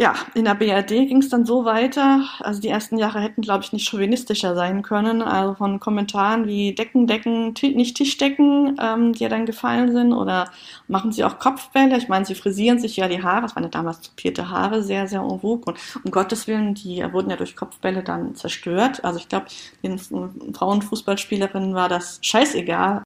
[0.00, 2.22] ja, in der BRD ging es dann so weiter.
[2.38, 5.22] Also die ersten Jahre hätten, glaube ich, nicht chauvinistischer sein können.
[5.22, 10.12] Also von Kommentaren wie Decken, Decken, nicht Tischdecken, ähm, die ja dann gefallen sind.
[10.12, 10.52] Oder
[10.86, 11.98] machen sie auch Kopfbälle.
[11.98, 13.42] Ich meine, sie frisieren sich ja die Haare.
[13.42, 15.64] Das waren ja damals tupierte Haare, sehr, sehr en vogue.
[15.66, 19.04] Und um Gottes Willen, die wurden ja durch Kopfbälle dann zerstört.
[19.04, 19.46] Also ich glaube,
[19.82, 23.02] den Frauenfußballspielerinnen war das scheißegal.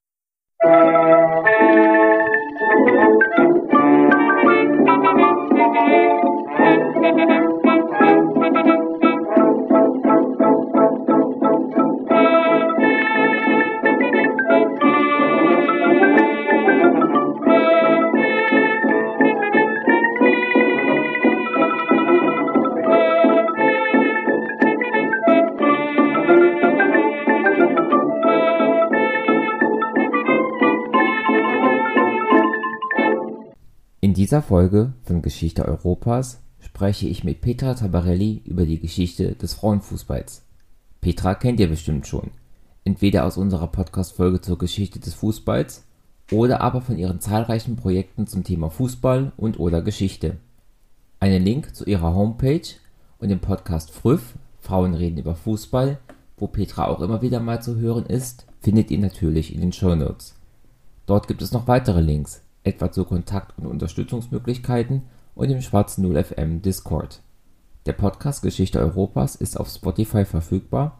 [34.23, 40.43] Dieser Folge von Geschichte Europas spreche ich mit Petra Tabarelli über die Geschichte des Frauenfußballs.
[41.01, 42.31] Petra kennt ihr bestimmt schon,
[42.85, 45.83] entweder aus unserer Podcast-Folge zur Geschichte des Fußballs
[46.31, 50.37] oder aber von ihren zahlreichen Projekten zum Thema Fußball und oder Geschichte.
[51.19, 52.69] Einen Link zu ihrer Homepage
[53.19, 55.99] und dem Podcast Früff, Frauen reden über Fußball,
[56.37, 59.93] wo Petra auch immer wieder mal zu hören ist, findet ihr natürlich in den Show
[59.95, 60.35] Notes.
[61.07, 65.03] Dort gibt es noch weitere Links, etwa zu Kontakt- und Unterstützungsmöglichkeiten
[65.35, 67.21] und dem Schwarzen 0 FM Discord.
[67.85, 70.99] Der Podcast Geschichte Europas ist auf Spotify verfügbar,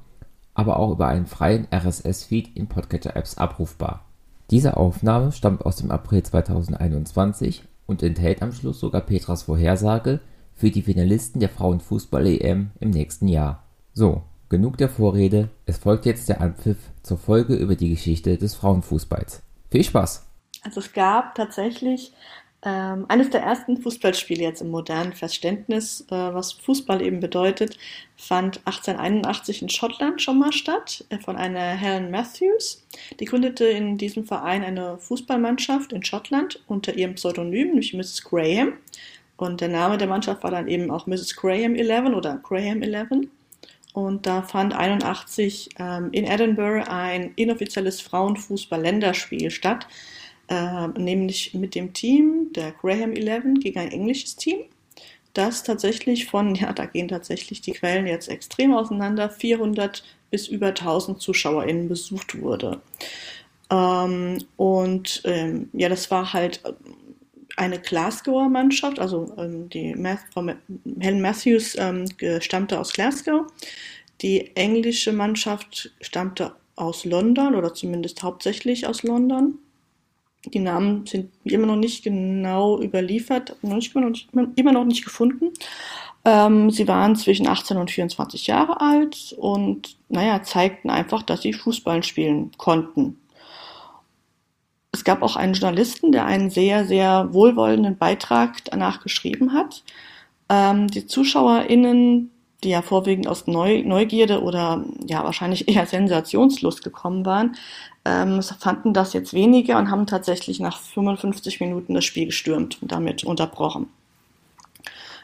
[0.54, 4.06] aber auch über einen freien RSS-Feed in Podcatcher-Apps abrufbar.
[4.52, 10.20] Diese Aufnahme stammt aus dem April 2021 und enthält am Schluss sogar Petras Vorhersage
[10.54, 13.64] für die Finalisten der Frauenfußball-EM im nächsten Jahr.
[13.94, 18.54] So, genug der Vorrede, es folgt jetzt der Anpfiff zur Folge über die Geschichte des
[18.56, 19.42] Frauenfußballs.
[19.72, 20.33] Viel Spaß!
[20.64, 22.14] Also es gab tatsächlich
[22.66, 27.78] ähm, eines der ersten Fußballspiele jetzt im modernen Verständnis, äh, was Fußball eben bedeutet,
[28.16, 32.86] fand 1881 in Schottland schon mal statt, äh, von einer Helen Matthews.
[33.20, 38.24] Die gründete in diesem Verein eine Fußballmannschaft in Schottland unter ihrem Pseudonym, nämlich Mrs.
[38.24, 38.74] Graham.
[39.36, 41.36] Und der Name der Mannschaft war dann eben auch Mrs.
[41.36, 43.28] Graham 11 oder Graham 11.
[43.92, 49.86] Und da fand 81 ähm, in Edinburgh ein inoffizielles Frauenfußball-Länderspiel statt
[50.48, 54.60] äh, nämlich mit dem Team der Graham 11 gegen ein englisches Team,
[55.34, 60.68] das tatsächlich von, ja, da gehen tatsächlich die Quellen jetzt extrem auseinander, 400 bis über
[60.68, 62.82] 1000 ZuschauerInnen besucht wurde.
[63.70, 66.62] Ähm, und ähm, ja, das war halt
[67.56, 69.96] eine Glasgower Mannschaft, also ähm, die
[70.34, 70.48] Frau
[71.00, 72.06] Helen Matthews ähm,
[72.40, 73.46] stammte aus Glasgow.
[74.22, 79.60] Die englische Mannschaft stammte aus London oder zumindest hauptsächlich aus London.
[80.46, 85.52] Die Namen sind immer noch nicht genau überliefert, immer noch nicht, immer noch nicht gefunden.
[86.26, 91.54] Ähm, sie waren zwischen 18 und 24 Jahre alt und naja, zeigten einfach, dass sie
[91.54, 93.18] Fußball spielen konnten.
[94.92, 99.84] Es gab auch einen Journalisten, der einen sehr, sehr wohlwollenden Beitrag danach geschrieben hat.
[100.50, 102.32] Ähm, die ZuschauerInnen,
[102.64, 107.56] die ja vorwiegend aus Neu Neugierde oder ja wahrscheinlich eher Sensationslust gekommen waren,
[108.06, 112.92] ähm, fanden das jetzt weniger und haben tatsächlich nach 55 Minuten das Spiel gestürmt und
[112.92, 113.88] damit unterbrochen.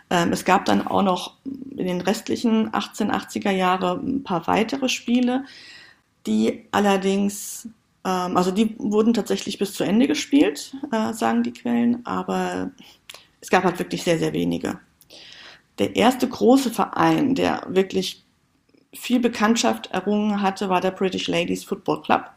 [0.09, 5.45] Ähm, es gab dann auch noch in den restlichen 1880er Jahre ein paar weitere Spiele,
[6.25, 7.67] die allerdings,
[8.05, 12.71] ähm, also die wurden tatsächlich bis zu Ende gespielt, äh, sagen die Quellen, aber
[13.41, 14.79] es gab halt wirklich sehr, sehr wenige.
[15.77, 18.23] Der erste große Verein, der wirklich
[18.93, 22.31] viel Bekanntschaft errungen hatte, war der British Ladies Football Club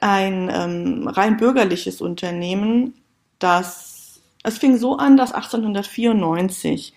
[0.00, 2.94] ein ähm, rein bürgerliches Unternehmen,
[3.38, 6.94] das es fing so an, dass 1894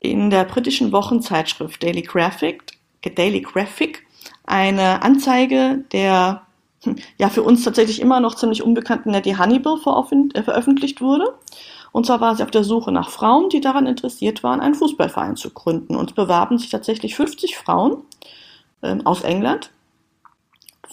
[0.00, 2.62] in der britischen Wochenzeitschrift Daily Graphic,
[3.14, 4.06] Daily Graphic
[4.44, 6.42] eine Anzeige der
[7.16, 9.78] ja für uns tatsächlich immer noch ziemlich unbekannten Nettie Hannibal
[10.34, 11.34] äh, veröffentlicht wurde.
[11.90, 15.36] Und zwar war sie auf der Suche nach Frauen, die daran interessiert waren, einen Fußballverein
[15.36, 15.96] zu gründen.
[15.96, 18.02] Und es bewarben sich tatsächlich 50 Frauen
[18.82, 19.70] ähm, aus England,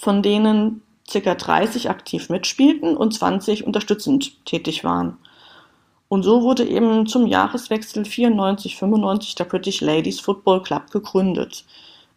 [0.05, 1.33] von denen ca.
[1.33, 5.17] 30 aktiv mitspielten und 20 unterstützend tätig waren.
[6.09, 11.65] Und so wurde eben zum Jahreswechsel 94-95 der British Ladies Football Club gegründet,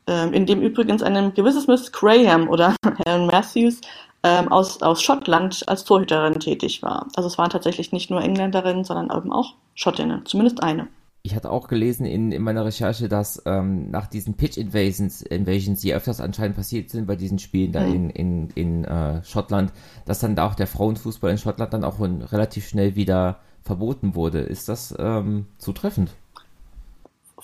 [0.07, 2.77] ähm, in dem übrigens eine gewisses Miss Graham oder
[3.07, 3.81] Helen Matthews
[4.23, 7.07] ähm, aus, aus Schottland als Torhüterin tätig war.
[7.17, 10.89] Also es waren tatsächlich nicht nur Engländerinnen, sondern eben auch Schottinnen, zumindest eine
[11.29, 15.83] ich hatte auch gelesen in, in meiner Recherche, dass ähm, nach diesen Pitch Invasions, Invasions,
[15.83, 17.95] die öfters anscheinend passiert sind bei diesen Spielen da mhm.
[17.95, 19.73] in, in, in äh, Schottland,
[20.07, 24.41] dass dann da auch der Frauenfußball in Schottland dann auch relativ schnell wieder verboten wurde.
[24.41, 26.17] Ist das ähm, zutreffend?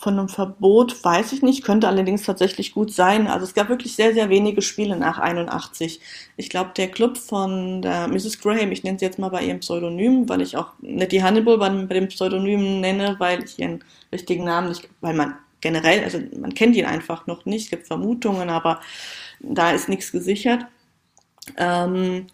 [0.04, 3.26] Von einem Verbot weiß ich nicht, könnte allerdings tatsächlich gut sein.
[3.26, 5.98] Also es gab wirklich sehr, sehr wenige Spiele nach 81.
[6.36, 8.38] Ich glaube, der Club von der Mrs.
[8.38, 11.56] Graham, ich nenne sie jetzt mal bei ihrem Pseudonym, weil ich auch nicht die Hannibal
[11.56, 16.20] bei, bei dem Pseudonym nenne, weil ich ihren richtigen Namen nicht, weil man generell, also
[16.38, 18.80] man kennt ihn einfach noch nicht, es gibt Vermutungen, aber
[19.40, 20.66] da ist nichts gesichert.
[21.56, 22.26] Ähm,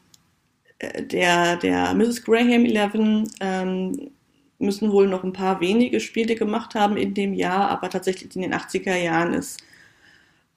[0.98, 2.24] der, der Mrs.
[2.24, 4.10] Graham 11 ähm,
[4.60, 8.42] müssen wohl noch ein paar wenige Spiele gemacht haben in dem Jahr, aber tatsächlich in
[8.42, 9.62] den 80er Jahren ist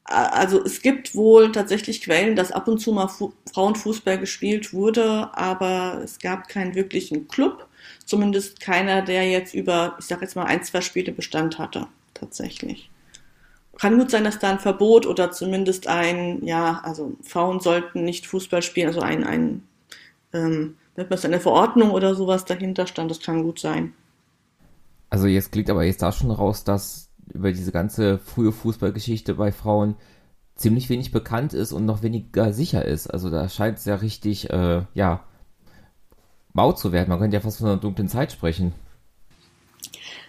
[0.06, 5.30] also es gibt wohl tatsächlich Quellen, dass ab und zu mal Fu Frauenfußball gespielt wurde,
[5.34, 7.68] aber es gab keinen wirklichen Club,
[8.06, 12.90] zumindest keiner, der jetzt über, ich sag jetzt mal, ein, zwei Spiele Bestand hatte, tatsächlich.
[13.78, 18.28] Kann gut sein, dass da ein Verbot oder zumindest ein, ja, also Frauen sollten nicht
[18.28, 19.64] Fußball spielen, also ein, ein
[20.34, 23.94] ähm, es eine Verordnung oder sowas dahinter stand, das kann gut sein.
[25.10, 29.52] Also jetzt klingt aber jetzt da schon raus, dass über diese ganze frühe Fußballgeschichte bei
[29.52, 29.96] Frauen
[30.56, 33.08] ziemlich wenig bekannt ist und noch weniger sicher ist.
[33.08, 35.24] Also da scheint es ja richtig, äh, ja,
[36.54, 37.10] mau zu werden.
[37.10, 38.74] Man könnte ja fast von einer dunklen Zeit sprechen.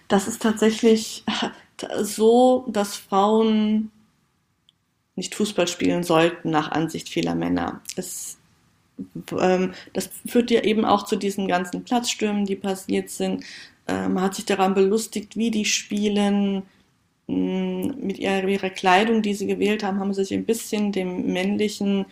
[0.07, 1.23] Das ist tatsächlich
[2.01, 3.91] so, dass Frauen
[5.15, 7.81] nicht Fußball spielen sollten nach Ansicht vieler Männer.
[7.95, 8.37] Es
[9.93, 13.43] das führt ja eben auch zu diesen ganzen Platzstürmen, die passiert sind.
[13.87, 16.63] Äh, man hat sich daran belustigt, wie die spielen.
[17.27, 21.33] Mm, mit ihrer, ihrer, Kleidung, die sie gewählt haben, haben sie sich ein bisschen dem
[21.33, 22.05] männlichen,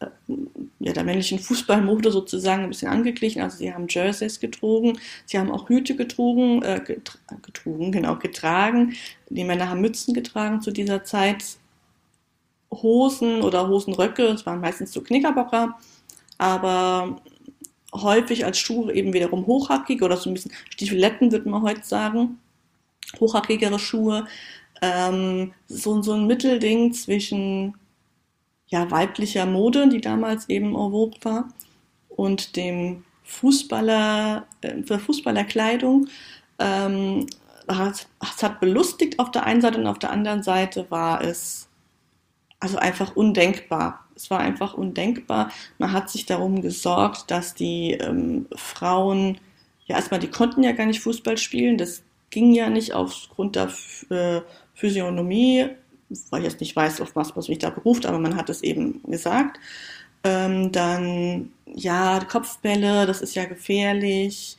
[0.00, 0.06] äh,
[0.80, 3.42] ja, der männlichen Fußballmode sozusagen ein bisschen angeglichen.
[3.42, 6.80] Also sie haben Jerseys getrogen, sie haben auch Hüte getrogen, äh,
[7.42, 8.94] getrogen, genau, getragen.
[9.30, 11.44] Die Männer haben Mützen getragen zu dieser Zeit.
[12.70, 15.78] Hosen oder Hosenröcke, es waren meistens so Knickerbocker
[16.38, 17.20] aber
[17.92, 22.38] häufig als Schuhe eben wiederum hochhackig oder so ein bisschen Stiefeletten, würde man heute sagen.
[23.18, 24.26] Hochhackigere Schuhe.
[24.80, 27.74] Ähm, so, so ein Mittelding zwischen
[28.68, 31.48] ja, weiblicher Mode, die damals eben en vogue war,
[32.08, 36.08] und dem Fußballer, äh, Fußballerkleidung.
[36.58, 37.26] Ähm,
[37.68, 41.68] es hat belustigt auf der einen Seite und auf der anderen Seite war es
[42.60, 45.50] also einfach undenkbar, es war einfach undenkbar.
[45.78, 49.38] Man hat sich darum gesorgt, dass die ähm, Frauen,
[49.86, 53.70] ja erstmal, die konnten ja gar nicht Fußball spielen, das ging ja nicht aufgrund der
[54.10, 54.42] äh,
[54.74, 55.68] Physiognomie,
[56.30, 58.62] weil ich jetzt nicht weiß, auf was, was mich da beruft, aber man hat es
[58.62, 59.58] eben gesagt.
[60.24, 64.57] Ähm, dann, ja, Kopfbälle, das ist ja gefährlich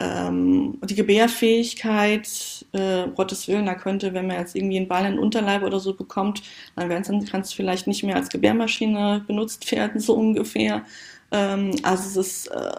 [0.00, 5.12] ähm, die Gebärfähigkeit, äh, Gottes Willen, da könnte, wenn man jetzt irgendwie einen Ball in
[5.12, 6.42] den Unterleib oder so bekommt,
[6.74, 6.88] dann
[7.26, 10.84] kann es vielleicht nicht mehr als Gebärmaschine benutzt werden, so ungefähr.
[11.30, 12.72] Ähm, also es ist, äh,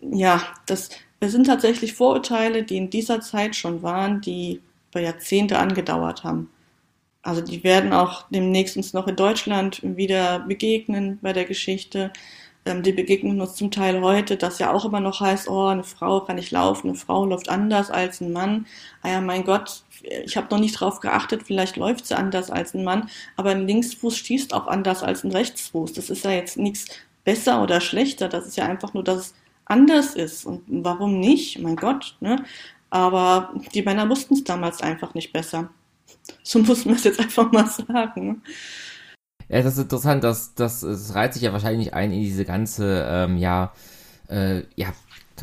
[0.00, 0.88] ja, das,
[1.20, 6.50] es sind tatsächlich Vorurteile, die in dieser Zeit schon waren, die über Jahrzehnte angedauert haben.
[7.22, 12.12] Also die werden auch demnächst uns noch in Deutschland wieder begegnen bei der Geschichte.
[12.68, 15.84] Ähm, die begegnen uns zum Teil heute, das ja auch immer noch heißt, oh, eine
[15.84, 18.66] Frau kann nicht laufen, eine Frau läuft anders als ein Mann.
[19.02, 22.74] Ah ja, mein Gott, ich habe noch nicht drauf geachtet, vielleicht läuft sie anders als
[22.74, 25.92] ein Mann, aber ein Linksfuß schießt auch anders als ein Rechtsfuß.
[25.94, 26.86] Das ist ja jetzt nichts
[27.24, 29.34] besser oder schlechter, das ist ja einfach nur, dass es
[29.64, 30.44] anders ist.
[30.46, 31.58] Und warum nicht?
[31.60, 32.44] Mein Gott, ne?
[32.90, 35.68] Aber die Männer wussten es damals einfach nicht besser.
[36.42, 38.42] So muss man es jetzt einfach mal sagen.
[39.48, 43.06] Ja, das ist interessant, dass das, das reiht sich ja wahrscheinlich ein in diese ganze,
[43.08, 43.72] ähm, ja,
[44.28, 44.88] äh, ja,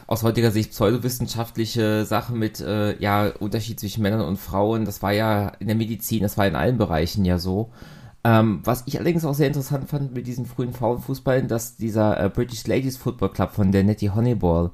[0.07, 4.85] aus heutiger Sicht pseudowissenschaftliche Sache mit, äh, ja, Unterschied zwischen Männern und Frauen.
[4.85, 7.71] Das war ja in der Medizin, das war in allen Bereichen ja so.
[8.23, 12.29] Ähm, was ich allerdings auch sehr interessant fand mit diesen frühen Frauenfußballen, dass dieser äh,
[12.29, 14.71] British Ladies Football Club von der Nettie Honeyball,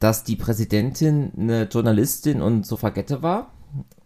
[0.00, 3.50] dass die Präsidentin eine Journalistin und Suffragette war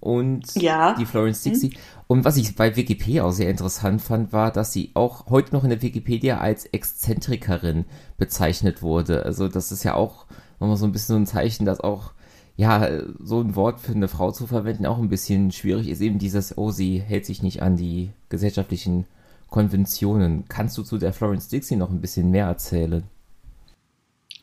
[0.00, 0.94] und ja.
[0.94, 1.70] die Florence Dixie.
[1.70, 1.78] Hm.
[2.06, 5.64] Und was ich bei Wikipedia auch sehr interessant fand, war, dass sie auch heute noch
[5.64, 7.84] in der Wikipedia als Exzentrikerin
[8.16, 9.24] bezeichnet wurde.
[9.24, 10.26] Also das ist ja auch
[10.58, 12.12] nochmal so ein bisschen so ein Zeichen, dass auch
[12.56, 12.86] ja,
[13.18, 16.00] so ein Wort für eine Frau zu verwenden auch ein bisschen schwierig ist.
[16.00, 19.06] Eben dieses, oh, sie hält sich nicht an die gesellschaftlichen
[19.48, 20.44] Konventionen.
[20.48, 23.04] Kannst du zu der Florence Dixie noch ein bisschen mehr erzählen?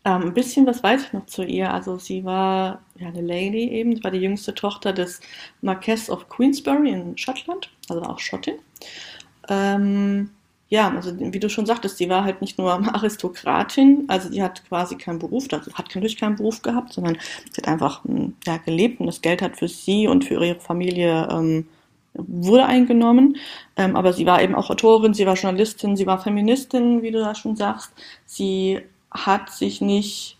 [0.07, 1.73] Ähm, ein bisschen was weiß ich noch zu ihr.
[1.73, 5.19] Also sie war ja eine Lady eben, sie war die jüngste Tochter des
[5.61, 8.55] Marquess of Queensbury in Schottland, also auch Schottin.
[9.49, 10.29] Ähm,
[10.69, 14.65] ja, also wie du schon sagtest, sie war halt nicht nur Aristokratin, also die hat
[14.69, 17.17] quasi keinen Beruf, also hat natürlich keinen Beruf gehabt, sondern
[17.51, 20.55] sie hat einfach hm, ja, gelebt und das Geld hat für sie und für ihre
[20.55, 21.67] Familie ähm,
[22.13, 23.35] wurde eingenommen.
[23.75, 27.19] Ähm, aber sie war eben auch Autorin, sie war Journalistin, sie war Feministin, wie du
[27.19, 27.91] da schon sagst.
[28.25, 28.79] Sie
[29.11, 30.37] hat sich nicht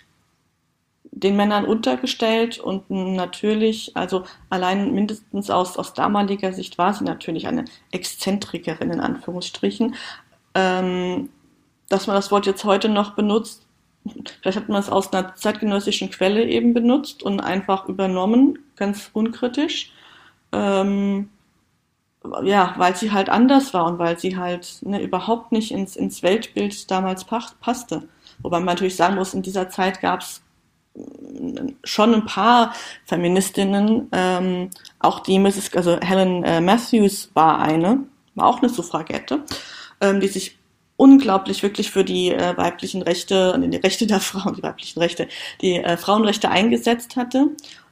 [1.12, 7.48] den Männern untergestellt und natürlich, also allein mindestens aus, aus damaliger Sicht war sie natürlich
[7.48, 9.96] eine Exzentrikerin in Anführungsstrichen.
[10.54, 11.30] Ähm,
[11.90, 13.66] dass man das Wort jetzt heute noch benutzt,
[14.42, 19.92] vielleicht hat man es aus einer zeitgenössischen Quelle eben benutzt und einfach übernommen, ganz unkritisch.
[20.52, 21.30] Ähm,
[22.44, 26.24] ja, weil sie halt anders war und weil sie halt ne, überhaupt nicht ins, ins
[26.24, 28.08] Weltbild damals passte.
[28.40, 30.42] Wobei man natürlich sagen muss, in dieser Zeit gab es
[31.84, 32.74] schon ein paar
[33.06, 38.04] Feministinnen, ähm, auch die Mrs., also Helen äh, Matthews war eine,
[38.36, 39.44] war auch eine Suffragette,
[40.02, 40.58] ähm, die sich
[40.96, 45.28] unglaublich wirklich für die äh, weiblichen Rechte, die Rechte der Frauen, die weiblichen Rechte,
[45.62, 47.50] die äh, Frauenrechte eingesetzt hatte.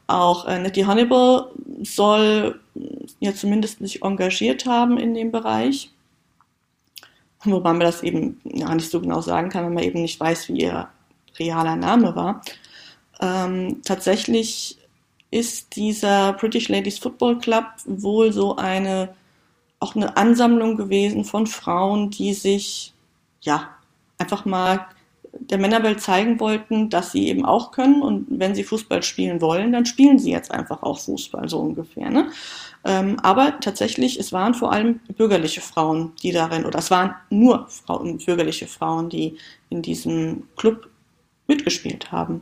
[0.08, 1.52] Auch äh, Nettie Hannibal
[1.84, 2.60] soll
[3.20, 5.92] ja zumindest sich engagiert haben in dem Bereich.
[7.52, 10.50] Wobei man das eben ja nicht so genau sagen kann, wenn man eben nicht weiß,
[10.50, 10.88] wie ihr
[11.38, 12.42] realer Name war.
[13.22, 14.78] Ähm, tatsächlich
[15.32, 19.14] ist dieser British Ladies Football Club wohl so eine
[19.80, 22.94] auch eine Ansammlung gewesen von Frauen, die sich
[23.42, 23.70] ja
[24.18, 24.88] einfach mal
[25.40, 29.74] der Männerwelt zeigen wollten, dass sie eben auch können und wenn sie Fußball spielen wollen,
[29.74, 32.10] dann spielen sie jetzt einfach auch Fußball so ungefähr.
[32.10, 32.30] Ne?
[32.86, 37.68] Ähm, aber tatsächlich, es waren vor allem bürgerliche Frauen, die darin, oder es waren nur
[37.68, 39.38] Frauen, bürgerliche Frauen, die
[39.70, 40.88] in diesem Club
[41.48, 42.42] mitgespielt haben.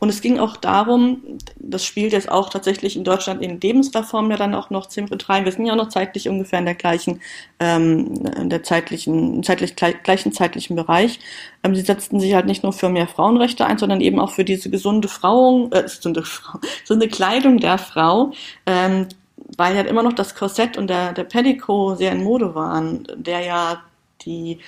[0.00, 1.22] Und es ging auch darum,
[1.56, 5.44] das spielt jetzt auch tatsächlich in Deutschland in Lebensreform ja dann auch noch ziemlich rein.
[5.44, 7.20] Wir sind ja auch noch zeitlich ungefähr in der gleichen,
[7.58, 11.18] ähm, in der zeitlichen, zeitlich gleichen zeitlichen Bereich.
[11.64, 14.44] Ähm, sie setzten sich halt nicht nur für mehr Frauenrechte ein, sondern eben auch für
[14.44, 18.32] diese gesunde Frau, äh, gesunde Frau, gesunde Kleidung der Frau,
[18.66, 19.08] ähm,
[19.56, 23.40] weil ja immer noch das Korsett und der, der Pellico sehr in Mode waren, der
[23.40, 23.82] ja
[24.22, 24.58] die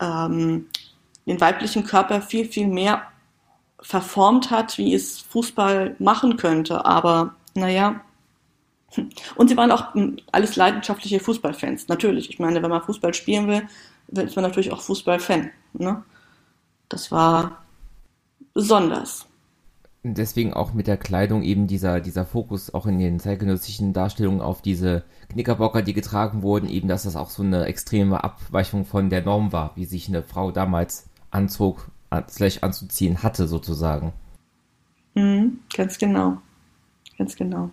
[0.00, 0.66] ähm,
[1.26, 3.02] den weiblichen Körper viel, viel mehr
[3.80, 6.84] verformt hat, wie es Fußball machen könnte.
[6.84, 8.00] Aber naja.
[9.36, 11.88] Und sie waren auch hm, alles leidenschaftliche Fußballfans.
[11.88, 12.30] Natürlich.
[12.30, 13.68] Ich meine, wenn man Fußball spielen will,
[14.24, 15.50] ist man natürlich auch Fußballfan.
[15.74, 16.02] Ne?
[16.88, 17.62] Das war
[18.54, 19.26] besonders.
[20.04, 24.60] Deswegen auch mit der Kleidung eben dieser, dieser Fokus auch in den zeitgenössischen Darstellungen auf
[24.60, 29.22] diese Knickerbocker, die getragen wurden, eben, dass das auch so eine extreme Abweichung von der
[29.22, 31.88] Norm war, wie sich eine Frau damals anzog
[32.28, 34.12] vielleicht anzuziehen hatte, sozusagen.
[35.14, 36.38] Mhm, ganz genau.
[37.16, 37.70] Ganz genau.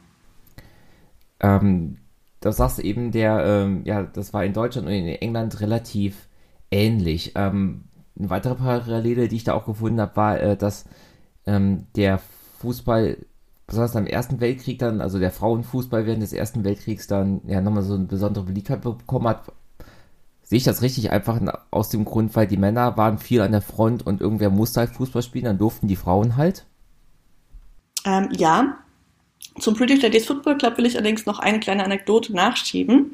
[1.39, 1.97] Ähm,
[2.39, 6.27] da sagst du eben, der, ähm, ja, das war in Deutschland und in England relativ
[6.71, 7.33] ähnlich.
[7.35, 7.85] Ähm,
[8.17, 10.85] eine weitere Parallele, die ich da auch gefunden habe, war, äh, dass
[11.49, 12.19] ähm, der
[12.59, 13.17] Fußball,
[13.67, 17.83] besonders am Ersten Weltkrieg dann, also der Frauenfußball während des Ersten Weltkriegs dann ja nochmal
[17.83, 19.43] so eine besondere Beliebtheit bekommen hat,
[20.49, 21.11] Sehe ich das richtig?
[21.11, 21.39] Einfach
[21.69, 24.89] aus dem Grund, weil die Männer waren viel an der Front und irgendwer musste halt
[24.89, 26.65] Fußball spielen, dann durften die Frauen halt?
[28.03, 28.79] Ähm, ja.
[29.59, 33.13] Zum British Ladies Football Club will ich allerdings noch eine kleine Anekdote nachschieben.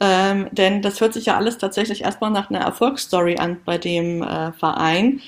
[0.00, 4.22] Ähm, denn das hört sich ja alles tatsächlich erstmal nach einer Erfolgsstory an bei dem
[4.22, 5.20] äh, Verein.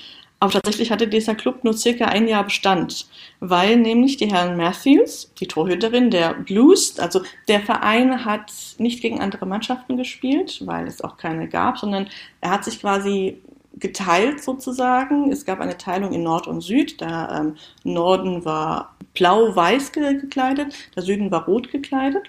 [0.43, 3.07] Aber tatsächlich hatte dieser Club nur circa ein Jahr Bestand,
[3.39, 9.21] weil nämlich die Helen Matthews, die Torhüterin der Blues, also der Verein hat nicht gegen
[9.21, 12.09] andere Mannschaften gespielt, weil es auch keine gab, sondern
[12.41, 13.41] er hat sich quasi
[13.77, 15.31] geteilt sozusagen.
[15.31, 16.99] Es gab eine Teilung in Nord und Süd.
[16.99, 22.23] Der ähm, Norden war blau-weiß gekleidet, der Süden war rot gekleidet.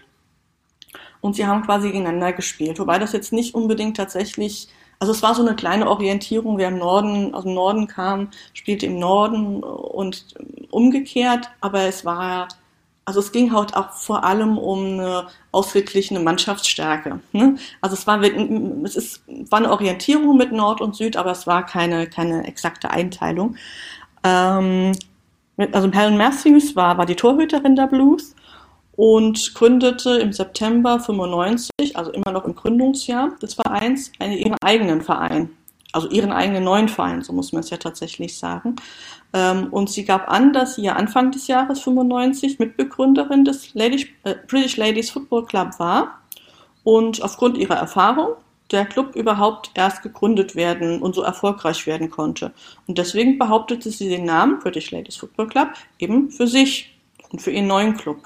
[1.20, 5.34] Und sie haben quasi gegeneinander gespielt, wobei das jetzt nicht unbedingt tatsächlich also es war
[5.34, 10.34] so eine kleine Orientierung, wer im Norden, aus dem Norden kam, spielte im Norden und
[10.70, 12.48] umgekehrt, aber es war,
[13.04, 17.20] also es ging halt auch vor allem um eine ausgeglichene Mannschaftsstärke.
[17.32, 17.56] Ne?
[17.80, 21.66] Also es war, es ist, war eine Orientierung mit Nord und Süd, aber es war
[21.66, 23.56] keine, keine exakte Einteilung.
[24.22, 24.92] Ähm,
[25.72, 28.34] also Helen Matthews war, war die Torhüterin der Blues
[28.96, 35.02] und gründete im September 95, also immer noch im Gründungsjahr des Vereins, einen, ihren eigenen
[35.02, 35.50] Verein.
[35.92, 38.74] Also ihren eigenen neuen Verein, so muss man es ja tatsächlich sagen.
[39.32, 44.34] Ähm, und sie gab an, dass sie ja Anfang des Jahres 95 Mitbegründerin des äh,
[44.48, 46.20] British Ladies Football Club war
[46.82, 48.34] und aufgrund ihrer Erfahrung
[48.72, 52.52] der Club überhaupt erst gegründet werden und so erfolgreich werden konnte.
[52.88, 55.68] Und deswegen behauptete sie den Namen British Ladies Football Club
[56.00, 56.92] eben für sich
[57.30, 58.18] und für ihren neuen Club.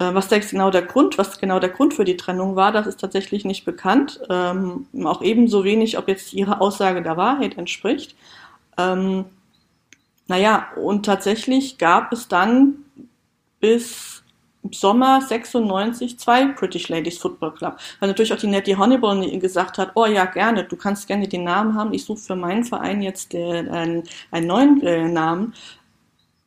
[0.00, 3.00] Äh, was genau der Grund, was genau der Grund für die Trennung war, das ist
[3.00, 4.20] tatsächlich nicht bekannt.
[4.30, 8.16] Ähm, auch ebenso wenig, ob jetzt ihre Aussage der Wahrheit entspricht.
[8.78, 9.26] Ähm,
[10.26, 12.76] naja, und tatsächlich gab es dann
[13.60, 14.22] bis
[14.70, 17.78] Sommer 96 zwei British Ladies Football Club.
[17.98, 21.44] Weil natürlich auch die Nettie Honeyball gesagt hat, oh ja, gerne, du kannst gerne den
[21.44, 25.54] Namen haben, ich suche für meinen Verein jetzt äh, einen, einen neuen äh, Namen.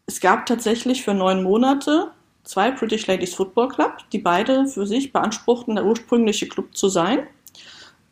[0.07, 2.11] es gab tatsächlich für neun Monate
[2.43, 7.27] zwei British Ladies Football Club, die beide für sich beanspruchten, der ursprüngliche Club zu sein.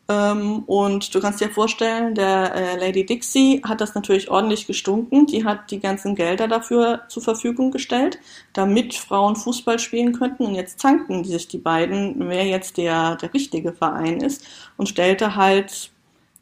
[0.08, 5.26] Ähm, und du kannst dir vorstellen, der äh, Lady Dixie hat das natürlich ordentlich gestunken.
[5.26, 8.18] Die hat die ganzen Gelder dafür zur Verfügung gestellt,
[8.52, 10.46] damit Frauen Fußball spielen könnten.
[10.46, 14.44] Und jetzt zanken sich die beiden, wer jetzt der, der richtige Verein ist.
[14.76, 15.90] Und stellte halt,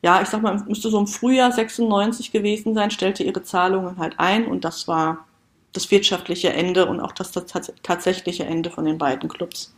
[0.02, 4.14] ja, ich sag mal, müsste so im Frühjahr 96 gewesen sein, stellte ihre Zahlungen halt
[4.18, 4.46] ein.
[4.46, 5.26] Und das war
[5.72, 9.74] das wirtschaftliche Ende und auch das, das tatsächliche Ende von den beiden Clubs.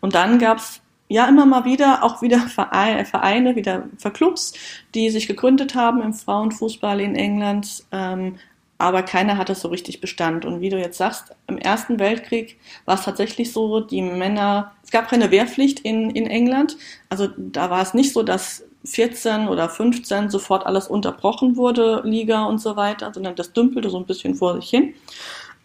[0.00, 4.54] Und dann gab's ja immer mal wieder auch wieder Vereine, Vereine wieder Clubs,
[4.94, 7.84] die sich gegründet haben im Frauenfußball in England.
[7.92, 8.38] Ähm,
[8.78, 10.44] aber keiner hat das so richtig Bestand.
[10.44, 14.90] Und wie du jetzt sagst, im Ersten Weltkrieg war es tatsächlich so, die Männer, es
[14.90, 16.76] gab keine Wehrpflicht in, in England.
[17.08, 22.44] Also da war es nicht so, dass 14 oder 15 sofort alles unterbrochen wurde, Liga
[22.44, 24.94] und so weiter, sondern das dümpelte so ein bisschen vor sich hin.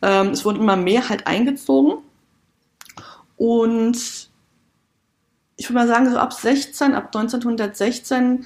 [0.01, 2.03] Ähm, es wurden immer mehr halt eingezogen.
[3.35, 4.29] Und
[5.55, 8.45] ich würde mal sagen, so ab 16, ab 1916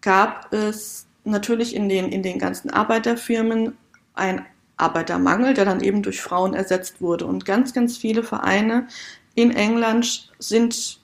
[0.00, 3.76] gab es natürlich in den, in den ganzen Arbeiterfirmen
[4.14, 4.46] einen
[4.78, 7.26] Arbeitermangel, der dann eben durch Frauen ersetzt wurde.
[7.26, 8.86] Und ganz, ganz viele Vereine
[9.34, 11.00] in England sind,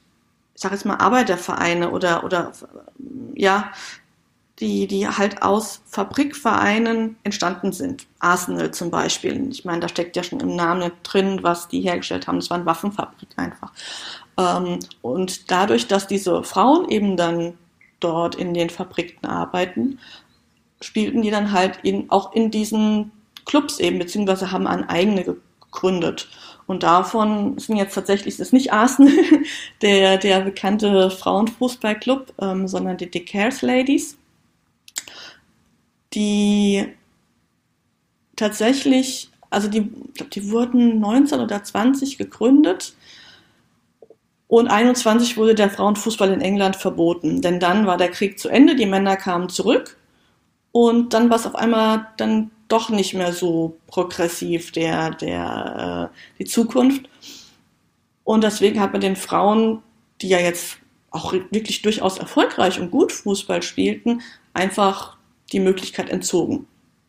[0.55, 2.53] ich sage jetzt mal, Arbeitervereine oder, oder
[3.35, 3.73] ja,
[4.61, 8.07] die, die halt aus Fabrikvereinen entstanden sind.
[8.21, 9.49] Arsenal zum Beispiel.
[9.51, 12.39] Ich meine, da steckt ja schon im Namen drin, was die hergestellt haben.
[12.39, 13.73] Das war eine Waffenfabrik einfach.
[14.39, 17.59] Ähm, und dadurch, dass diese Frauen eben dann
[17.99, 19.99] dort in den Fabriken arbeiten,
[20.81, 23.11] spielten die dann halt in, auch in diesen
[23.47, 26.29] Clubs eben, beziehungsweise haben an eigene gegründet.
[26.67, 29.13] Und davon sind jetzt tatsächlich, das ist nicht Arsenal,
[29.83, 34.17] der, der bekannte Frauenfußballclub, ähm, sondern die Dick Cares Ladies,
[36.15, 36.87] die
[38.37, 42.95] tatsächlich, also die, ich glaube, die wurden 19 oder 20 gegründet
[44.49, 48.75] und 21 wurde der Frauenfußball in England verboten, denn dann war der Krieg zu Ende,
[48.75, 49.97] die Männer kamen zurück
[50.73, 56.39] und dann war es auf einmal dann doch nicht mehr so progressiv der der äh,
[56.39, 57.09] die Zukunft
[58.25, 59.83] und deswegen hat man den Frauen,
[60.21, 60.79] die ja jetzt
[61.11, 64.23] auch wirklich durchaus erfolgreich und gut Fußball spielten,
[64.55, 65.17] einfach
[65.53, 66.67] die Möglichkeit entzogen.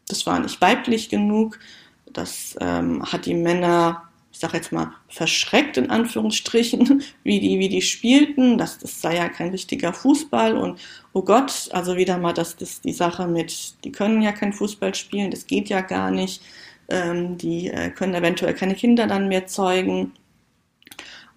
[0.08, 1.58] Das war nicht weiblich genug,
[2.06, 4.04] das ähm, hat die Männer
[4.36, 8.58] ich sage jetzt mal, verschreckt in Anführungsstrichen, wie die, wie die spielten.
[8.58, 10.78] Das, das sei ja kein richtiger Fußball und
[11.14, 14.94] oh Gott, also wieder mal das, das die Sache mit, die können ja kein Fußball
[14.94, 16.42] spielen, das geht ja gar nicht.
[16.90, 20.12] Ähm, die äh, können eventuell keine Kinder dann mehr zeugen.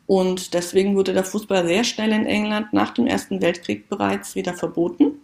[0.09, 4.55] Und deswegen wurde der Fußball sehr schnell in England nach dem Ersten Weltkrieg bereits wieder
[4.55, 5.21] verboten.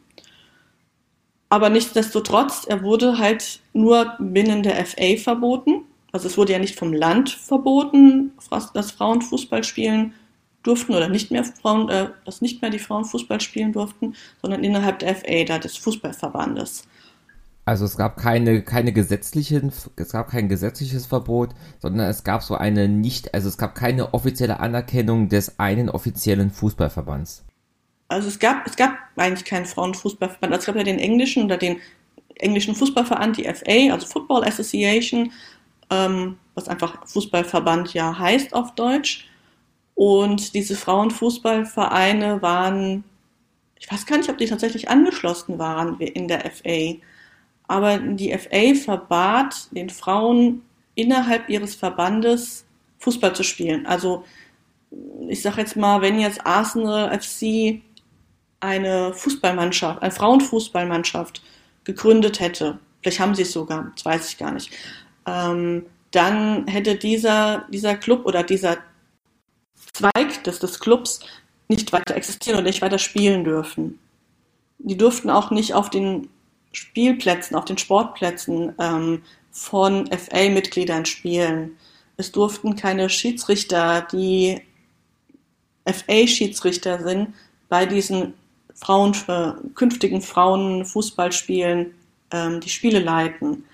[1.48, 5.86] Aber nichtsdestotrotz, er wurde halt nur binnen der FA verboten.
[6.14, 8.30] Also es wurde ja nicht vom Land verboten,
[8.72, 10.14] dass Frauen Fußball spielen
[10.62, 14.62] durften oder nicht mehr Frauen, äh, dass nicht mehr die Frauen Fußball spielen durften, sondern
[14.62, 16.84] innerhalb der FA, da des Fußballverbandes.
[17.64, 21.50] Also es gab keine, keine gesetzlichen, es gab kein gesetzliches Verbot,
[21.80, 26.52] sondern es gab so eine nicht, also es gab keine offizielle Anerkennung des einen offiziellen
[26.52, 27.42] Fußballverbands.
[28.06, 30.52] Also es gab, es gab eigentlich keinen Frauenfußballverband.
[30.52, 31.78] Also es gab ja den englischen oder den
[32.36, 35.32] englischen Fußballverband, die FA, also Football Association,
[35.90, 39.28] ähm, was einfach Fußballverband ja heißt auf Deutsch.
[39.94, 43.04] Und diese Frauenfußballvereine waren,
[43.78, 46.96] ich weiß gar nicht, ob die tatsächlich angeschlossen waren in der FA,
[47.68, 50.62] aber die FA verbat den Frauen
[50.94, 52.64] innerhalb ihres Verbandes
[52.98, 53.86] Fußball zu spielen.
[53.86, 54.24] Also
[55.28, 57.80] ich sage jetzt mal, wenn jetzt Arsenal FC
[58.60, 61.42] eine Fußballmannschaft, eine Frauenfußballmannschaft
[61.84, 64.70] gegründet hätte, vielleicht haben sie es sogar, das weiß ich gar nicht,
[65.26, 68.78] ähm, dann hätte dieser, dieser Club oder dieser
[69.92, 71.20] Zweig des, des Clubs
[71.68, 73.98] nicht weiter existieren und nicht weiter spielen dürfen.
[74.78, 76.28] Die durften auch nicht auf den
[76.72, 81.76] Spielplätzen, auf den Sportplätzen ähm, von FA-Mitgliedern spielen.
[82.16, 84.60] Es durften keine Schiedsrichter, die
[85.86, 87.34] FA-Schiedsrichter sind,
[87.68, 88.34] bei diesen
[88.74, 91.94] Frauen, äh, künftigen Frauenfußballspielen
[92.32, 93.64] ähm, die Spiele leiten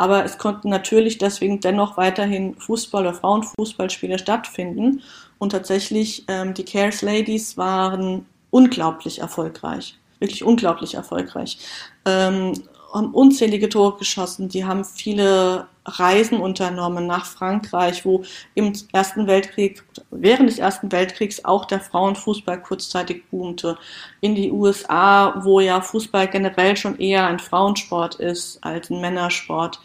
[0.00, 5.02] aber es konnten natürlich deswegen dennoch weiterhin Fußball- oder Frauenfußballspiele stattfinden.
[5.38, 9.98] Und tatsächlich, ähm, die Cares Ladies waren unglaublich erfolgreich.
[10.18, 11.58] Wirklich unglaublich erfolgreich.
[12.06, 12.54] Ähm,
[12.94, 18.22] haben unzählige Tore geschossen, die haben viele Reisen unternommen nach Frankreich, wo
[18.54, 23.78] im Ersten Weltkrieg, während des Ersten Weltkriegs auch der Frauenfußball kurzzeitig boomte.
[24.20, 29.80] In die USA, wo ja Fußball generell schon eher ein Frauensport ist als ein Männersport.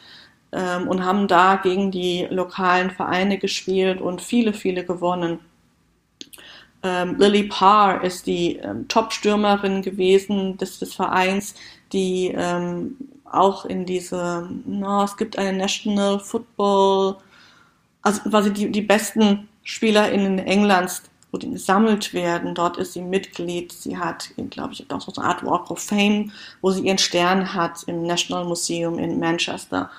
[0.55, 5.39] ähm, und haben da gegen die lokalen Vereine gespielt und viele, viele gewonnen.
[6.81, 11.55] Ähm, Lily Parr ist die ähm, Top-Stürmerin gewesen des, des Vereins,
[11.91, 12.95] die ähm,
[13.31, 17.17] auch in diese, no, es gibt eine National Football,
[18.01, 22.55] also quasi die, die besten SpielerInnen Englands, wo die gesammelt werden.
[22.55, 23.73] Dort ist sie Mitglied.
[23.73, 27.53] Sie hat, glaube ich, auch so eine Art Walk of Fame, wo sie ihren Stern
[27.53, 29.89] hat im National Museum in Manchester.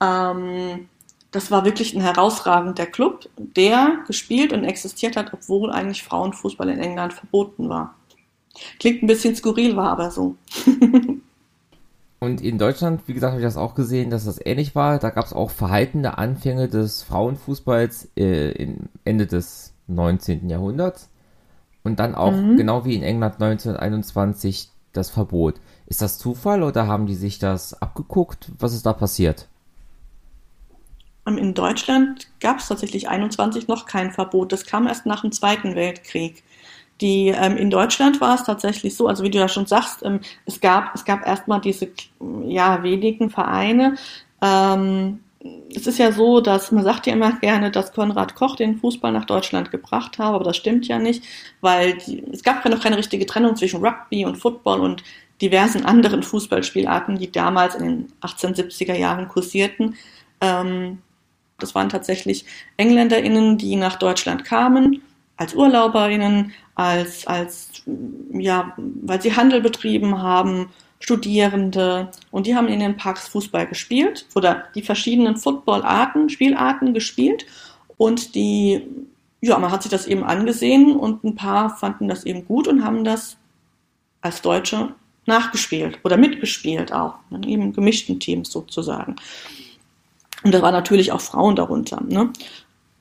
[0.00, 0.88] Ähm,
[1.30, 6.78] das war wirklich ein herausragender Club, der gespielt und existiert hat, obwohl eigentlich Frauenfußball in
[6.78, 7.94] England verboten war.
[8.80, 10.36] Klingt ein bisschen skurril, war aber so.
[12.18, 14.98] und in Deutschland, wie gesagt, habe ich das auch gesehen, dass das ähnlich war.
[14.98, 18.68] Da gab es auch verhaltene Anfänge des Frauenfußballs äh,
[19.04, 20.48] Ende des 19.
[20.48, 21.10] Jahrhunderts.
[21.84, 22.56] Und dann auch, mhm.
[22.56, 25.60] genau wie in England 1921, das Verbot.
[25.86, 28.50] Ist das Zufall oder haben die sich das abgeguckt?
[28.58, 29.48] Was ist da passiert?
[31.26, 34.52] Ähm, in Deutschland gab es tatsächlich 21 noch kein Verbot.
[34.52, 36.42] Das kam erst nach dem Zweiten Weltkrieg.
[37.00, 40.20] Die, ähm, in Deutschland war es tatsächlich so, also wie du ja schon sagst, ähm,
[40.46, 41.88] es gab, es gab erstmal diese,
[42.46, 43.96] ja, wenigen Vereine.
[44.40, 45.20] Ähm,
[45.74, 49.12] es ist ja so, dass man sagt ja immer gerne, dass Konrad Koch den Fußball
[49.12, 51.24] nach Deutschland gebracht habe, aber das stimmt ja nicht,
[51.60, 55.02] weil die, es gab ja noch keine richtige Trennung zwischen Rugby und Football und
[55.40, 59.96] diversen anderen Fußballspielarten, die damals in den 1870er Jahren kursierten.
[60.40, 60.98] Ähm,
[61.58, 62.44] das waren tatsächlich
[62.76, 65.02] EngländerInnen, die nach Deutschland kamen,
[65.36, 67.82] als UrlauberInnen, als, als,
[68.32, 70.68] ja, weil sie Handel betrieben haben,
[71.00, 77.46] Studierende und die haben in den Parks Fußball gespielt oder die verschiedenen Footballarten, Spielarten gespielt
[77.96, 78.82] und die,
[79.40, 82.84] ja, man hat sich das eben angesehen und ein paar fanden das eben gut und
[82.84, 83.36] haben das
[84.20, 84.94] als Deutsche
[85.26, 89.16] nachgespielt oder mitgespielt auch, in eben gemischten Teams sozusagen.
[90.44, 92.02] Und da waren natürlich auch Frauen darunter.
[92.06, 92.32] Ne?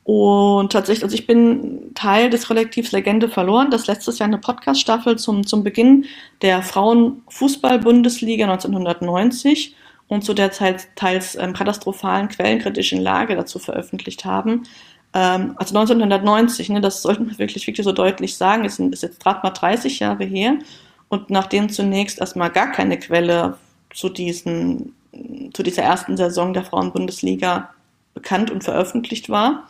[0.05, 5.17] Und tatsächlich, also ich bin Teil des Kollektivs Legende verloren, das letztes Jahr eine Podcast-Staffel
[5.17, 6.05] zum, zum Beginn
[6.43, 9.75] der Frauenfußball-Bundesliga 1990
[10.07, 14.67] und zu der teils, teils ähm, katastrophalen quellenkritischen Lage dazu veröffentlicht haben.
[15.15, 19.23] Ähm, also 1990, ne, das sollten wir wirklich, wirklich so deutlich sagen, ist, ist jetzt
[19.23, 20.59] gerade mal 30 Jahre her.
[21.09, 23.57] Und nachdem zunächst erstmal gar keine Quelle
[23.91, 24.93] zu diesen
[25.53, 27.69] zu dieser ersten Saison der Frauenbundesliga
[28.15, 29.67] bekannt und veröffentlicht war,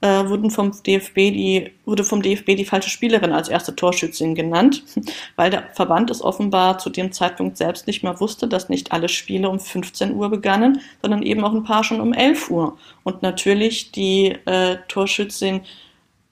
[0.00, 4.82] äh, wurden vom DFB die, wurde vom DFB die falsche Spielerin als erste Torschützin genannt,
[5.36, 9.10] weil der Verband es offenbar zu dem Zeitpunkt selbst nicht mehr wusste, dass nicht alle
[9.10, 12.78] Spiele um 15 Uhr begannen, sondern eben auch ein paar schon um 11 Uhr.
[13.02, 15.60] Und natürlich die äh, Torschützin,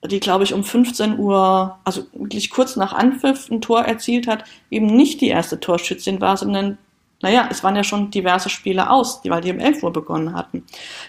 [0.08, 4.44] die glaube ich um 15 Uhr, also wirklich kurz nach Anpfiff ein Tor erzielt hat,
[4.70, 6.78] eben nicht die erste Torschützin war, sondern
[7.20, 10.34] naja, es waren ja schon diverse Spiele aus, die, weil die um 11 Uhr begonnen
[10.34, 10.64] hatten.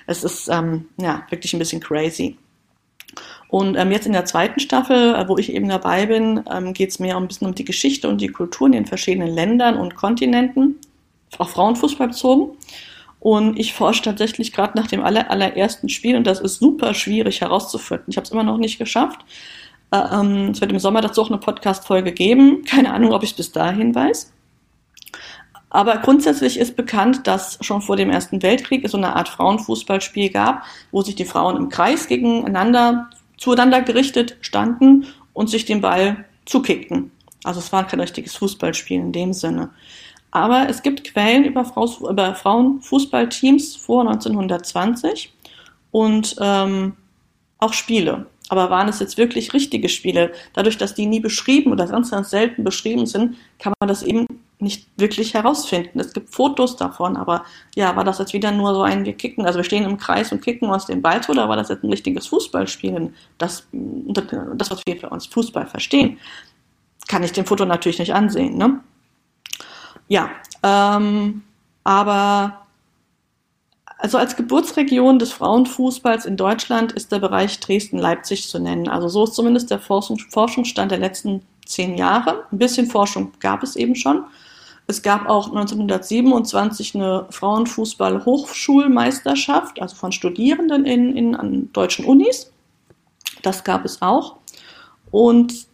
[0.07, 2.37] Es ist ähm, ja wirklich ein bisschen crazy.
[3.49, 6.91] Und ähm, jetzt in der zweiten Staffel, äh, wo ich eben dabei bin, ähm, geht
[6.91, 9.95] es mehr ein bisschen um die Geschichte und die Kultur in den verschiedenen Ländern und
[9.95, 10.75] Kontinenten,
[11.37, 12.57] auch Frauenfußball bezogen.
[13.19, 17.41] Und ich forsche tatsächlich gerade nach dem aller, allerersten Spiel und das ist super schwierig
[17.41, 18.05] herauszufinden.
[18.07, 19.19] Ich habe es immer noch nicht geschafft.
[19.91, 22.63] Äh, ähm, es wird im Sommer dazu auch eine Podcast-Folge geben.
[22.65, 24.31] Keine Ahnung, ob ich es bis dahin weiß.
[25.69, 30.29] Aber grundsätzlich ist bekannt, dass schon vor dem Ersten Weltkrieg es so eine Art Frauenfußballspiel
[30.31, 36.25] gab, wo sich die Frauen im Kreis gegeneinander, zueinander gerichtet standen und sich den Ball
[36.45, 37.11] zukickten.
[37.43, 39.69] Also es war kein richtiges Fußballspiel in dem Sinne.
[40.31, 41.65] Aber es gibt Quellen über,
[42.09, 45.33] über Frauenfußballteams vor 1920
[45.91, 46.93] und ähm,
[47.59, 48.27] auch Spiele.
[48.49, 50.31] Aber waren es jetzt wirklich richtige Spiele?
[50.53, 54.25] Dadurch, dass die nie beschrieben oder ganz, ganz selten beschrieben sind, kann man das eben
[54.61, 55.99] nicht wirklich herausfinden.
[55.99, 57.45] Es gibt Fotos davon, aber
[57.75, 60.31] ja, war das jetzt wieder nur so ein, wir kicken, also wir stehen im Kreis
[60.31, 63.15] und kicken uns den Ball zu, oder war das jetzt ein richtiges Fußballspielen?
[63.37, 66.19] Das, das, was wir für uns Fußball verstehen,
[67.07, 68.81] kann ich dem Foto natürlich nicht ansehen, ne?
[70.07, 70.29] Ja,
[70.63, 71.43] ähm,
[71.83, 72.65] aber
[73.99, 78.87] also als Geburtsregion des Frauenfußballs in Deutschland ist der Bereich Dresden-Leipzig zu nennen.
[78.87, 82.45] Also so ist zumindest der Forschungsstand der letzten zehn Jahre.
[82.51, 84.23] Ein bisschen Forschung gab es eben schon.
[84.89, 92.51] Es gab auch 1927 eine Frauenfußball-Hochschulmeisterschaft, also von Studierenden in, in, an deutschen Unis.
[93.43, 94.37] Das gab es auch.
[95.11, 95.67] Und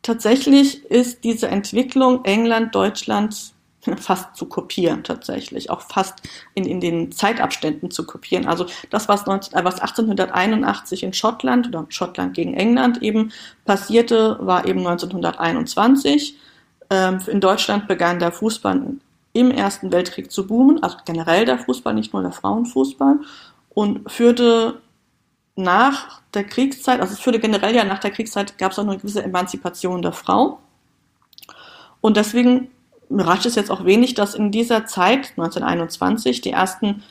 [0.00, 3.52] tatsächlich ist diese Entwicklung England, Deutschland
[3.98, 6.14] fast zu kopieren tatsächlich, auch fast
[6.54, 8.46] in, in den Zeitabständen zu kopieren.
[8.46, 13.30] Also das, was, 19, was 1881 in Schottland oder Schottland gegen England eben
[13.66, 16.38] passierte, war eben 1921 ähm,
[17.26, 18.94] in Deutschland begann der Fußball
[19.32, 23.18] im Ersten Weltkrieg zu boomen, also generell der Fußball, nicht nur der Frauenfußball,
[23.70, 24.80] und führte
[25.56, 28.96] nach der Kriegszeit, also es führte generell ja nach der Kriegszeit, gab es auch eine
[28.96, 30.60] gewisse Emanzipation der Frau.
[32.00, 32.70] Und deswegen
[33.08, 37.02] überrascht es jetzt auch wenig, dass in dieser Zeit, 1921, die ersten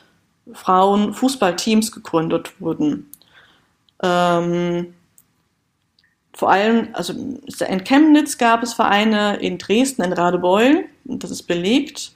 [0.52, 3.10] Frauen-Fußballteams gegründet wurden.
[4.02, 4.94] Ähm,
[6.34, 12.12] vor allem, also in Chemnitz gab es Vereine, in Dresden, in Radebeul, das ist belegt.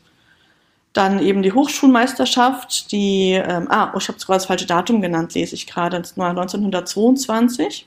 [0.93, 5.35] Dann eben die Hochschulmeisterschaft, die, ähm, ah, oh, ich habe sogar das falsche Datum genannt,
[5.35, 7.87] lese ich gerade, 1922.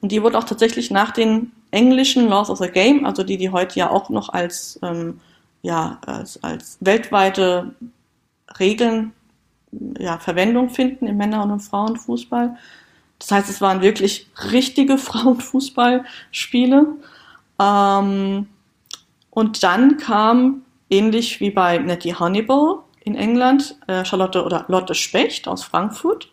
[0.00, 3.50] Und die wurde auch tatsächlich nach den englischen Laws of the Game, also die, die
[3.50, 5.20] heute ja auch noch als, ähm,
[5.62, 7.74] ja, als, als weltweite
[8.58, 9.12] Regeln
[9.98, 12.56] ja, Verwendung finden im Männer- und im Frauenfußball.
[13.18, 16.86] Das heißt, es waren wirklich richtige Frauenfußballspiele.
[17.60, 18.46] Ähm,
[19.30, 25.46] und dann kam, ähnlich wie bei Nettie Honeyball in England, äh, Charlotte oder Lotte Specht
[25.46, 26.28] aus Frankfurt,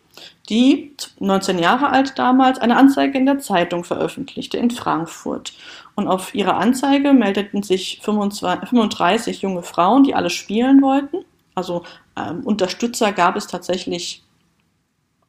[0.48, 5.52] die 19 Jahre alt damals eine Anzeige in der Zeitung veröffentlichte in Frankfurt.
[5.94, 11.18] Und auf ihre Anzeige meldeten sich 25, 35 junge Frauen, die alle spielen wollten.
[11.54, 11.84] Also
[12.16, 14.23] ähm, Unterstützer gab es tatsächlich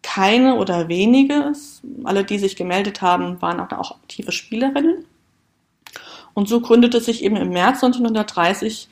[0.05, 1.51] keine oder wenige.
[2.03, 5.05] Alle, die sich gemeldet haben, waren auch, aktive Spielerinnen.
[6.35, 8.87] Und so gründete sich eben im März 1930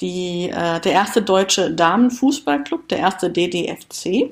[0.00, 4.06] die, äh, der erste deutsche Damenfußballclub, der erste DDFC.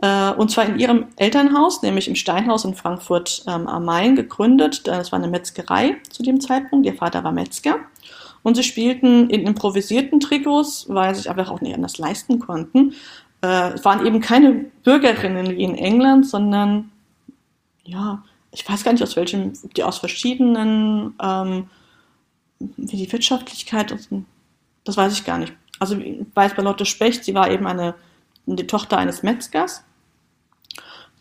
[0.00, 4.86] äh, und zwar in ihrem Elternhaus, nämlich im Steinhaus in Frankfurt ähm, am Main gegründet.
[4.86, 6.86] Das war eine Metzgerei zu dem Zeitpunkt.
[6.86, 7.80] Ihr Vater war Metzger.
[8.44, 12.92] Und sie spielten in improvisierten Trikots, weil sie sich einfach auch nicht anders leisten konnten.
[13.44, 14.52] Äh, es waren eben keine
[14.84, 16.90] Bürgerinnen wie in England, sondern
[17.84, 21.68] ja, ich weiß gar nicht aus welchem, die aus verschiedenen, ähm,
[22.58, 23.94] wie die Wirtschaftlichkeit,
[24.84, 25.52] das weiß ich gar nicht.
[25.78, 27.94] Also ich weiß bei Lotte Specht, sie war eben eine,
[28.46, 29.84] die Tochter eines Metzgers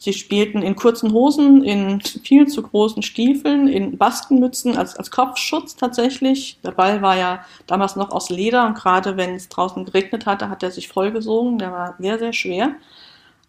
[0.04, 5.78] Sie spielten in kurzen Hosen, in viel zu großen Stiefeln, in Baskenmützen als, als Kopfschutz
[5.78, 6.60] tatsächlich.
[6.62, 10.50] Der Ball war ja damals noch aus Leder und gerade wenn es draußen geregnet hatte,
[10.50, 11.58] hat er sich vollgesogen.
[11.58, 12.76] Der war sehr, sehr schwer.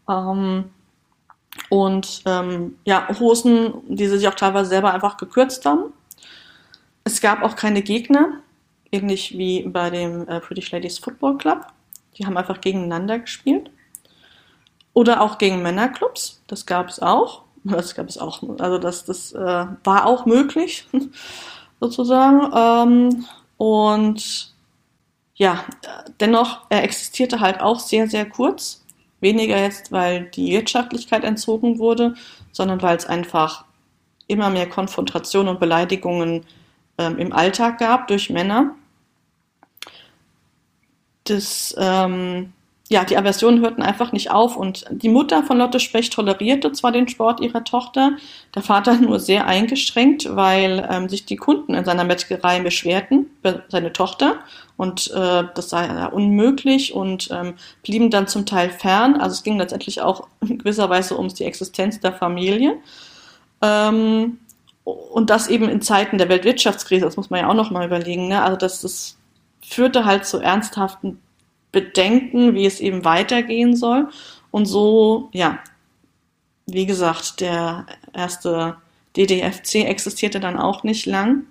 [0.08, 0.66] Ähm,
[1.70, 5.92] und ähm, ja, Hosen, die sie sich auch teilweise selber einfach gekürzt haben.
[7.02, 8.28] Es gab auch keine Gegner,
[8.92, 11.66] ähnlich wie bei dem äh, British Ladies Football Club.
[12.16, 13.72] Die haben einfach gegeneinander gespielt.
[14.94, 17.42] Oder auch gegen Männerclubs, das gab es auch.
[17.64, 20.86] Das gab es auch, also das, das äh, war auch möglich,
[21.80, 22.52] sozusagen.
[22.54, 23.24] Ähm,
[23.56, 24.54] und
[25.34, 25.64] ja,
[26.20, 28.84] dennoch, er existierte halt auch sehr, sehr kurz.
[29.20, 32.14] Weniger jetzt, weil die Wirtschaftlichkeit entzogen wurde,
[32.52, 33.64] sondern weil es einfach
[34.26, 36.44] immer mehr Konfrontation und Beleidigungen
[36.98, 38.74] ähm, im Alltag gab durch Männer.
[41.24, 42.52] Das ähm,
[42.90, 46.92] ja, die Aversionen hörten einfach nicht auf und die Mutter von Lotte Specht tolerierte zwar
[46.92, 48.12] den Sport ihrer Tochter,
[48.54, 53.62] der Vater nur sehr eingeschränkt, weil ähm, sich die Kunden in seiner Metzgerei beschwerten über
[53.68, 54.36] seine Tochter
[54.76, 59.16] und äh, das sei ja unmöglich und ähm, blieben dann zum Teil fern.
[59.16, 62.76] Also es ging letztendlich auch in gewisser Weise um die Existenz der Familie.
[63.62, 64.40] Ähm,
[64.84, 68.28] und das eben in Zeiten der Weltwirtschaftskrise, das muss man ja auch nochmal überlegen.
[68.28, 68.42] Ne?
[68.42, 69.16] Also das, das
[69.62, 71.18] führte halt zu ernsthaften
[71.74, 74.08] bedenken, wie es eben weitergehen soll.
[74.50, 75.58] Und so, ja,
[76.66, 78.76] wie gesagt, der erste
[79.16, 81.44] DDFC existierte dann auch nicht lang.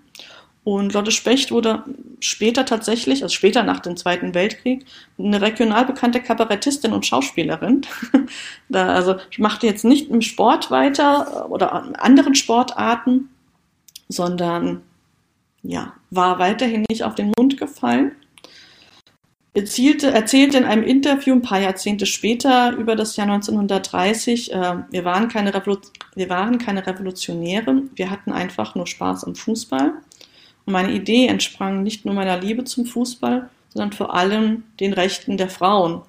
[0.63, 1.83] Und Lotte Specht wurde
[2.21, 4.85] später tatsächlich, also später nach dem Zweiten Weltkrieg,
[5.19, 7.81] eine regional bekannte Kabarettistin und Schauspielerin.
[8.69, 13.29] da, also machte jetzt nicht im Sport weiter oder anderen Sportarten,
[14.07, 14.81] sondern
[15.63, 18.13] ja, war weiterhin nicht auf den Mund gefallen
[19.53, 25.05] erzielte, erzählte in einem Interview ein paar Jahrzehnte später über das Jahr 1930, äh, wir,
[25.05, 29.93] waren keine wir waren keine Revolutionäre, wir hatten einfach nur Spaß am Fußball.
[30.65, 35.37] Und meine Idee entsprang nicht nur meiner Liebe zum Fußball, sondern vor allem den Rechten
[35.37, 36.01] der Frauen.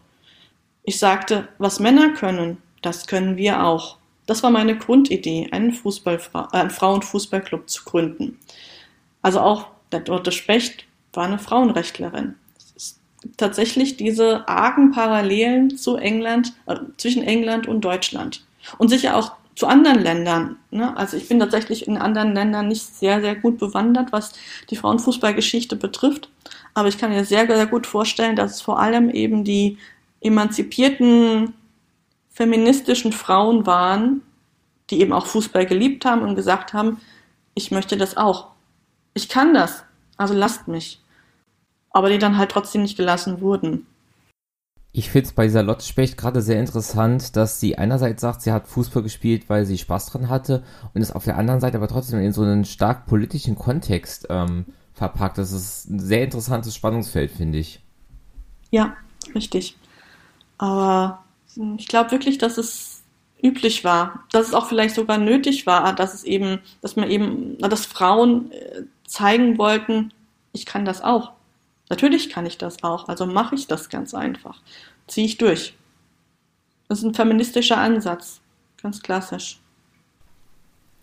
[0.84, 3.96] Ich sagte, was Männer können, das können wir auch.
[4.26, 8.38] Das war meine Grundidee, einen, Fußball, äh, einen Frauenfußballclub zu gründen.
[9.20, 12.36] Also auch der Dorte Specht war eine Frauenrechtlerin
[13.36, 18.44] tatsächlich diese argen Parallelen zu England, äh, zwischen England und Deutschland.
[18.78, 20.56] Und sicher auch zu anderen Ländern.
[20.70, 20.96] Ne?
[20.96, 24.32] Also ich bin tatsächlich in anderen Ländern nicht sehr, sehr gut bewandert, was
[24.70, 26.28] die Frauenfußballgeschichte betrifft.
[26.74, 29.78] Aber ich kann mir sehr, sehr gut vorstellen, dass es vor allem eben die
[30.20, 31.54] emanzipierten
[32.30, 34.22] feministischen Frauen waren,
[34.90, 37.00] die eben auch Fußball geliebt haben und gesagt haben,
[37.54, 38.48] ich möchte das auch.
[39.14, 39.84] Ich kann das.
[40.16, 41.00] Also lasst mich.
[41.94, 43.86] Aber die dann halt trotzdem nicht gelassen wurden.
[44.92, 48.52] Ich finde es bei dieser Lotte Specht gerade sehr interessant, dass sie einerseits sagt, sie
[48.52, 51.88] hat Fußball gespielt, weil sie Spaß dran hatte und es auf der anderen Seite aber
[51.88, 55.38] trotzdem in so einen stark politischen Kontext ähm, verpackt.
[55.38, 57.80] Das ist ein sehr interessantes Spannungsfeld, finde ich.
[58.70, 58.96] Ja,
[59.34, 59.76] richtig.
[60.58, 61.24] Aber
[61.76, 63.02] ich glaube wirklich, dass es
[63.42, 67.58] üblich war, dass es auch vielleicht sogar nötig war, dass es eben, dass man eben,
[67.58, 70.12] dass Frauen äh, zeigen wollten,
[70.52, 71.32] ich kann das auch.
[71.90, 74.60] Natürlich kann ich das auch, also mache ich das ganz einfach.
[75.06, 75.74] Ziehe ich durch.
[76.88, 78.40] Das ist ein feministischer Ansatz,
[78.82, 79.60] ganz klassisch.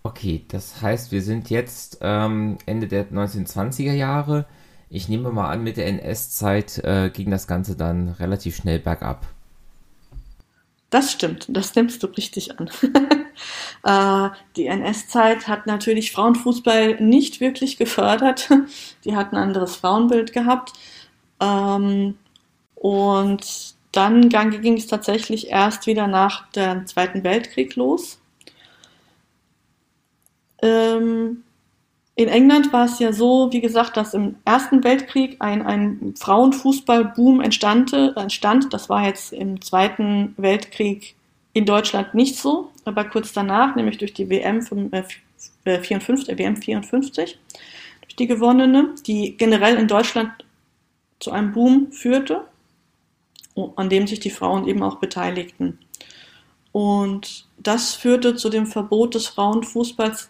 [0.04, 4.46] Okay, das heißt, wir sind jetzt ähm, Ende der 1920er Jahre.
[4.90, 9.28] Ich nehme mal an, mit der NS-Zeit äh, ging das Ganze dann relativ schnell bergab.
[10.90, 12.70] Das stimmt, das nimmst du richtig an.
[13.84, 18.50] äh, die NS-Zeit hat natürlich Frauenfußball nicht wirklich gefördert.
[19.06, 20.74] Die hat ein anderes Frauenbild gehabt.
[21.40, 22.18] Ähm,
[22.76, 28.20] und dann ging es tatsächlich erst wieder nach dem Zweiten Weltkrieg los.
[30.62, 31.44] Ähm,
[32.16, 37.42] in England war es ja so, wie gesagt, dass im Ersten Weltkrieg ein, ein Frauenfußballboom
[37.42, 38.74] entstand, entstand.
[38.74, 41.16] Das war jetzt im Zweiten Weltkrieg
[41.54, 47.40] in Deutschland nicht so, aber kurz danach, nämlich durch die WM 54, äh, WM 54,
[48.02, 50.32] durch die gewonnene, die generell in Deutschland
[51.20, 52.46] zu einem Boom führte,
[53.76, 55.80] an dem sich die Frauen eben auch beteiligten.
[56.72, 60.30] Und das führte zu dem Verbot des Frauenfußballs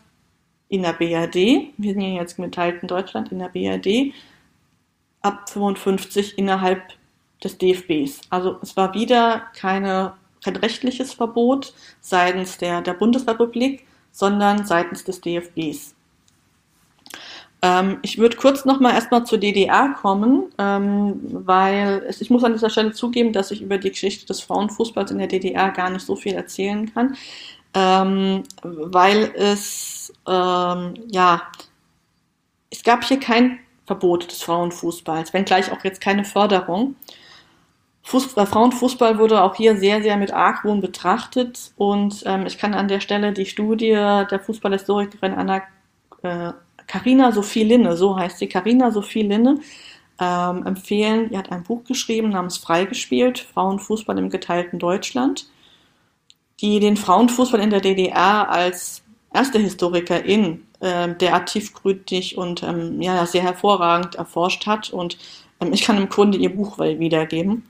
[0.70, 4.14] in der BRD, wir sind ja jetzt geteilt in Deutschland, in der BRD,
[5.22, 6.82] ab 55 innerhalb
[7.44, 8.22] des DFBs.
[8.30, 15.22] Also es war wieder keine, kein rechtliches Verbot seitens der, der Bundesrepublik, sondern seitens des
[15.22, 15.96] DFBs.
[17.62, 22.54] Ähm, ich würde kurz nochmal erstmal zur DDR kommen, ähm, weil es, ich muss an
[22.54, 26.06] dieser Stelle zugeben, dass ich über die Geschichte des Frauenfußballs in der DDR gar nicht
[26.06, 27.16] so viel erzählen kann,
[27.76, 31.44] ähm, weil es ähm, ja,
[32.72, 36.96] es gab hier kein Verbot des Frauenfußballs, wenngleich auch jetzt keine Förderung.
[38.04, 42.88] Fußball, Frauenfußball wurde auch hier sehr, sehr mit Argwohn betrachtet und ähm, ich kann an
[42.88, 45.62] der Stelle die Studie der Fußballhistorikerin Anna
[46.24, 46.54] äh,
[46.88, 49.60] Carina Sophie Linne, so heißt sie, Carina Sophie Linne,
[50.20, 51.30] ähm, empfehlen.
[51.30, 55.48] Die hat ein Buch geschrieben namens Freigespielt, Frauenfußball im geteilten Deutschland,
[56.60, 63.26] die den Frauenfußball in der DDR als erste Historikerin, äh, der tiefgründig und ähm, ja,
[63.26, 64.92] sehr hervorragend erforscht hat.
[64.92, 65.18] Und
[65.60, 67.64] ähm, ich kann im Grunde ihr Buch wiedergeben.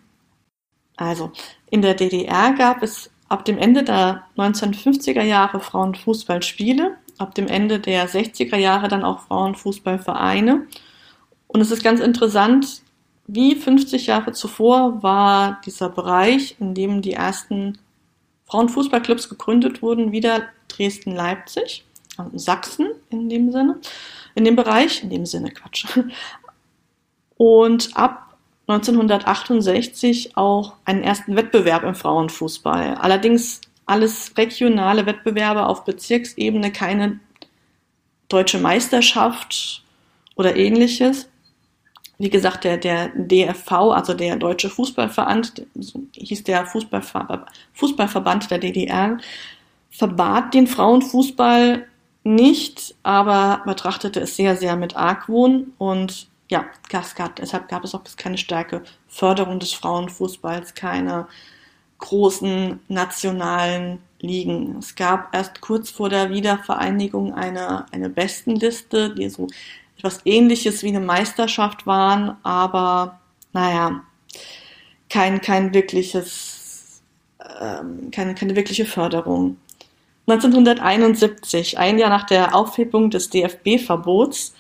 [1.02, 1.32] Also,
[1.72, 7.80] in der DDR gab es ab dem Ende der 1950er Jahre Frauenfußballspiele, ab dem Ende
[7.80, 10.68] der 60er Jahre dann auch Frauenfußballvereine.
[11.48, 12.84] Und es ist ganz interessant,
[13.26, 17.80] wie 50 Jahre zuvor war dieser Bereich, in dem die ersten
[18.46, 21.84] Frauenfußballclubs gegründet wurden, wieder Dresden-Leipzig,
[22.34, 23.80] Sachsen in dem Sinne,
[24.36, 25.88] in dem Bereich, in dem Sinne Quatsch.
[27.38, 28.31] Und ab
[28.68, 32.96] 1968 auch einen ersten Wettbewerb im Frauenfußball.
[32.96, 37.20] Allerdings alles regionale Wettbewerbe auf Bezirksebene, keine
[38.30, 39.84] deutsche Meisterschaft
[40.36, 41.28] oder ähnliches.
[42.18, 45.66] Wie gesagt, der, der DFV, also der Deutsche Fußballverband,
[46.14, 49.18] hieß der Fußballver Fußballverband der DDR,
[49.90, 51.88] verbat den Frauenfußball
[52.24, 58.02] nicht, aber betrachtete es sehr, sehr mit Argwohn und ja, gab, deshalb gab es auch
[58.18, 61.28] keine starke Förderung des Frauenfußballs, keine
[62.00, 64.78] großen nationalen Ligen.
[64.80, 69.48] Es gab erst kurz vor der Wiedervereinigung eine, eine Bestenliste, die so
[69.98, 73.22] etwas ähnliches wie eine Meisterschaft waren, aber
[73.54, 74.04] naja,
[75.10, 77.02] kein, kein wirkliches,
[77.62, 79.56] ähm, keine, keine wirkliche Förderung.
[80.28, 84.54] 1971, ein Jahr nach der Aufhebung des DFB-Verbots,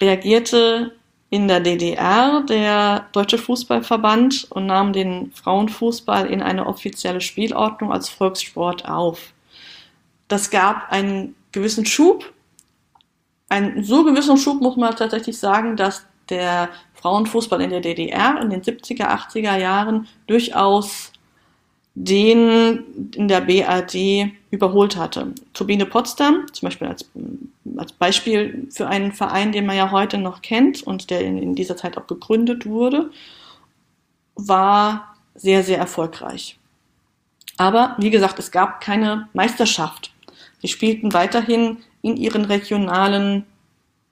[0.00, 0.92] reagierte
[1.30, 8.08] in der DDR der Deutsche Fußballverband und nahm den Frauenfußball in eine offizielle Spielordnung als
[8.08, 9.32] Volkssport auf.
[10.28, 12.32] Das gab einen gewissen Schub,
[13.48, 18.50] einen so gewissen Schub muss man tatsächlich sagen, dass der Frauenfußball in der DDR in
[18.50, 21.12] den 70er, 80er Jahren durchaus
[21.94, 25.32] den in der BRD überholt hatte.
[25.52, 27.08] Turbine Potsdam, zum Beispiel als,
[27.76, 31.54] als Beispiel für einen Verein, den man ja heute noch kennt und der in, in
[31.54, 33.10] dieser Zeit auch gegründet wurde,
[34.34, 36.58] war sehr, sehr erfolgreich.
[37.56, 40.12] Aber wie gesagt, es gab keine Meisterschaft.
[40.60, 43.44] Sie spielten weiterhin in ihren regionalen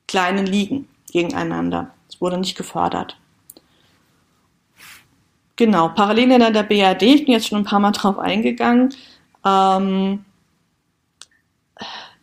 [0.07, 1.93] kleinen Ligen gegeneinander.
[2.09, 3.17] Es wurde nicht gefördert.
[5.57, 8.95] Genau, Parallelländer der BRD, ich bin jetzt schon ein paar Mal drauf eingegangen.
[9.45, 10.25] Ähm,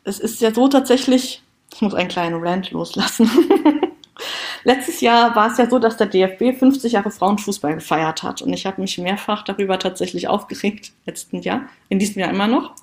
[0.10, 1.41] es ist ja so tatsächlich,
[1.74, 3.30] ich muss einen kleinen Rant loslassen.
[4.66, 8.41] Letztes Jahr war es ja so, dass der DFB 50 Jahre Frauenfußball gefeiert hat.
[8.41, 12.74] Und ich habe mich mehrfach darüber tatsächlich aufgeregt, letzten Jahr, in diesem Jahr immer noch.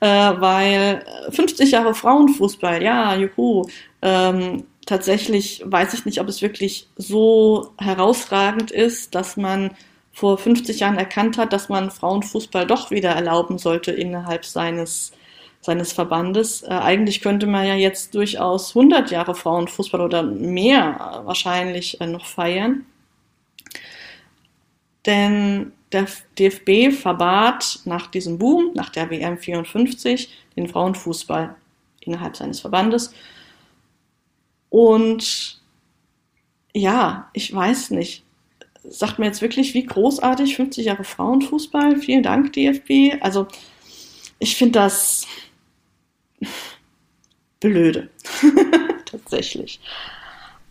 [0.00, 3.66] Äh, weil 50 Jahre Frauenfußball, ja, juhu.
[4.00, 9.70] Ähm, tatsächlich weiß ich nicht, ob es wirklich so herausragend ist, dass man
[10.12, 15.12] vor 50 Jahren erkannt hat, dass man Frauenfußball doch wieder erlauben sollte innerhalb seines
[15.62, 16.62] seines Verbandes.
[16.62, 22.26] Äh, eigentlich könnte man ja jetzt durchaus 100 Jahre Frauenfußball oder mehr wahrscheinlich äh, noch
[22.26, 22.84] feiern.
[25.06, 26.06] Denn der
[26.38, 31.54] DFB verbat nach diesem Boom, nach der WM 54, den Frauenfußball
[32.00, 33.14] innerhalb seines Verbandes.
[34.68, 35.60] Und
[36.74, 38.24] ja, ich weiß nicht.
[38.84, 41.96] Sagt mir jetzt wirklich, wie großartig 50 Jahre Frauenfußball.
[41.96, 43.22] Vielen Dank, DFB.
[43.22, 43.46] Also,
[44.40, 45.26] ich finde das,
[47.60, 48.08] blöde.
[49.04, 49.80] Tatsächlich.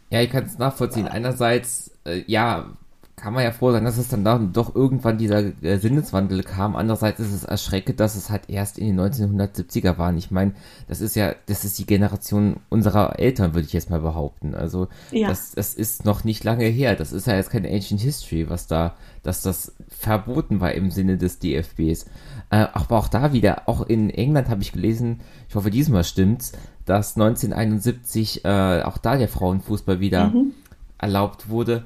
[0.10, 1.08] Ja, ich kann es nachvollziehen.
[1.08, 2.74] Einerseits, äh, ja,
[3.22, 6.76] kann man ja froh sein, dass es dann doch irgendwann dieser äh, Sinneswandel kam.
[6.76, 10.18] Andererseits ist es erschreckend, dass es halt erst in den 1970er waren.
[10.18, 10.54] Ich meine,
[10.88, 14.56] das ist ja, das ist die Generation unserer Eltern, würde ich jetzt mal behaupten.
[14.56, 15.28] Also ja.
[15.28, 16.96] das, das ist noch nicht lange her.
[16.96, 21.18] Das ist ja jetzt keine Ancient History, was da, dass das verboten war im Sinne
[21.18, 22.08] des DFBs.
[22.52, 26.52] Äh, aber auch da wieder, auch in England habe ich gelesen, ich hoffe diesmal stimmt's,
[26.86, 30.52] dass 1971 äh, auch da der Frauenfußball wieder mhm.
[30.98, 31.86] erlaubt wurde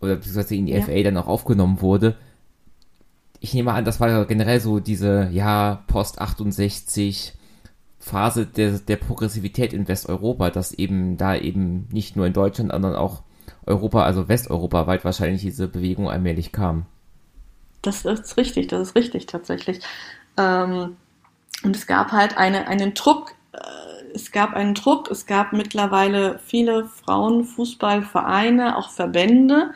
[0.00, 0.82] oder beziehungsweise in die ja.
[0.82, 2.16] FA dann auch aufgenommen wurde.
[3.38, 7.34] Ich nehme an, das war generell so diese, ja, Post 68
[8.00, 12.96] Phase der, der Progressivität in Westeuropa, dass eben da eben nicht nur in Deutschland, sondern
[12.96, 13.22] auch
[13.64, 16.86] Europa, also Westeuropa weit wahrscheinlich diese Bewegung allmählich kam.
[17.84, 19.80] Das ist richtig, das ist richtig tatsächlich.
[20.38, 20.96] Ähm,
[21.62, 23.58] und es gab halt eine, einen Druck, äh,
[24.14, 29.74] es gab einen Druck, es gab mittlerweile viele Frauenfußballvereine, auch Verbände,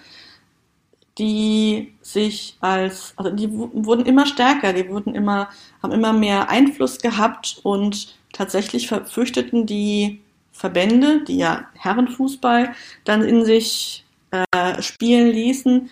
[1.18, 5.50] die sich als, also die wurden immer stärker, die wurden immer,
[5.82, 12.72] haben immer mehr Einfluss gehabt und tatsächlich fürchteten die Verbände, die ja Herrenfußball
[13.04, 15.90] dann in sich äh, spielen ließen,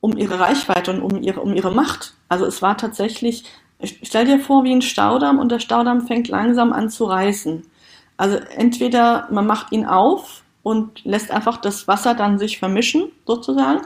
[0.00, 2.14] um ihre Reichweite und um ihre, um ihre Macht.
[2.28, 3.44] Also es war tatsächlich,
[3.82, 7.62] stell dir vor wie ein Staudamm und der Staudamm fängt langsam an zu reißen.
[8.16, 13.82] Also entweder man macht ihn auf und lässt einfach das Wasser dann sich vermischen, sozusagen,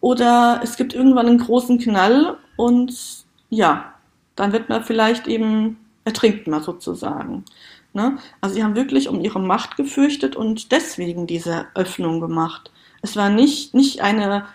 [0.00, 3.94] oder es gibt irgendwann einen großen Knall und ja,
[4.34, 7.44] dann wird man vielleicht eben, ertrinkt man sozusagen.
[7.92, 8.18] Ne?
[8.40, 12.72] Also sie haben wirklich um ihre Macht gefürchtet und deswegen diese Öffnung gemacht.
[13.02, 14.46] Es war nicht, nicht eine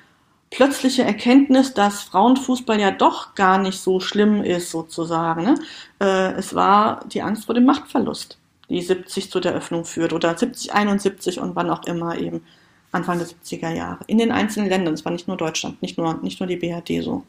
[0.50, 5.44] plötzliche Erkenntnis, dass Frauenfußball ja doch gar nicht so schlimm ist, sozusagen.
[5.44, 5.56] Ne?
[6.00, 8.38] Äh, es war die Angst vor dem Machtverlust,
[8.70, 12.44] die 70 zu der Öffnung führt oder 70, 71 und wann auch immer eben.
[12.92, 14.00] Anfang der 70er Jahre.
[14.08, 14.94] In den einzelnen Ländern.
[14.94, 17.24] Es war nicht nur Deutschland, nicht nur, nicht nur die BRD so.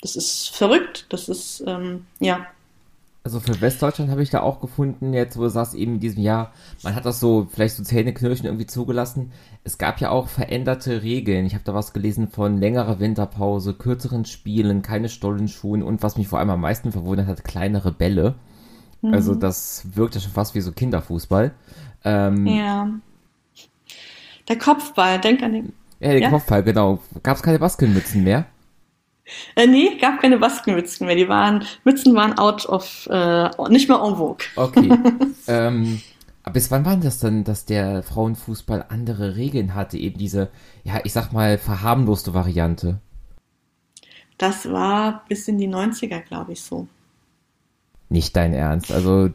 [0.00, 1.06] Das ist verrückt.
[1.08, 2.46] Das ist, ähm, ja.
[3.24, 6.22] Also für Westdeutschland habe ich da auch gefunden, jetzt wo du sagst, eben in diesem
[6.22, 6.52] Jahr,
[6.82, 9.32] man hat das so, vielleicht so Zähneknirschen irgendwie zugelassen.
[9.64, 11.46] Es gab ja auch veränderte Regeln.
[11.46, 16.28] Ich habe da was gelesen von längerer Winterpause, kürzeren Spielen, keine Stollenschuhen und was mich
[16.28, 18.34] vor allem am meisten verwundert hat, kleinere Bälle.
[19.00, 19.14] Mhm.
[19.14, 21.52] Also das wirkt ja schon fast wie so Kinderfußball.
[22.04, 22.90] Ähm, ja.
[24.48, 25.72] Der Kopfball, denk an den.
[25.98, 26.28] Ja, den ja?
[26.28, 26.98] Kopfball, genau.
[27.22, 28.44] Gab es keine Baskenmützen mehr?
[29.56, 31.16] Äh, nee, gab keine Baskenmützen mehr.
[31.16, 34.44] Die waren, Mützen waren out of, äh, nicht mehr en vogue.
[34.56, 34.90] Okay.
[35.46, 36.02] ähm,
[36.52, 39.96] bis wann war das dann, dass der Frauenfußball andere Regeln hatte?
[39.96, 40.50] Eben diese,
[40.82, 43.00] ja, ich sag mal, verharmloste Variante.
[44.36, 46.86] Das war bis in die 90er, glaube ich, so.
[48.10, 48.92] Nicht dein Ernst.
[48.92, 49.30] Also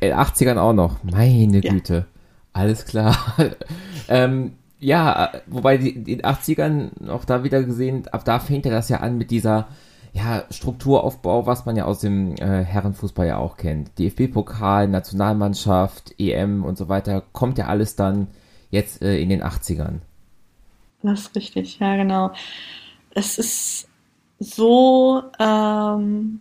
[0.00, 1.02] 80ern äh, auch noch.
[1.04, 1.72] Meine ja.
[1.72, 2.06] Güte.
[2.52, 3.16] Alles klar.
[4.08, 8.88] ähm, ja, wobei die, die 80ern auch da wieder gesehen, ab da fängt ja das
[8.88, 9.68] ja an mit dieser
[10.12, 13.98] ja, Strukturaufbau, was man ja aus dem äh, Herrenfußball ja auch kennt.
[13.98, 18.28] DFB-Pokal, Nationalmannschaft, EM und so weiter, kommt ja alles dann
[18.70, 20.00] jetzt äh, in den 80ern.
[21.02, 22.32] Das ist richtig, ja genau.
[23.10, 23.88] Es ist
[24.38, 26.40] so, ähm,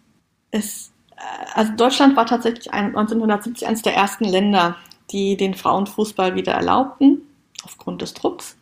[0.52, 1.22] es, äh,
[1.54, 4.76] also Deutschland war tatsächlich ein, 1970 eines der ersten Länder,
[5.12, 7.22] die den Frauenfußball wieder erlaubten,
[7.64, 8.58] aufgrund des Drucks.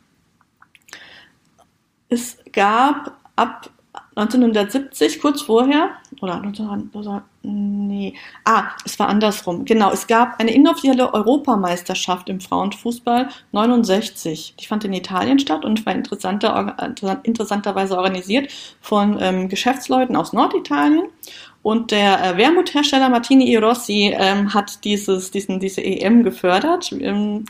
[2.10, 3.70] Es gab ab
[4.16, 5.90] 1970, kurz vorher,
[6.22, 6.42] oder,
[6.94, 8.14] oder nee,
[8.46, 9.66] ah, es war andersrum.
[9.66, 14.56] Genau, es gab eine inoffizielle Europameisterschaft im Frauenfußball 69.
[14.60, 16.78] Die fand in Italien statt und war interessanter,
[17.24, 21.10] interessanterweise organisiert von ähm, Geschäftsleuten aus Norditalien.
[21.62, 26.92] Und der äh, Wermuthersteller Martini Irossi ähm, hat dieses, diesen, diese EM gefördert.
[26.94, 27.46] Ähm,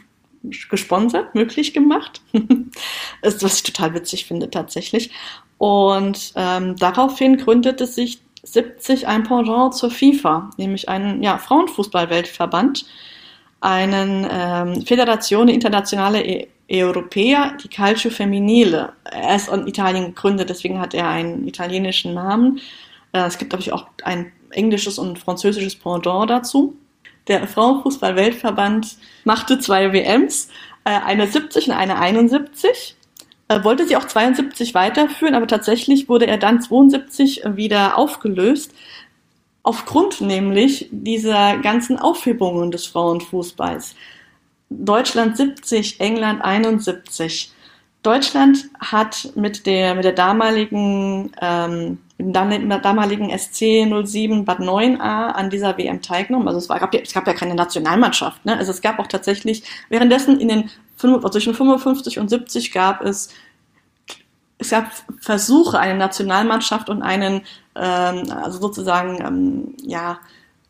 [0.70, 2.22] gesponsert, möglich gemacht.
[3.22, 5.12] was ich total witzig finde tatsächlich.
[5.58, 12.86] Und ähm, daraufhin gründete sich 70 ein Pendant zur FIFA, nämlich einen ja, Frauenfußball-Weltverband,
[13.62, 18.94] einen ähm, Federazione Internationale e Europea di Calcio Femminile.
[19.04, 22.60] Er ist in Italien gegründet, deswegen hat er einen italienischen Namen.
[23.12, 26.76] Äh, es gibt, glaube ich, auch ein englisches und französisches Pendant dazu.
[27.28, 30.50] Der Frauenfußball-Weltverband machte zwei WMs,
[30.84, 32.96] äh, eine 70 und eine 71
[33.48, 38.72] äh, wollte sie auch 72 weiterführen, aber tatsächlich wurde er dann 72 wieder aufgelöst,
[39.64, 43.96] aufgrund nämlich dieser ganzen Aufhebungen des Frauenfußballs.
[44.70, 47.52] Deutschland 70, England 71.
[48.06, 55.32] Deutschland hat mit der, mit der damaligen, ähm, mit der damaligen SC 07 Bad 9a
[55.32, 56.48] an dieser WM teilgenommen.
[56.48, 58.46] Also es, war, gab ja, es gab ja keine Nationalmannschaft.
[58.46, 58.58] Ne?
[58.58, 60.70] Also es gab auch tatsächlich, währenddessen in den
[61.02, 63.30] also zwischen 55 und 70 gab es
[64.58, 64.86] es gab
[65.20, 67.42] Versuche, eine Nationalmannschaft und einen,
[67.76, 70.20] ähm, also sozusagen, ähm, ja,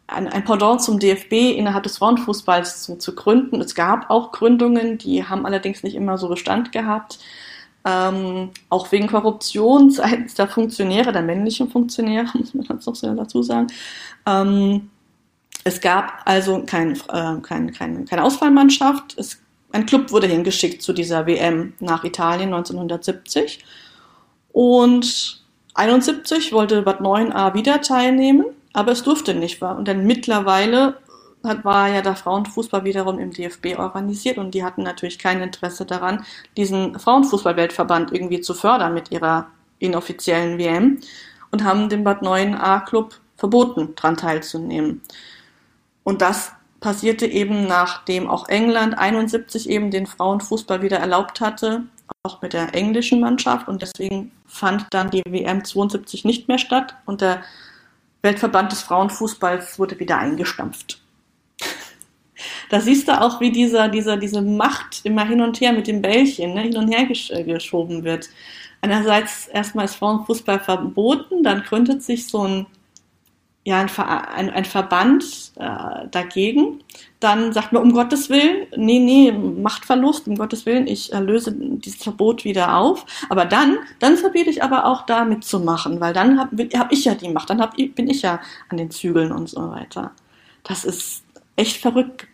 [0.07, 3.61] ein, ein Pendant zum DFB innerhalb des Frauenfußballs zu, zu gründen.
[3.61, 7.19] Es gab auch Gründungen, die haben allerdings nicht immer so Bestand gehabt.
[7.85, 13.13] Ähm, auch wegen Korruption seitens der Funktionäre, der männlichen Funktionäre, muss man jetzt noch so
[13.13, 13.67] dazu sagen.
[14.25, 14.89] Ähm,
[15.63, 19.17] es gab also kein, äh, kein, kein, keine Auswahlmannschaft.
[19.17, 19.41] Es,
[19.71, 23.65] ein Club wurde hingeschickt zu dieser WM nach Italien 1970.
[24.51, 25.43] Und
[25.73, 28.45] 71 wollte Bad 9a wieder teilnehmen
[28.75, 29.77] aber es durfte nicht war.
[29.77, 30.97] Und dann mittlerweile
[31.43, 35.85] hat, war ja der Frauenfußball wiederum im DFB organisiert und die hatten natürlich kein Interesse
[35.85, 36.25] daran,
[36.57, 39.47] diesen Frauenfußballweltverband irgendwie zu fördern mit ihrer
[39.79, 40.99] inoffiziellen WM
[41.51, 45.01] und haben dem Bad 9a Club verboten, daran teilzunehmen.
[46.03, 46.51] Und das
[46.81, 51.83] passierte eben nachdem auch England 71 eben den Frauenfußball wieder erlaubt hatte,
[52.23, 56.95] auch mit der englischen Mannschaft und deswegen fand dann die WM 72 nicht mehr statt
[57.05, 57.41] und der
[58.25, 61.01] Weltverband des Frauenfußballs wurde wieder eingestampft.
[62.69, 66.01] da siehst du auch, wie dieser, dieser, diese Macht immer hin und her mit dem
[66.01, 68.27] Bällchen ne, hin und her gesch äh, geschoben wird.
[68.81, 72.65] Einerseits erstmal ist Frauenfußball verboten, dann gründet sich so ein
[73.67, 76.83] ja, ein, ein, ein Verband äh, dagegen,
[77.25, 82.01] dann sagt man um Gottes Willen, nee, nee, Machtverlust, um Gottes Willen, ich löse dieses
[82.01, 83.05] Verbot wieder auf.
[83.29, 87.15] Aber dann, dann verbiete ich aber auch da mitzumachen, weil dann habe hab ich ja
[87.15, 90.11] die Macht, dann hab, bin ich ja an den Zügeln und so weiter.
[90.63, 91.23] Das ist
[91.55, 92.27] echt verrückt.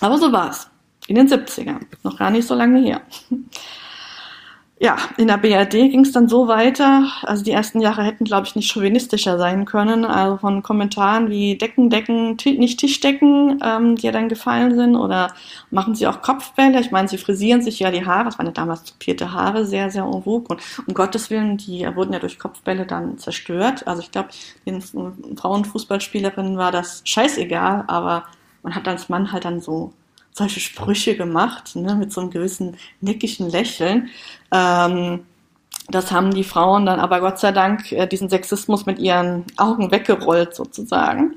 [0.00, 0.68] Aber so war's.
[1.06, 1.86] In den 70ern.
[2.02, 3.00] Noch gar nicht so lange her
[4.82, 7.06] ja, in der BRD ging es dann so weiter.
[7.24, 10.06] Also die ersten Jahre hätten, glaube ich, nicht chauvinistischer sein können.
[10.06, 14.96] Also von Kommentaren wie Decken, Decken, nicht Tischdecken, ähm, die ja dann gefallen sind.
[14.96, 15.34] Oder
[15.70, 16.80] machen sie auch Kopfbälle.
[16.80, 18.24] Ich meine, sie frisieren sich ja die Haare.
[18.24, 20.46] Das waren ja damals tupierte Haare, sehr, sehr en vogue.
[20.48, 23.86] Und um Gottes Willen, die wurden ja durch Kopfbälle dann zerstört.
[23.86, 24.30] Also ich glaube,
[24.64, 24.80] den
[25.36, 28.24] Frauenfußballspielerinnen war das scheißegal, aber
[28.62, 29.92] man hat als Mann halt dann so
[30.32, 34.08] solche Sprüche gemacht, ne, mit so einem gewissen nickischen Lächeln.
[34.52, 35.26] Ähm,
[35.88, 39.90] das haben die Frauen dann aber Gott sei Dank äh, diesen Sexismus mit ihren Augen
[39.90, 41.34] weggerollt sozusagen.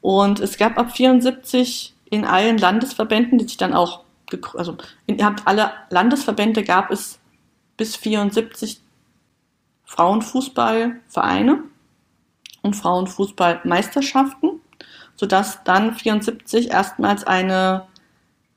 [0.00, 4.02] Und es gab ab 74 in allen Landesverbänden, die sich dann auch,
[4.54, 7.18] also in alle Landesverbände gab es
[7.76, 8.80] bis 74
[9.84, 11.62] Frauenfußballvereine
[12.62, 14.60] und Frauenfußballmeisterschaften,
[15.14, 17.86] sodass dann 74 erstmals eine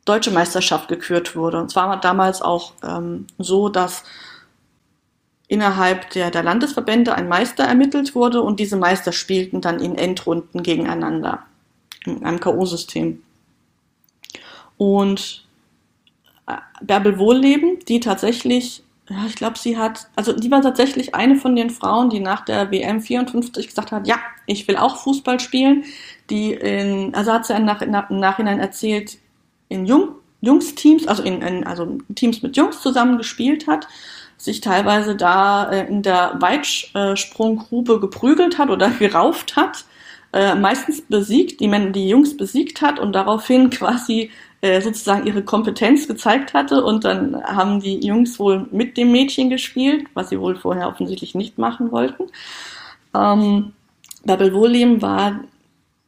[0.09, 1.59] deutsche Meisterschaft gekürt wurde.
[1.59, 4.03] Und zwar war damals auch ähm, so, dass
[5.47, 10.63] innerhalb der, der Landesverbände ein Meister ermittelt wurde und diese Meister spielten dann in Endrunden
[10.63, 11.45] gegeneinander
[12.05, 13.17] in einem K.O.-System.
[14.77, 15.45] Und
[16.47, 21.35] äh, Bärbel Wohlleben, die tatsächlich, ja, ich glaube, sie hat, also die war tatsächlich eine
[21.35, 25.39] von den Frauen, die nach der WM 54 gesagt hat, ja, ich will auch Fußball
[25.39, 25.83] spielen.
[26.29, 29.17] Die in, also hat sie im Nachhinein erzählt,
[29.69, 30.09] in Jung,
[30.41, 33.87] Jungsteams, also in, in also Teams mit Jungs zusammen gespielt hat,
[34.37, 39.85] sich teilweise da äh, in der Weitsprunggrube geprügelt hat oder gerauft hat,
[40.31, 45.43] äh, meistens besiegt, die, Männer, die Jungs besiegt hat und daraufhin quasi äh, sozusagen ihre
[45.43, 50.39] Kompetenz gezeigt hatte und dann haben die Jungs wohl mit dem Mädchen gespielt, was sie
[50.39, 52.25] wohl vorher offensichtlich nicht machen wollten.
[53.15, 53.73] Ähm,
[54.23, 55.39] Babel Wohlleben war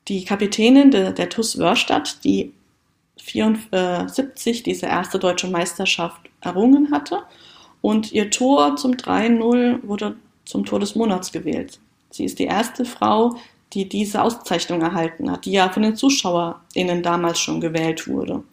[0.08, 2.54] die Kapitänin de, der TUS Wörstadt, die
[3.22, 7.20] 74 diese erste deutsche Meisterschaft errungen hatte
[7.82, 10.16] und ihr Tor zum 3-0 wurde
[10.46, 11.80] zum Tor des Monats gewählt.
[12.10, 13.36] Sie ist die erste Frau,
[13.74, 18.44] die diese Auszeichnung erhalten hat, die ja von den ZuschauerInnen damals schon gewählt wurde.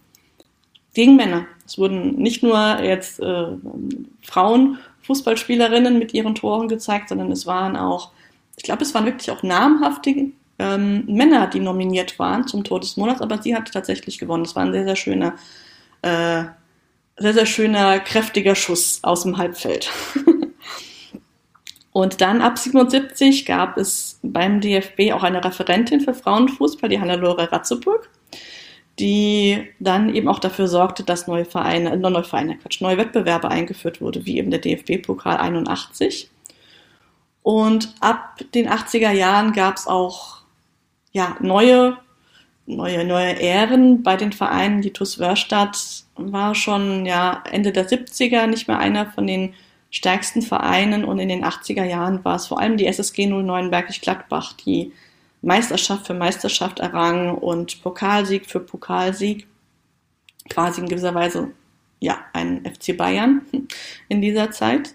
[0.95, 1.47] Gegen Männer.
[1.67, 3.47] Es wurden nicht nur jetzt äh,
[4.23, 8.11] Frauen, Fußballspielerinnen mit ihren Toren gezeigt, sondern es waren auch,
[8.57, 12.97] ich glaube, es waren wirklich auch namhafte ähm, Männer, die nominiert waren zum Tor des
[12.97, 14.45] Monats, aber sie hat tatsächlich gewonnen.
[14.45, 15.35] Es war ein sehr, sehr schöner,
[16.03, 16.45] äh,
[17.17, 19.91] sehr, sehr schöner, kräftiger Schuss aus dem Halbfeld.
[21.93, 27.51] Und dann ab 77 gab es beim DFB auch eine Referentin für Frauenfußball, die Hannelore
[27.51, 28.09] Ratzeburg,
[29.01, 33.49] die dann eben auch dafür sorgte, dass neue Vereine, äh, neue Vereine, Quatsch, neue Wettbewerbe
[33.49, 36.31] eingeführt wurde, wie eben der DFB-Pokal 81.
[37.43, 40.38] Und ab den 80er Jahren gab es auch
[41.13, 41.97] ja, neue,
[42.67, 44.83] neue, neue Ehren bei den Vereinen.
[44.83, 49.55] Die TuS Wörstadt war schon ja, Ende der 70er nicht mehr einer von den
[49.91, 54.01] stärksten Vereinen und in den 80er Jahren war es vor allem die SSG 09 Bergisch
[54.01, 54.93] Gladbach, die
[55.41, 59.47] Meisterschaft für Meisterschaft errang und Pokalsieg für Pokalsieg.
[60.51, 61.53] Quasi in gewisser Weise
[62.01, 63.43] ja, ein FC Bayern
[64.09, 64.95] in dieser Zeit.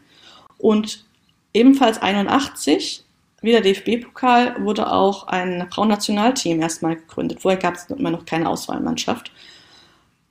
[0.58, 1.06] Und
[1.54, 3.04] ebenfalls 81,
[3.44, 7.42] wieder DFB-Pokal, wurde auch ein Frauennationalteam erstmal gegründet.
[7.42, 9.32] Vorher gab es immer noch keine Auswahlmannschaft.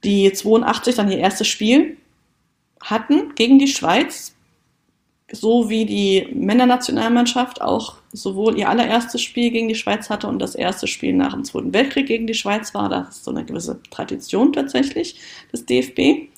[0.05, 1.97] Die 82 dann ihr erstes Spiel
[2.81, 4.35] hatten gegen die Schweiz
[5.33, 10.55] so wie die Männernationalmannschaft auch sowohl ihr allererstes Spiel gegen die Schweiz hatte und das
[10.55, 12.91] erste Spiel nach dem Zweiten Weltkrieg gegen die Schweiz war.
[12.91, 15.19] Das ist so eine gewisse Tradition tatsächlich
[15.51, 16.29] des DFB.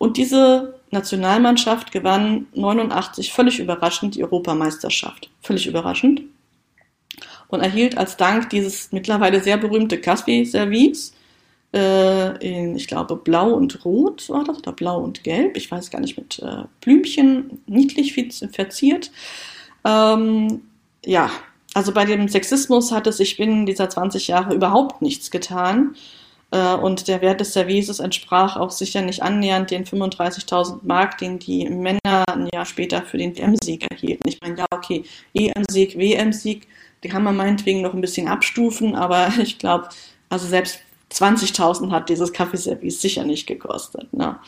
[0.00, 5.28] Und diese Nationalmannschaft gewann 89 völlig überraschend die Europameisterschaft.
[5.42, 6.22] Völlig überraschend.
[7.48, 11.12] Und erhielt als Dank dieses mittlerweile sehr berühmte Caspi-Service
[11.74, 15.90] äh, in, ich glaube, blau und rot war das, oder blau und gelb, ich weiß
[15.90, 18.14] gar nicht, mit äh, Blümchen, niedlich
[18.52, 19.10] verziert.
[19.84, 20.62] Ähm,
[21.04, 21.30] ja,
[21.74, 25.94] also bei dem Sexismus hat es sich binnen dieser 20 Jahre überhaupt nichts getan.
[26.50, 31.38] Äh, und der Wert des Services entsprach auch sicher nicht annähernd den 35.000 Mark, den
[31.38, 34.28] die Männer ein Jahr später für den WM-Sieg erhielten.
[34.28, 36.66] Ich meine, ja, okay, EM-Sieg, WM-Sieg,
[37.02, 39.88] die kann man meinetwegen noch ein bisschen abstufen, aber ich glaube,
[40.28, 40.80] also selbst
[41.12, 44.12] 20.000 hat dieses Kaffeeservice sicher nicht gekostet.
[44.12, 44.38] Ne?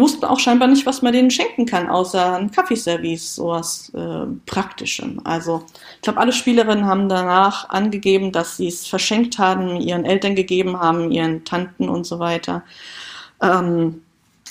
[0.00, 5.20] Wussten auch scheinbar nicht, was man denen schenken kann, außer ein Kaffeeservice, sowas äh, Praktischem.
[5.22, 5.64] Also
[5.94, 10.80] ich glaube, alle Spielerinnen haben danach angegeben, dass sie es verschenkt haben, ihren Eltern gegeben
[10.80, 12.64] haben, ihren Tanten und so weiter.
[13.40, 14.02] Ähm,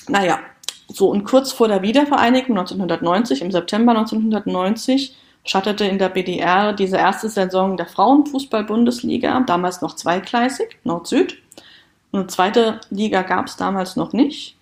[0.07, 0.39] naja,
[0.87, 5.13] so und kurz vor der Wiedervereinigung 1990, im September 1990,
[5.43, 11.37] schattete in der BDR diese erste Saison der Frauenfußball-Bundesliga, damals noch zweigleisig, Nord-Süd.
[12.13, 14.55] Eine zweite Liga gab es damals noch nicht.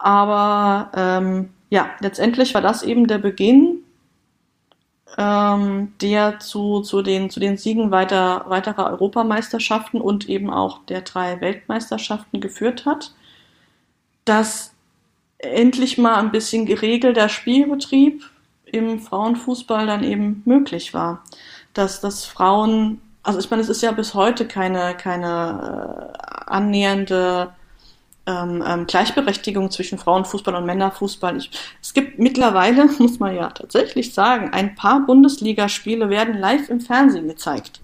[0.00, 3.84] Aber ähm, ja, letztendlich war das eben der Beginn,
[5.18, 11.02] ähm, der zu, zu, den, zu den Siegen weiter, weiterer Europameisterschaften und eben auch der
[11.02, 13.12] drei Weltmeisterschaften geführt hat.
[14.24, 14.72] Dass
[15.36, 18.24] endlich mal ein bisschen geregelter Spielbetrieb
[18.64, 21.24] im Frauenfußball dann eben möglich war.
[21.74, 27.52] Dass, dass Frauen, also ich meine, es ist ja bis heute keine, keine äh, annähernde
[28.26, 31.36] ähm, ähm, Gleichberechtigung zwischen Frauenfußball und Männerfußball.
[31.36, 31.50] Ich,
[31.82, 37.28] es gibt mittlerweile, muss man ja tatsächlich sagen, ein paar Bundesligaspiele werden live im Fernsehen
[37.28, 37.80] gezeigt.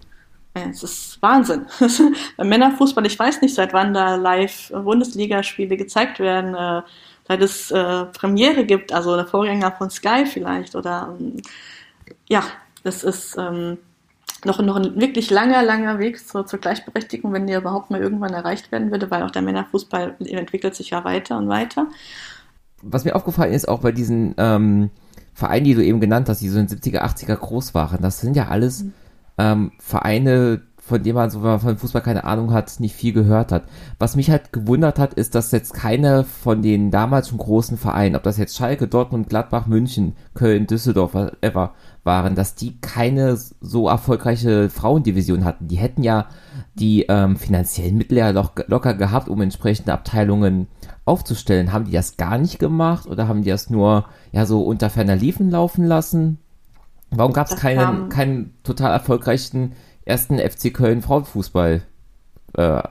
[0.54, 1.66] Es ist Wahnsinn.
[2.38, 6.54] Beim Männerfußball, ich weiß nicht, seit wann da live Bundesligaspiele gezeigt werden.
[6.54, 6.82] Äh,
[7.28, 11.42] seit es äh, Premiere gibt, also der Vorgänger von Sky vielleicht oder ähm,
[12.28, 12.44] ja,
[12.84, 13.78] das ist ähm,
[14.44, 18.34] noch, noch ein wirklich langer, langer Weg zur, zur Gleichberechtigung, wenn der überhaupt mal irgendwann
[18.34, 21.86] erreicht werden würde, weil auch der Männerfußball entwickelt sich ja weiter und weiter.
[22.82, 24.90] Was mir aufgefallen ist, auch bei diesen ähm,
[25.32, 28.20] Vereinen, die du eben genannt hast, die so in den 70er, 80er groß waren, das
[28.20, 28.92] sind ja alles mhm.
[29.38, 33.12] ähm, Vereine, von dem man, so wenn man von Fußball keine Ahnung hat, nicht viel
[33.12, 33.64] gehört hat.
[33.98, 38.14] Was mich halt gewundert hat, ist, dass jetzt keine von den damals schon großen Vereinen,
[38.14, 41.72] ob das jetzt Schalke, Dortmund, Gladbach, München, Köln, Düsseldorf, whatever,
[42.04, 45.66] waren, dass die keine so erfolgreiche Frauendivision hatten.
[45.66, 46.26] Die hätten ja
[46.74, 50.68] die ähm, finanziellen Mittel ja doch locker gehabt, um entsprechende Abteilungen
[51.04, 51.72] aufzustellen.
[51.72, 55.16] Haben die das gar nicht gemacht oder haben die das nur ja so unter ferner
[55.16, 56.38] Liefen laufen lassen?
[57.10, 59.72] Warum gab es keinen, keinen total erfolgreichen
[60.06, 61.82] ersten FC Köln Frauenfußball
[62.54, 62.82] äh,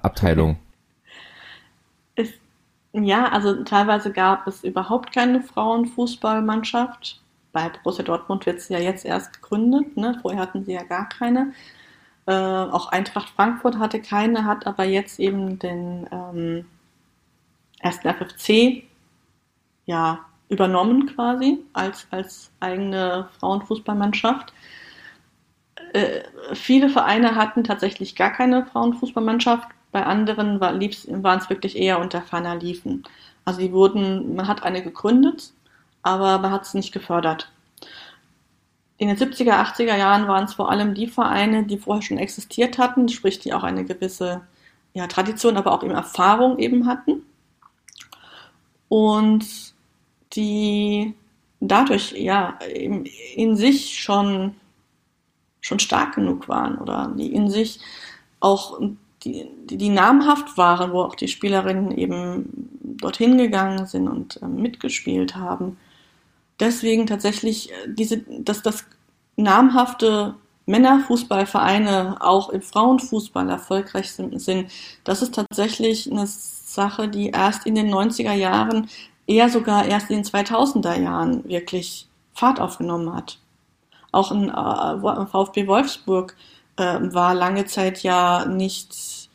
[2.94, 7.22] ja, also teilweise gab es überhaupt keine Frauenfußballmannschaft.
[7.52, 9.98] Bei Borussia Dortmund wird sie ja jetzt erst gegründet.
[9.98, 10.20] Ne?
[10.22, 11.54] Vorher hatten sie ja gar keine.
[12.28, 16.66] Äh, auch Eintracht Frankfurt hatte keine, hat aber jetzt eben den ähm,
[17.80, 18.84] ersten FFC
[19.86, 24.54] ja übernommen quasi als, als eigene Frauenfußballmannschaft.
[25.94, 26.24] Äh,
[26.54, 29.68] viele Vereine hatten tatsächlich gar keine Frauenfußballmannschaft.
[29.92, 33.04] Bei anderen war, waren es wirklich eher unter ferner Liefen.
[33.46, 35.54] Also die wurden, man hat eine gegründet,
[36.02, 37.52] aber man hat es nicht gefördert.
[38.98, 42.78] In den 70er, 80er Jahren waren es vor allem die Vereine, die vorher schon existiert
[42.78, 44.42] hatten, sprich die auch eine gewisse
[44.94, 47.24] ja, Tradition, aber auch eben Erfahrung eben hatten.
[48.88, 49.46] Und
[50.34, 51.14] die
[51.60, 53.06] dadurch ja in,
[53.36, 54.56] in sich schon,
[55.66, 57.80] schon stark genug waren oder die in sich
[58.40, 58.80] auch
[59.24, 64.48] die, die, die namhaft waren, wo auch die Spielerinnen eben dorthin gegangen sind und äh,
[64.48, 65.78] mitgespielt haben.
[66.60, 68.86] Deswegen tatsächlich äh, diese, dass das
[69.38, 70.36] namhafte
[70.68, 74.72] Männerfußballvereine auch im Frauenfußball erfolgreich sind, sind,
[75.04, 78.88] das ist tatsächlich eine Sache, die erst in den 90er Jahren
[79.26, 83.40] eher sogar erst in den 2000er Jahren wirklich Fahrt aufgenommen hat.
[84.16, 86.36] Auch ein äh, VfB Wolfsburg
[86.78, 89.30] äh, war lange Zeit ja nicht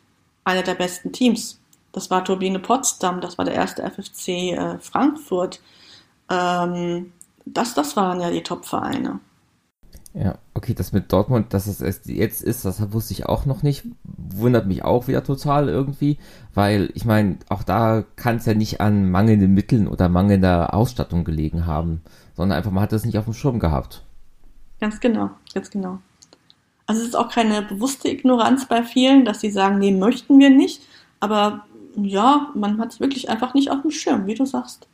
[0.45, 1.61] einer der besten Teams.
[1.93, 5.61] Das war Turbine Potsdam, das war der erste FFC äh, Frankfurt.
[6.31, 7.12] Ähm,
[7.45, 9.20] das, das waren ja die Top-Vereine.
[10.14, 13.85] Ja, okay, das mit Dortmund, dass es jetzt ist, das wusste ich auch noch nicht.
[14.03, 16.18] Wundert mich auch wieder total irgendwie,
[16.55, 21.24] weil ich meine, auch da kann es ja nicht an mangelnden Mitteln oder mangelnder Ausstattung
[21.24, 22.01] gelegen haben,
[22.35, 24.05] sondern einfach man hat das nicht auf dem Schirm gehabt.
[24.81, 25.99] Ganz genau, ganz genau.
[26.87, 30.51] Also es ist auch keine bewusste Ignoranz bei vielen, dass sie sagen, nee, möchten wir
[30.51, 30.83] nicht,
[31.20, 31.64] aber
[31.97, 34.87] ja, man hat es wirklich einfach nicht auf dem Schirm, wie du sagst.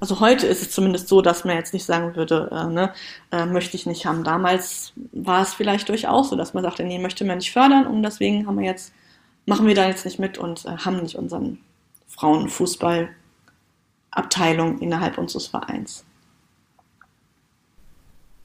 [0.00, 2.92] Also heute ist es zumindest so, dass man jetzt nicht sagen würde, äh, ne,
[3.32, 4.22] äh, möchte ich nicht haben.
[4.22, 8.02] Damals war es vielleicht durchaus so, dass man sagte, nee, möchte man nicht fördern und
[8.02, 8.92] deswegen haben wir jetzt,
[9.46, 11.58] machen wir da jetzt nicht mit und äh, haben nicht unseren
[12.06, 16.04] Frauenfußballabteilung innerhalb unseres Vereins.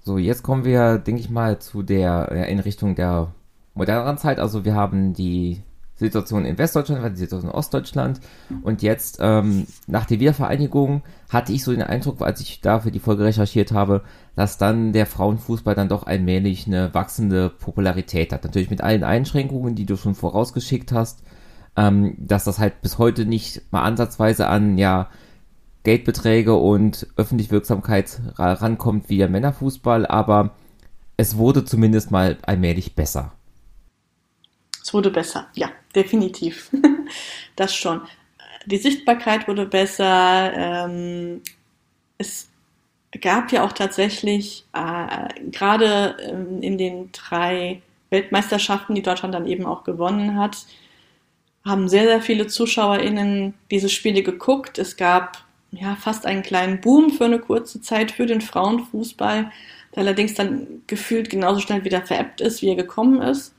[0.05, 3.33] So, jetzt kommen wir, denke ich mal, zu der, in Richtung der
[3.73, 4.37] moderneren Zeit.
[4.37, 5.61] Also wir haben die
[5.95, 8.19] Situation in Westdeutschland, war die Situation in Ostdeutschland.
[8.63, 12.91] Und jetzt, ähm, nach der Wiedervereinigung, hatte ich so den Eindruck, als ich da für
[12.91, 14.01] die Folge recherchiert habe,
[14.35, 18.43] dass dann der Frauenfußball dann doch allmählich eine wachsende Popularität hat.
[18.43, 21.23] Natürlich mit allen Einschränkungen, die du schon vorausgeschickt hast,
[21.77, 25.09] ähm, dass das halt bis heute nicht mal ansatzweise an, ja,
[25.83, 30.51] Geldbeträge und öffentlich Wirksamkeit rankommt wie der Männerfußball, aber
[31.17, 33.33] es wurde zumindest mal allmählich besser.
[34.81, 36.71] Es wurde besser, ja, definitiv.
[37.55, 38.01] das schon.
[38.65, 40.53] Die Sichtbarkeit wurde besser.
[40.55, 41.41] Ähm,
[42.17, 42.49] es
[43.21, 49.65] gab ja auch tatsächlich äh, gerade ähm, in den drei Weltmeisterschaften, die Deutschland dann eben
[49.65, 50.65] auch gewonnen hat,
[51.65, 54.77] haben sehr, sehr viele ZuschauerInnen diese Spiele geguckt.
[54.77, 55.42] Es gab
[55.73, 59.51] ja fast einen kleinen Boom für eine kurze Zeit für den Frauenfußball,
[59.95, 63.53] der allerdings dann gefühlt genauso schnell wieder veräppt ist, wie er gekommen ist.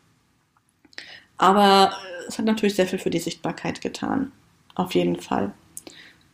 [1.36, 1.92] Aber
[2.28, 4.32] es hat natürlich sehr viel für die Sichtbarkeit getan.
[4.74, 5.52] Auf jeden Fall.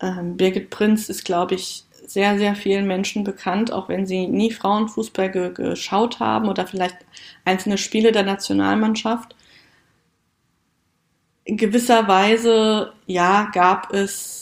[0.01, 4.51] Ähm, Birgit Prinz ist, glaube ich, sehr, sehr vielen Menschen bekannt, auch wenn sie nie
[4.51, 6.97] Frauenfußball ge geschaut haben oder vielleicht
[7.45, 9.37] einzelne Spiele der Nationalmannschaft.
[11.45, 14.40] In gewisser Weise, ja, gab es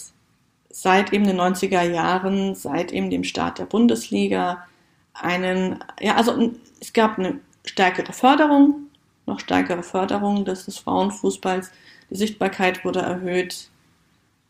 [0.83, 4.67] seit eben den 90er Jahren, seit eben dem Start der Bundesliga
[5.15, 8.89] einen, ja, also es gab eine stärkere Förderung
[9.29, 11.71] noch stärkere Förderung des, des Frauenfußballs.
[12.11, 13.71] Die Sichtbarkeit wurde erhöht.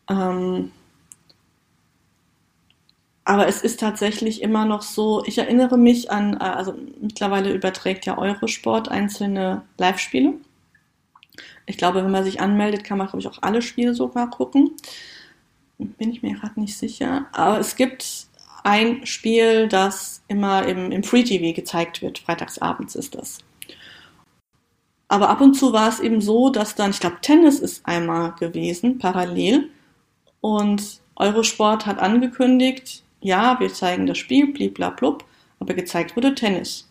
[0.09, 0.71] Ähm,
[3.25, 8.07] aber es ist tatsächlich immer noch so, ich erinnere mich an, äh, also mittlerweile überträgt
[8.07, 10.33] ja Eurosport einzelne Live-Spiele.
[11.67, 14.71] Ich glaube, wenn man sich anmeldet, kann man, glaube ich, auch alle Spiele sogar gucken.
[15.79, 17.27] Bin ich mir gerade nicht sicher.
[17.31, 18.27] Aber es gibt
[18.63, 22.19] ein Spiel, das immer im, im Free TV gezeigt wird.
[22.19, 23.39] Freitagsabends ist das.
[25.07, 28.33] Aber ab und zu war es eben so, dass dann, ich glaube, Tennis ist einmal
[28.33, 29.69] gewesen, parallel.
[30.41, 35.25] Und Eurosport hat angekündigt, ja, wir zeigen das Spiel, bliblablub,
[35.59, 36.89] aber gezeigt wurde Tennis.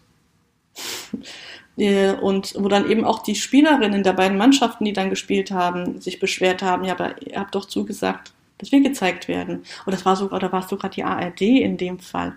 [2.21, 6.19] und wo dann eben auch die Spielerinnen der beiden Mannschaften, die dann gespielt haben, sich
[6.19, 9.63] beschwert haben, ja, aber ihr habt doch zugesagt, dass wir gezeigt werden.
[9.87, 12.35] Und das war sogar, oder war es sogar die ARD in dem Fall.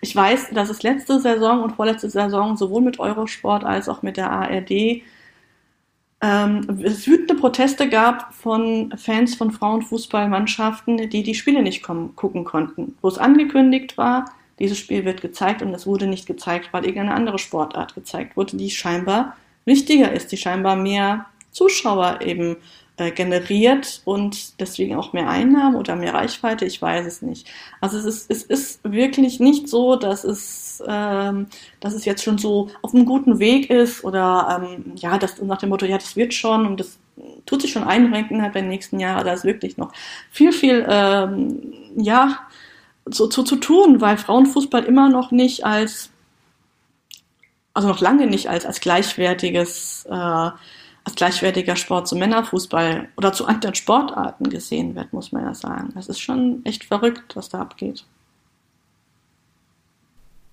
[0.00, 4.16] Ich weiß, dass es letzte Saison und vorletzte Saison sowohl mit Eurosport als auch mit
[4.16, 5.02] der ARD
[6.20, 12.96] ähm, wütende Proteste gab von Fans von Frauenfußballmannschaften, die die Spiele nicht kommen, gucken konnten,
[13.02, 14.26] wo es angekündigt war,
[14.60, 18.56] dieses Spiel wird gezeigt und es wurde nicht gezeigt, weil irgendeine andere Sportart gezeigt wurde,
[18.56, 22.56] die scheinbar wichtiger ist, die scheinbar mehr Zuschauer eben
[22.98, 27.48] äh, generiert und deswegen auch mehr Einnahmen oder mehr Reichweite, ich weiß es nicht.
[27.80, 31.46] Also es ist, es ist wirklich nicht so, dass es, ähm,
[31.80, 35.58] dass es jetzt schon so auf einem guten Weg ist oder ähm, ja, das nach
[35.58, 36.98] dem Motto, ja, das wird schon und das
[37.46, 39.24] tut sich schon einrenken innerhalb der nächsten Jahre.
[39.24, 39.92] Da ist wirklich noch
[40.30, 42.40] viel, viel, ähm, ja,
[43.06, 46.10] so, so zu tun, weil Frauenfußball immer noch nicht als,
[47.74, 50.50] also noch lange nicht als, als gleichwertiges äh,
[51.04, 55.90] als gleichwertiger Sport zum Männerfußball oder zu anderen Sportarten gesehen wird, muss man ja sagen.
[55.94, 58.04] Das ist schon echt verrückt, was da abgeht.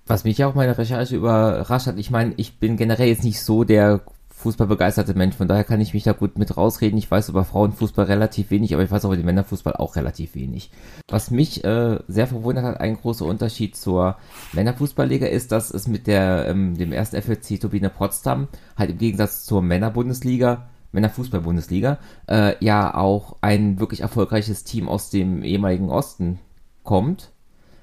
[0.07, 3.63] Was mich auch meine Recherche überrascht hat, ich meine, ich bin generell jetzt nicht so
[3.63, 4.01] der
[4.39, 6.97] fußballbegeisterte Mensch, von daher kann ich mich da gut mit rausreden.
[6.97, 10.33] Ich weiß über Frauenfußball relativ wenig, aber ich weiß auch über den Männerfußball auch relativ
[10.33, 10.71] wenig.
[11.09, 14.15] Was mich äh, sehr verwundert hat, ein großer Unterschied zur
[14.53, 19.43] Männerfußballliga ist, dass es mit der, ähm, dem ersten FLC Turbine Potsdam halt im Gegensatz
[19.43, 26.39] zur Männerbundesliga Männerfußball-Bundesliga, äh, ja auch ein wirklich erfolgreiches Team aus dem ehemaligen Osten
[26.83, 27.31] kommt.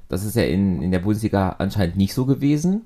[0.08, 2.82] Das ist ja in, in der Bundesliga anscheinend nicht so gewesen.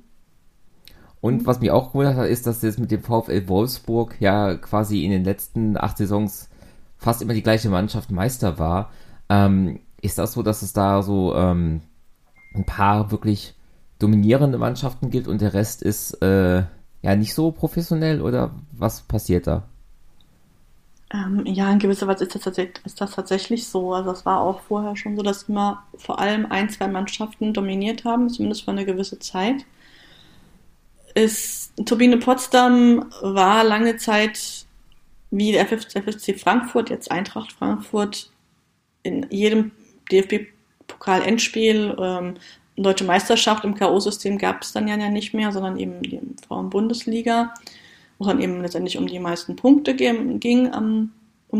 [1.20, 5.04] Und was mich auch gewundert hat, ist, dass jetzt mit dem VfL Wolfsburg ja quasi
[5.04, 6.48] in den letzten acht Saisons
[6.96, 8.90] fast immer die gleiche Mannschaft Meister war.
[9.28, 11.82] Ähm, ist das so, dass es da so ähm,
[12.54, 13.54] ein paar wirklich
[13.98, 16.64] dominierende Mannschaften gibt und der Rest ist äh,
[17.02, 19.64] ja nicht so professionell oder was passiert da?
[21.12, 23.92] Ähm, ja, in gewisser Weise ist das, ist das, tatsächlich so.
[23.92, 28.04] Also es war auch vorher schon so, dass immer vor allem ein, zwei Mannschaften dominiert
[28.04, 29.66] haben, zumindest für eine gewisse Zeit
[31.14, 34.66] ist Turbine Potsdam war lange Zeit
[35.30, 38.30] wie der FFC Frankfurt, jetzt Eintracht Frankfurt,
[39.02, 39.70] in jedem
[40.10, 42.34] DFB-Pokal-Endspiel, ähm,
[42.76, 47.52] Deutsche Meisterschaft im K.O.-System gab es dann ja nicht mehr, sondern eben die Frauen-Bundesliga,
[48.18, 51.12] wo es dann eben letztendlich um die meisten Punkte ging, um,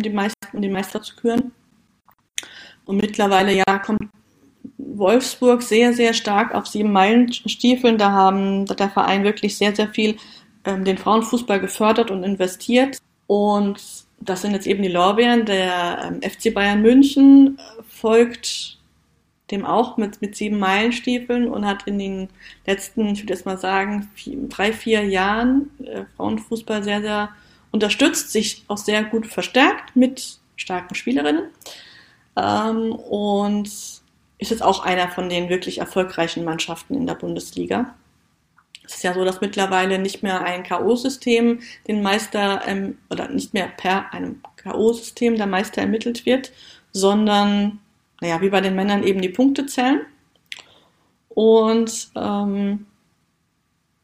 [0.03, 1.53] die Meister, um den Meister zu küren.
[2.87, 4.09] Und mittlerweile ja kommt
[4.95, 7.99] Wolfsburg sehr, sehr stark auf sieben Meilenstiefeln.
[7.99, 10.16] Da haben da der Verein wirklich sehr, sehr viel
[10.64, 12.99] ähm, den Frauenfußball gefördert und investiert.
[13.26, 13.81] Und
[14.20, 15.47] das sind jetzt eben die Lorbeeren.
[15.47, 17.59] Der ähm, FC Bayern München
[17.89, 18.78] folgt
[19.51, 22.28] dem auch mit, mit sieben Meilenstiefeln und hat in den
[22.66, 27.31] letzten, ich würde jetzt mal sagen, vier, drei, vier Jahren äh, Frauenfußball sehr, sehr
[27.72, 31.45] unterstützt, sich auch sehr gut verstärkt mit starken Spielerinnen.
[32.37, 34.00] Ähm, und
[34.41, 37.95] ist jetzt auch einer von den wirklich erfolgreichen Mannschaften in der Bundesliga.
[38.84, 43.55] Es ist ja so, dass mittlerweile nicht mehr ein K.O.-System den Meister ähm, oder nicht
[43.55, 46.53] mehr per einem K.O.-System der Meister ermittelt wird,
[46.91, 47.78] sondern,
[48.20, 50.01] naja, wie bei den Männern eben die Punkte zählen.
[51.28, 52.86] Und ähm,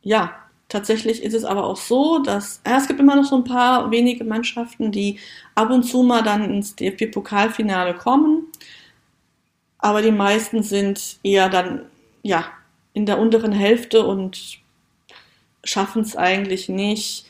[0.02, 0.34] ja,
[0.68, 3.90] tatsächlich ist es aber auch so, dass ja, es gibt immer noch so ein paar
[3.90, 5.18] wenige Mannschaften, die
[5.54, 8.46] ab und zu mal dann ins DFB-Pokalfinale kommen
[9.86, 11.82] aber die meisten sind eher dann,
[12.24, 12.46] ja,
[12.92, 14.58] in der unteren Hälfte und
[15.62, 17.26] schaffen es eigentlich nicht,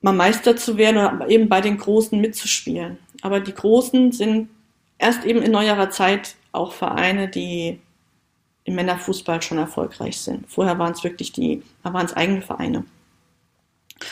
[0.00, 2.96] mal Meister zu werden oder eben bei den Großen mitzuspielen.
[3.20, 4.48] Aber die Großen sind
[4.96, 7.80] erst eben in neuerer Zeit auch Vereine, die
[8.64, 10.50] im Männerfußball schon erfolgreich sind.
[10.50, 12.86] Vorher waren es wirklich die, waren es eigene Vereine.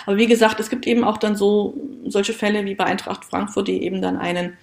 [0.05, 3.69] Aber wie gesagt, es gibt eben auch dann so solche Fälle wie bei Eintracht Frankfurt,
[3.69, 4.59] die eben dann einen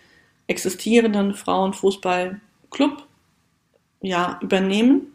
[0.46, 2.40] existierenden Frauenfußball
[2.72, 3.06] Club
[4.02, 5.08] ja, übernehmen.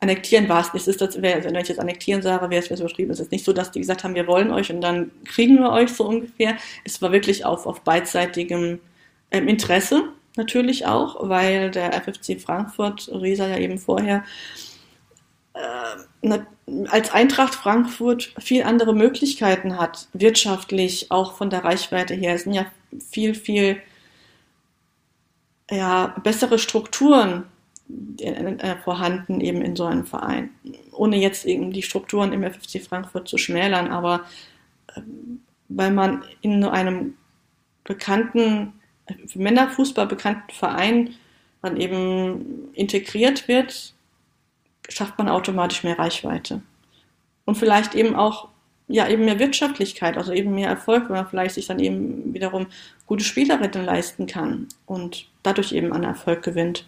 [0.00, 0.86] Annektieren war es nicht.
[1.22, 3.10] Wenn ich jetzt annektieren sage, wäre es übertrieben.
[3.10, 5.70] Es ist nicht so, dass die gesagt haben, wir wollen euch und dann kriegen wir
[5.70, 6.56] euch so ungefähr.
[6.84, 8.80] Es war wirklich auf, auf beidseitigem
[9.30, 10.04] ähm, Interesse
[10.36, 14.24] natürlich auch, weil der FFC Frankfurt, Riesa ja eben vorher,
[15.52, 16.38] äh,
[16.88, 22.34] als Eintracht Frankfurt viel andere Möglichkeiten hat, wirtschaftlich, auch von der Reichweite her.
[22.34, 22.66] Es sind ja
[23.10, 23.82] viel, viel
[25.70, 27.44] ja, bessere Strukturen
[28.18, 30.50] äh, vorhanden eben in so einem Verein.
[30.92, 34.24] Ohne jetzt eben die Strukturen im FFC Frankfurt zu schmälern, aber
[34.94, 35.00] äh,
[35.68, 37.14] weil man in einem
[37.84, 38.74] bekannten,
[39.26, 41.14] für Männerfußball bekannten Verein
[41.62, 43.94] dann eben integriert wird,
[44.88, 46.62] schafft man automatisch mehr Reichweite.
[47.44, 48.48] Und vielleicht eben auch
[48.88, 52.66] ja eben mehr Wirtschaftlichkeit, also eben mehr Erfolg, wenn man vielleicht sich dann eben wiederum
[53.06, 56.86] gute Spielerinnen leisten kann und dadurch eben an Erfolg gewinnt.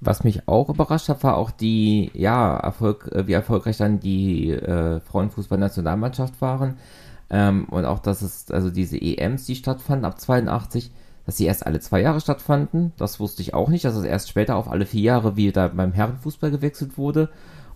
[0.00, 4.50] Was mich auch überrascht hat, war auch die, ja, Erfolg, äh, wie erfolgreich dann die
[4.50, 6.78] äh, Frauenfußball-Nationalmannschaft waren.
[7.28, 10.90] Ähm, und auch, dass es, also diese EMs, die stattfanden ab 82,
[11.26, 12.92] dass sie erst alle zwei Jahre stattfanden.
[12.96, 15.68] Das wusste ich auch nicht, dass es erst später auf alle vier Jahre wie da
[15.68, 17.28] beim Herrenfußball gewechselt wurde.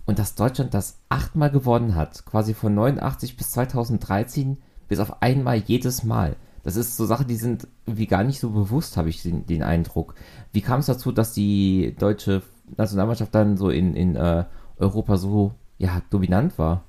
[0.07, 2.25] Und dass Deutschland das achtmal gewonnen hat.
[2.25, 6.35] Quasi von 89 bis 2013 bis auf einmal jedes Mal.
[6.65, 9.61] Das ist so Sachen, die sind wie gar nicht so bewusst, habe ich den, den,
[9.61, 10.15] Eindruck.
[10.51, 12.41] Wie kam es dazu, dass die deutsche
[12.75, 14.45] Nationalmannschaft dann so in, in äh,
[14.77, 16.83] Europa so ja, dominant war?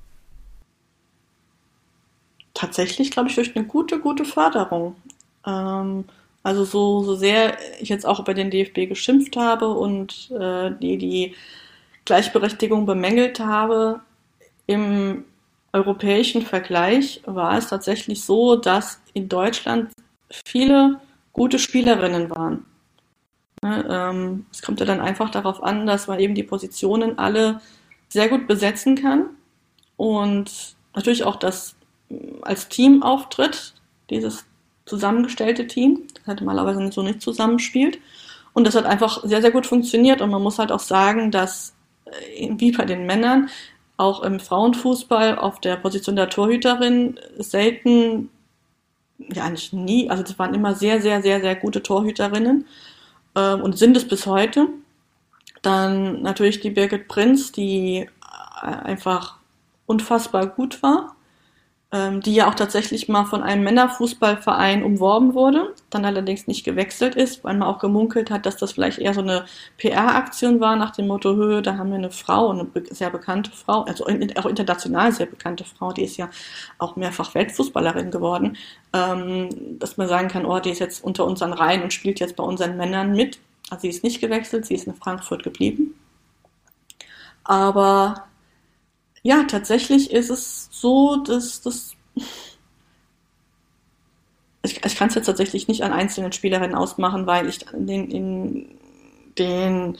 [2.55, 4.95] Tatsächlich, glaube ich, durch eine gute, gute Förderung.
[5.45, 6.05] Ähm,
[6.41, 10.97] also so, so sehr ich jetzt auch über den DFB geschimpft habe und äh, die,
[10.97, 11.35] die
[12.05, 13.99] Gleichberechtigung bemängelt habe,
[14.65, 15.25] im
[15.71, 19.91] europäischen Vergleich war es tatsächlich so, dass in Deutschland
[20.45, 20.99] viele
[21.33, 22.65] gute Spielerinnen waren.
[23.63, 27.59] Ne, ähm, es kommt ja dann einfach darauf an, dass man eben die Positionen alle
[28.09, 29.25] sehr gut besetzen kann
[29.97, 31.75] und natürlich auch das
[32.09, 33.73] mm, als Team auftritt,
[34.09, 34.45] dieses
[34.85, 37.99] zusammengestellte Team, das halt normalerweise so nicht zusammenspielt.
[38.53, 40.21] Und das hat einfach sehr, sehr gut funktioniert.
[40.21, 43.49] Und man muss halt auch sagen, dass äh, wie bei den Männern
[43.97, 48.29] auch im Frauenfußball auf der Position der Torhüterin selten,
[49.19, 52.65] ja eigentlich nie, also das waren immer sehr, sehr, sehr, sehr gute Torhüterinnen
[53.35, 54.67] äh, und sind es bis heute.
[55.61, 58.07] Dann natürlich die Birgit Prinz, die
[58.61, 59.37] äh, einfach
[59.85, 61.16] unfassbar gut war
[61.93, 67.15] ähm, die ja auch tatsächlich mal von einem Männerfußballverein umworben wurde, dann allerdings nicht gewechselt
[67.15, 69.45] ist, weil man auch gemunkelt hat, dass das vielleicht eher so eine
[69.77, 73.83] PR-Aktion war nach dem Motto, Höhe, da haben wir eine Frau, eine sehr bekannte Frau,
[73.83, 76.29] also auch international sehr bekannte Frau, die ist ja
[76.77, 78.57] auch mehrfach Weltfußballerin geworden,
[78.91, 82.35] ähm, dass man sagen kann, oh, die ist jetzt unter unseren Reihen und spielt jetzt
[82.35, 83.39] bei unseren Männern mit.
[83.69, 85.93] Also sie ist nicht gewechselt, sie ist in Frankfurt geblieben.
[87.45, 88.26] Aber
[89.23, 91.93] ja, tatsächlich ist es so, dass das.
[94.63, 98.11] Ich, ich kann es jetzt tatsächlich nicht an einzelnen Spielerinnen ausmachen, weil ich in den,
[98.11, 98.77] in
[99.37, 99.97] den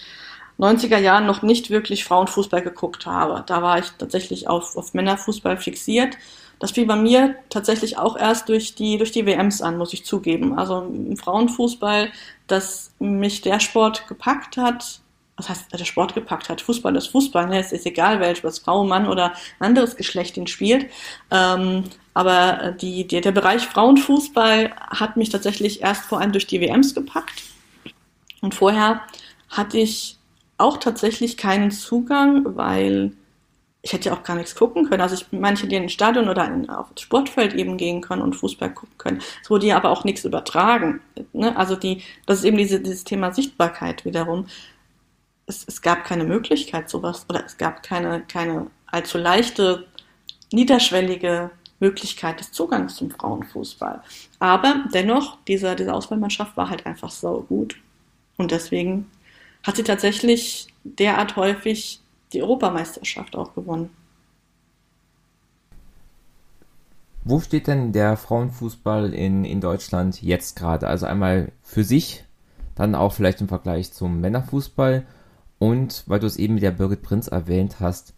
[0.60, 3.44] 90er Jahren noch nicht wirklich Frauenfußball geguckt habe.
[3.46, 6.18] Da war ich tatsächlich auf, auf Männerfußball fixiert.
[6.60, 10.06] Das fiel bei mir tatsächlich auch erst durch die, durch die WMs an, muss ich
[10.06, 10.58] zugeben.
[10.58, 12.12] Also im Frauenfußball,
[12.48, 15.02] dass mich der Sport gepackt hat,
[15.38, 16.62] was heißt, der Sport gepackt hat.
[16.62, 17.60] Fußball ist Fußball, ne?
[17.60, 20.88] es ist egal, welches Frau, Mann oder anderes Geschlecht ihn spielt.
[21.32, 21.84] Ähm,
[22.16, 26.96] aber die, die, der Bereich Frauenfußball hat mich tatsächlich erst vor allem durch die WMs
[26.96, 27.44] gepackt.
[28.42, 29.02] Und vorher
[29.50, 30.18] hatte ich
[30.58, 33.12] auch tatsächlich keinen Zugang, weil
[33.84, 35.02] ich hätte ja auch gar nichts gucken können.
[35.02, 38.24] Also ich manche, die in ein Stadion oder in, auf das Sportfeld eben gehen können
[38.24, 39.22] und Fußball gucken können.
[39.44, 41.00] Es wurde ja aber auch nichts übertragen.
[41.34, 41.56] Ne?
[41.56, 44.48] Also die, das ist eben diese, dieses Thema Sichtbarkeit wiederum
[45.48, 49.88] es, es gab keine Möglichkeit, sowas, oder es gab keine, keine allzu leichte,
[50.52, 54.02] niederschwellige Möglichkeit des Zugangs zum Frauenfußball.
[54.40, 57.78] Aber dennoch, diese, diese Auswahlmannschaft war halt einfach so gut.
[58.38, 59.10] Und deswegen
[59.64, 62.02] hat sie tatsächlich derart häufig
[62.34, 63.90] die Europameisterschaft auch gewonnen.
[67.24, 70.88] Wo steht denn der Frauenfußball in, in Deutschland jetzt gerade?
[70.88, 72.24] Also einmal für sich,
[72.76, 75.06] dann auch vielleicht im Vergleich zum Männerfußball
[75.60, 78.14] und weil du es eben mit der Birgit Prinz erwähnt hast,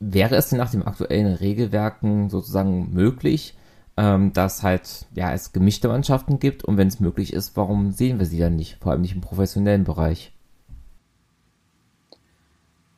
[0.00, 3.56] wäre es denn nach den aktuellen Regelwerken sozusagen möglich,
[3.96, 8.18] ähm, dass halt ja es gemischte Mannschaften gibt und wenn es möglich ist, warum sehen
[8.18, 10.32] wir sie dann nicht, vor allem nicht im professionellen Bereich?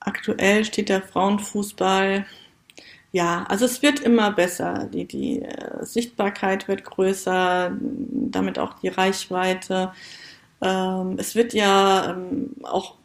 [0.01, 2.25] Aktuell steht der Frauenfußball
[3.13, 4.89] ja, also es wird immer besser.
[4.93, 9.93] Die, die äh, Sichtbarkeit wird größer, damit auch die Reichweite.
[10.63, 12.97] Ähm, es wird ja ähm, auch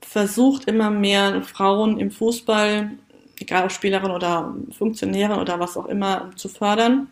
[0.00, 2.90] versucht immer mehr Frauen im Fußball,
[3.40, 7.08] egal ob Spielerin oder Funktionärin oder was auch immer, zu fördern.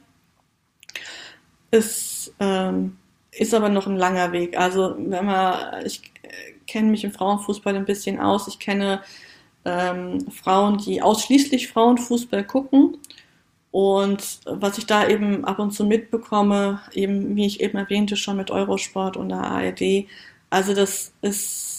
[1.71, 2.97] Es ähm,
[3.33, 4.59] ist aber noch ein langer Weg.
[4.59, 6.03] Also wenn man, ich
[6.67, 8.49] kenne mich im Frauenfußball ein bisschen aus.
[8.49, 9.03] Ich kenne
[9.65, 12.99] ähm, Frauen, die ausschließlich Frauenfußball gucken.
[13.71, 18.37] Und was ich da eben ab und zu mitbekomme, eben wie ich eben erwähnte, schon
[18.39, 20.07] mit Eurosport und der ARD,
[20.49, 21.76] also das ist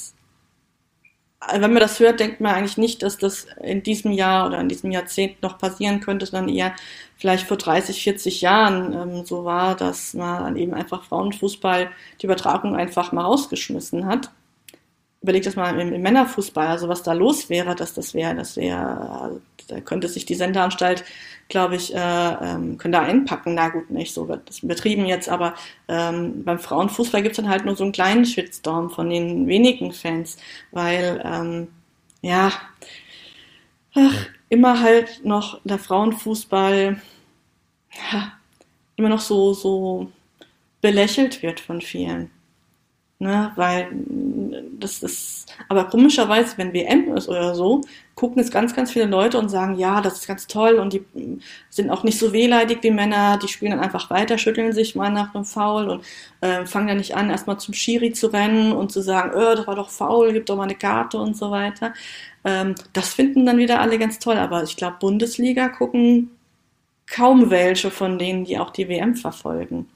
[1.52, 4.70] wenn man das hört, denkt man eigentlich nicht, dass das in diesem Jahr oder in
[4.70, 6.76] diesem Jahrzehnt noch passieren könnte, sondern eher
[7.18, 11.90] vielleicht vor 30, 40 Jahren ähm, so war, dass man eben einfach Frauenfußball
[12.22, 14.32] die Übertragung einfach mal rausgeschmissen hat.
[15.22, 18.58] überleg das mal im, im, Männerfußball, also was da los wäre, dass das wäre, das
[18.58, 21.04] wäre, da könnte sich die Sendeanstalt,
[21.50, 23.56] glaube ich, äh, ähm, können da einpacken.
[23.56, 25.56] Na gut, nicht so wird das betrieben jetzt, aber
[25.88, 29.92] ähm, beim Frauenfußball gibt es dann halt nur so einen kleinen Shitstorm von den wenigen
[29.94, 30.38] Fans,
[30.72, 31.68] weil ähm,
[32.22, 32.52] ja,
[33.96, 37.02] ach, immer halt noch der Frauenfußball
[38.12, 38.34] ja,
[38.96, 40.12] immer noch so so
[40.82, 42.32] belächelt wird von vielen.
[43.20, 43.90] Ne, weil
[44.80, 47.82] das ist, aber komischerweise, wenn WM ist oder so,
[48.18, 51.06] gucken es ganz, ganz viele Leute und sagen, ja, das ist ganz toll und die
[51.70, 55.12] sind auch nicht so wehleidig wie Männer, die spielen dann einfach weiter, schütteln sich mal
[55.12, 56.04] nach einem Foul und
[56.42, 59.68] äh, fangen dann nicht an, erstmal zum Schiri zu rennen und zu sagen, oh, das
[59.68, 61.94] war doch faul, gib doch mal eine Karte und so weiter.
[62.44, 66.32] Ähm, das finden dann wieder alle ganz toll, aber ich glaube, Bundesliga gucken
[67.06, 69.88] kaum welche von denen, die auch die WM verfolgen.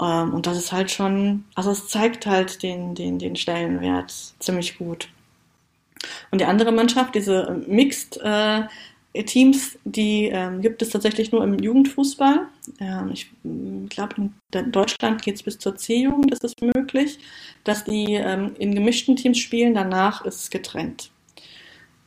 [0.00, 4.78] Ähm, und das ist halt schon, also es zeigt halt den, den, den Stellenwert ziemlich
[4.78, 5.08] gut.
[6.30, 8.62] Und die andere Mannschaft, diese Mixed äh,
[9.22, 12.48] Teams, die ähm, gibt es tatsächlich nur im Jugendfußball.
[12.80, 13.30] Ähm, ich
[13.88, 17.20] glaube, in Deutschland geht es bis zur C-Jugend, ist es möglich,
[17.62, 19.74] dass die ähm, in gemischten Teams spielen.
[19.74, 21.12] Danach ist es getrennt.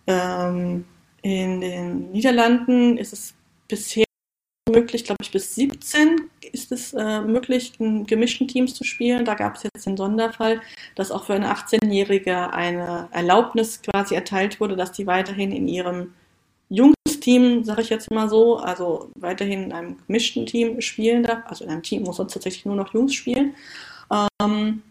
[0.05, 0.83] Ähm,
[1.21, 3.33] in den Niederlanden ist es
[3.69, 4.05] bisher
[4.69, 9.25] möglich, glaube ich, bis 17 ist es äh, möglich, in gemischten Teams zu spielen.
[9.25, 10.61] Da gab es jetzt den Sonderfall,
[10.95, 16.13] dass auch für eine 18-Jährige eine Erlaubnis quasi erteilt wurde, dass die weiterhin in ihrem
[16.69, 21.39] Jungsteam, sage ich jetzt mal so, also weiterhin in einem gemischten Team spielen darf.
[21.45, 23.55] Also in einem Team muss sonst tatsächlich nur noch Jungs spielen.
[24.41, 24.81] Ähm,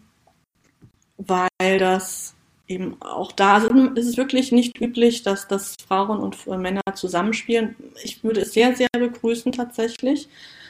[1.17, 2.35] weil das
[2.67, 7.75] eben auch da also ist es wirklich nicht üblich, dass, dass Frauen und Männer zusammenspielen.
[8.03, 10.27] Ich würde es sehr, sehr begrüßen tatsächlich.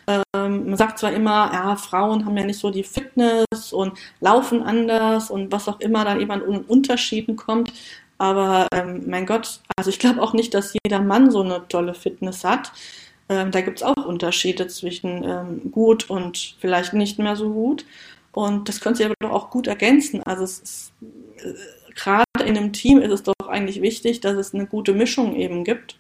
[0.08, 4.64] Ähm, man sagt zwar immer, ja, Frauen haben ja nicht so die Fitness und laufen
[4.64, 7.74] anders und was auch immer dann eben an Unterschieden kommt.
[8.18, 11.94] Aber ähm, mein Gott, also ich glaube auch nicht, dass jeder Mann so eine tolle
[11.94, 12.72] Fitness hat.
[13.30, 17.86] Ähm, da gibt es auch Unterschiede zwischen ähm, gut und vielleicht nicht mehr so gut.
[18.32, 20.24] Und das könnte sich aber doch auch gut ergänzen.
[20.24, 20.94] Also es ist,
[21.38, 25.36] äh, gerade in einem Team ist es doch eigentlich wichtig, dass es eine gute Mischung
[25.36, 26.00] eben gibt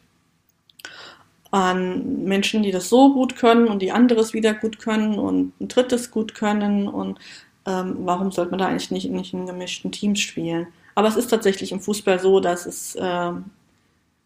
[1.51, 5.67] an Menschen, die das so gut können und die anderes wieder gut können und ein
[5.67, 7.19] drittes gut können und
[7.67, 10.67] ähm, warum sollte man da eigentlich nicht, nicht in gemischten Teams spielen?
[10.95, 13.31] Aber es ist tatsächlich im Fußball so, dass es, äh,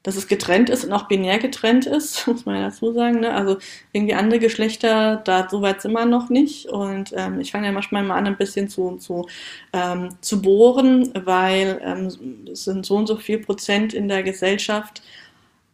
[0.03, 3.19] dass es getrennt ist und auch binär getrennt ist, muss man ja dazu sagen.
[3.22, 3.34] Ne?
[3.34, 3.57] Also
[3.91, 6.67] irgendwie andere Geschlechter, da so weit sind wir noch nicht.
[6.67, 9.28] Und ähm, ich fange ja manchmal mal an, ein bisschen zu, zu,
[9.74, 15.01] ähm, zu bohren, weil ähm, es sind so und so viel Prozent in der Gesellschaft,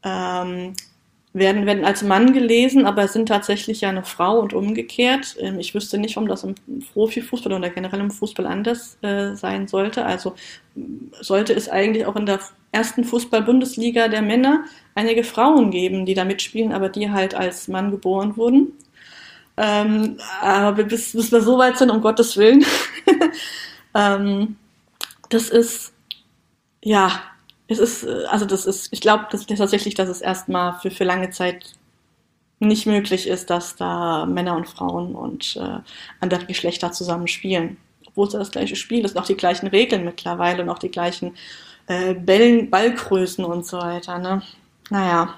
[0.04, 0.74] ähm,
[1.38, 5.36] werden, werden als Mann gelesen, aber sind tatsächlich ja eine Frau und umgekehrt.
[5.40, 6.56] Ähm, ich wüsste nicht, warum das im
[6.94, 10.06] Profifußball oder generell im Fußball anders äh, sein sollte.
[10.06, 10.36] Also
[11.22, 12.40] sollte es eigentlich auch in der
[12.72, 14.66] ersten Fußball-Bundesliga der Männer
[14.96, 18.74] einige Frauen geben, die da mitspielen, aber die halt als Mann geboren wurden.
[19.58, 22.64] Ähm, aber bis, bis wir so weit sind, um Gottes Willen.
[23.96, 24.56] ähm,
[25.30, 25.94] das ist,
[26.84, 27.24] ja,
[27.68, 31.04] es ist, äh, also das ist, ich glaube das tatsächlich, dass es erstmal für, für
[31.04, 31.74] lange Zeit
[32.60, 35.80] nicht möglich ist, dass da Männer und Frauen und äh,
[36.20, 37.78] andere Geschlechter zusammen spielen.
[38.08, 41.36] Obwohl es das gleiche Spiel ist, noch die gleichen Regeln mittlerweile und auch die gleichen
[41.88, 44.18] äh, Bällen, Ballgrößen und so weiter.
[44.18, 44.42] Ne?
[44.90, 45.36] Naja.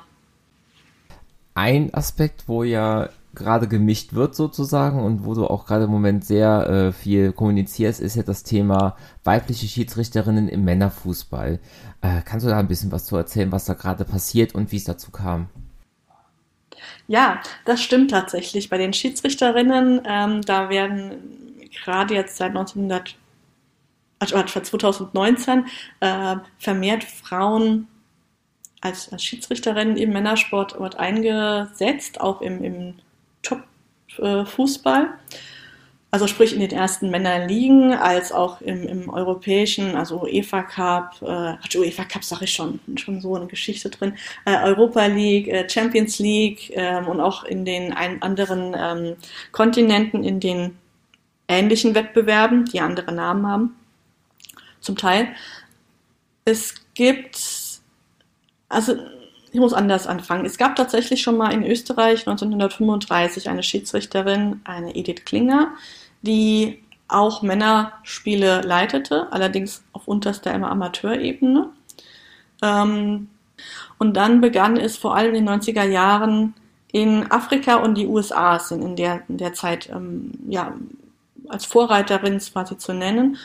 [1.56, 3.10] Ein Aspekt, wo ja
[3.40, 8.00] gerade gemischt wird sozusagen und wo du auch gerade im Moment sehr äh, viel kommunizierst,
[8.00, 11.60] ist ja das Thema weibliche Schiedsrichterinnen im Männerfußball.
[12.02, 14.78] Äh, kannst du da ein bisschen was zu erzählen, was da gerade passiert und wie
[14.78, 15.48] es dazu kam?
[17.08, 18.70] Ja, das stimmt tatsächlich.
[18.70, 21.14] Bei den Schiedsrichterinnen, ähm, da werden
[21.84, 23.16] gerade jetzt seit 1900,
[24.20, 25.66] also 2019
[26.02, 27.88] äh, vermehrt Frauen
[28.82, 32.94] als, als Schiedsrichterinnen im Männersport eingesetzt, auch im, im
[33.42, 35.10] Top-Fußball.
[36.12, 41.78] Also sprich in den ersten Männerligen, als auch im, im europäischen, also UEFA Cup, äh,
[41.78, 44.14] UEFA Cup sage ich schon, schon so eine Geschichte drin,
[44.46, 49.18] äh, Europa League, äh, Champions League ähm, und auch in den ein, anderen ähm,
[49.52, 50.80] Kontinenten in den
[51.48, 53.76] ähnlichen Wettbewerben, die andere Namen haben,
[54.80, 55.28] zum Teil.
[56.44, 57.40] Es gibt,
[58.68, 58.96] also
[59.52, 60.46] ich muss anders anfangen.
[60.46, 65.74] Es gab tatsächlich schon mal in Österreich 1935 eine Schiedsrichterin, eine Edith Klinger,
[66.22, 71.70] die auch Männerspiele leitete, allerdings auf unterster Amateurebene.
[72.62, 73.30] Ähm,
[73.98, 76.54] und dann begann es vor allem in den 90er Jahren
[76.92, 80.74] in Afrika und die USA sind in der, in der Zeit ähm, ja,
[81.48, 83.38] als Vorreiterin quasi zu nennen,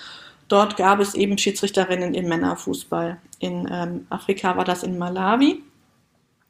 [0.49, 3.19] dort gab es eben Schiedsrichterinnen im Männerfußball.
[3.39, 5.63] In ähm, Afrika war das in Malawi.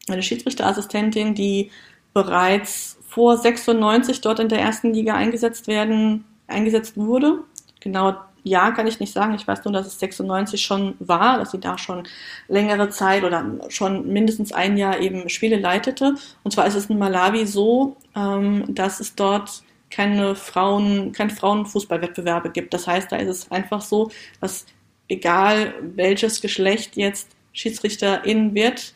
[0.09, 1.71] Eine Schiedsrichterassistentin, die
[2.13, 7.41] bereits vor 96 dort in der ersten Liga eingesetzt werden, eingesetzt wurde.
[7.81, 8.15] Genau
[8.45, 9.35] ja, kann ich nicht sagen.
[9.35, 12.07] Ich weiß nur, dass es 96 schon war, dass sie da schon
[12.47, 16.15] längere Zeit oder schon mindestens ein Jahr eben Spiele leitete.
[16.43, 22.51] Und zwar ist es in Malawi so, ähm, dass es dort keine Frauen, kein Frauenfußballwettbewerbe
[22.51, 22.75] gibt.
[22.75, 24.11] Das heißt, da ist es einfach so,
[24.41, 24.67] dass
[25.09, 28.94] egal welches Geschlecht jetzt Schiedsrichterin wird,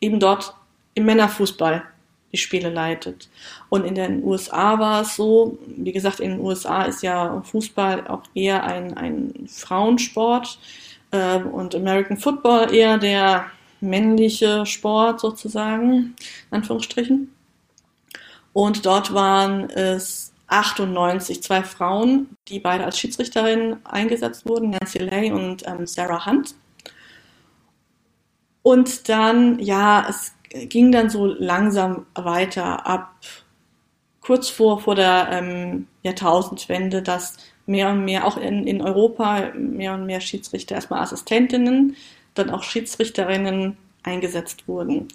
[0.00, 0.54] eben dort
[0.94, 1.84] im Männerfußball
[2.32, 3.28] die Spiele leitet.
[3.68, 8.06] Und in den USA war es so, wie gesagt, in den USA ist ja Fußball
[8.08, 10.58] auch eher ein, ein Frauensport
[11.12, 13.46] äh, und American Football eher der
[13.80, 16.14] männliche Sport sozusagen,
[16.50, 17.32] in Anführungsstrichen.
[18.52, 25.32] Und dort waren es 98 zwei Frauen, die beide als Schiedsrichterinnen eingesetzt wurden, Nancy Lay
[25.32, 26.54] und ähm, Sarah Hunt.
[28.66, 33.14] Und dann, ja, es ging dann so langsam weiter ab
[34.20, 37.36] kurz vor, vor der ähm, Jahrtausendwende, dass
[37.66, 41.94] mehr und mehr, auch in, in Europa, mehr und mehr Schiedsrichter, erstmal Assistentinnen,
[42.34, 45.06] dann auch Schiedsrichterinnen eingesetzt wurden.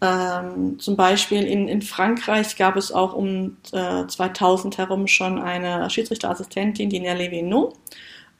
[0.00, 5.88] Ähm, zum Beispiel in, in Frankreich gab es auch um äh, 2000 herum schon eine
[5.88, 7.76] Schiedsrichterassistentin, die Nelly Venot.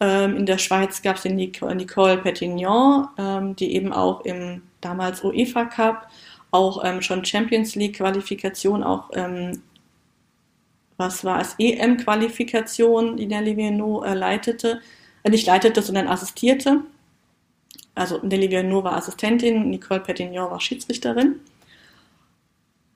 [0.03, 5.23] Ähm, in der Schweiz gab es die Nicole Petignon, ähm, die eben auch im damals
[5.23, 6.09] UEFA Cup,
[6.51, 9.63] auch ähm, schon Champions League Qualifikation, auch ähm,
[10.97, 14.81] was war es, EM-Qualifikation, die Nelly Viano äh, leitete,
[15.23, 16.81] äh, nicht leitete, sondern assistierte.
[17.95, 21.37] Also Nelly Viano war Assistentin, Nicole Petignon war Schiedsrichterin.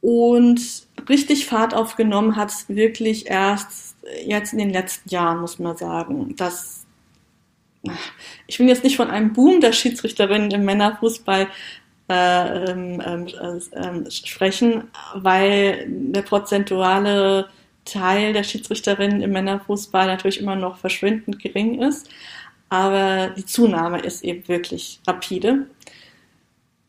[0.01, 5.77] Und richtig Fahrt aufgenommen hat es wirklich erst jetzt in den letzten Jahren, muss man
[5.77, 6.35] sagen.
[6.37, 6.86] Das
[8.47, 11.49] ich will jetzt nicht von einem Boom der Schiedsrichterinnen im Männerfußball
[12.09, 14.85] äh, ähm, äh, sprechen,
[15.15, 17.49] weil der prozentuale
[17.85, 22.09] Teil der Schiedsrichterinnen im Männerfußball natürlich immer noch verschwindend gering ist.
[22.69, 25.67] Aber die Zunahme ist eben wirklich rapide.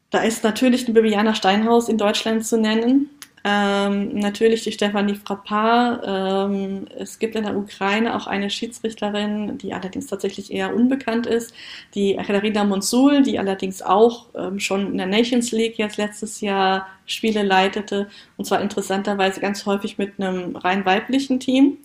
[0.09, 3.09] Da ist natürlich eine Bibiana Steinhaus in Deutschland zu nennen,
[3.49, 6.03] ähm, natürlich die Stefanie Frappard.
[6.05, 11.53] Ähm, es gibt in der Ukraine auch eine Schiedsrichterin, die allerdings tatsächlich eher unbekannt ist,
[11.95, 16.87] die Katharina Monsul, die allerdings auch ähm, schon in der Nations League jetzt letztes Jahr
[17.05, 21.77] Spiele leitete und zwar interessanterweise ganz häufig mit einem rein weiblichen Team.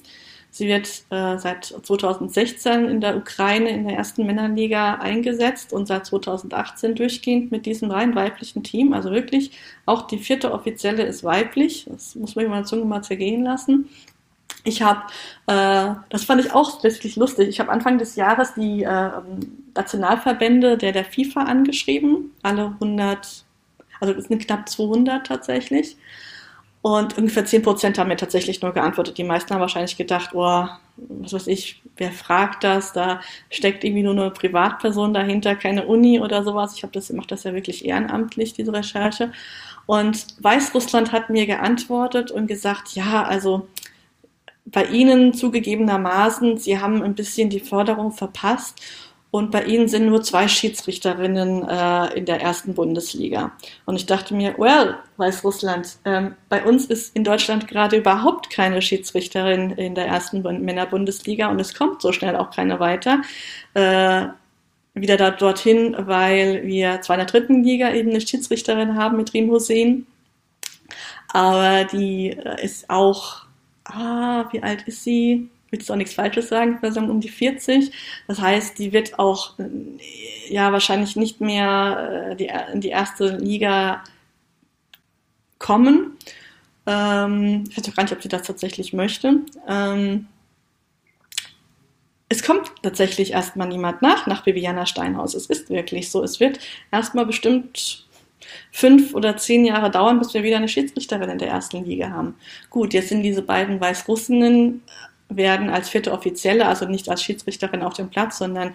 [0.54, 6.04] Sie wird äh, seit 2016 in der Ukraine in der ersten Männerliga eingesetzt und seit
[6.04, 8.92] 2018 durchgehend mit diesem rein weiblichen Team.
[8.92, 9.52] Also wirklich,
[9.86, 11.86] auch die vierte Offizielle ist weiblich.
[11.88, 13.88] Das muss man mal Zunge mal zergehen lassen.
[14.64, 15.04] Ich habe,
[15.46, 17.48] äh, das fand ich auch wirklich lustig.
[17.48, 19.10] Ich habe Anfang des Jahres die äh,
[19.74, 23.46] Nationalverbände der, der FIFA angeschrieben, alle 100,
[24.00, 25.96] also es sind knapp 200 tatsächlich.
[26.82, 29.16] Und ungefähr 10 Prozent haben mir tatsächlich nur geantwortet.
[29.16, 32.92] Die meisten haben wahrscheinlich gedacht, oh, was weiß ich, wer fragt das?
[32.92, 36.74] Da steckt irgendwie nur eine Privatperson dahinter, keine Uni oder sowas.
[36.76, 39.32] Ich habe das, mache das ja wirklich ehrenamtlich, diese Recherche.
[39.86, 43.68] Und Weißrussland hat mir geantwortet und gesagt, ja, also
[44.64, 48.80] bei Ihnen zugegebenermaßen, Sie haben ein bisschen die Förderung verpasst
[49.32, 53.52] und bei ihnen sind nur zwei Schiedsrichterinnen äh, in der ersten Bundesliga.
[53.86, 58.82] Und ich dachte mir, well, Weißrussland, ähm, bei uns ist in Deutschland gerade überhaupt keine
[58.82, 63.22] Schiedsrichterin in der ersten Männerbundesliga und es kommt so schnell auch keine weiter.
[63.72, 64.26] Äh,
[64.92, 69.32] wieder da, dorthin, weil wir zwar in der dritten Liga eben eine Schiedsrichterin haben mit
[69.32, 70.06] Rim Hussein,
[71.28, 73.46] aber die äh, ist auch,
[73.84, 75.48] ah, wie alt ist sie?
[75.72, 77.90] Will jetzt auch nichts Falsches sagen, ich würde sagen um die 40.
[78.28, 79.64] Das heißt, die wird auch äh,
[80.48, 84.04] ja wahrscheinlich nicht mehr äh, die, in die erste Liga
[85.58, 86.18] kommen.
[86.86, 89.40] Ähm, ich weiß auch gar nicht, ob sie das tatsächlich möchte.
[89.66, 90.28] Ähm,
[92.28, 95.34] es kommt tatsächlich erstmal niemand nach, nach Bibiana Steinhaus.
[95.34, 96.22] Es ist wirklich so.
[96.22, 96.58] Es wird
[96.90, 98.06] erstmal bestimmt
[98.70, 102.34] fünf oder zehn Jahre dauern, bis wir wieder eine Schiedsrichterin in der ersten Liga haben.
[102.70, 104.82] Gut, jetzt sind diese beiden Weißrussinnen
[105.36, 108.74] werden als vierte Offizielle, also nicht als Schiedsrichterin auf dem Platz, sondern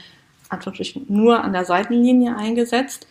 [1.08, 3.08] nur an der Seitenlinie eingesetzt.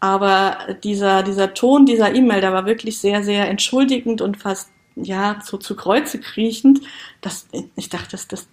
[0.00, 5.38] Aber dieser, dieser Ton dieser E-Mail, der war wirklich sehr, sehr entschuldigend und fast, ja,
[5.42, 6.80] so zu Kreuze kriechend.
[7.20, 8.48] Das, ich dachte, das, das,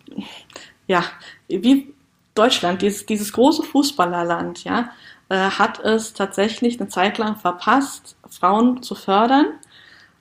[0.88, 1.04] ja,
[1.48, 1.94] wie
[2.34, 4.92] Deutschland, dieses, dieses große Fußballerland, ja,
[5.30, 9.48] äh, hat es tatsächlich eine Zeit lang verpasst, Frauen zu fördern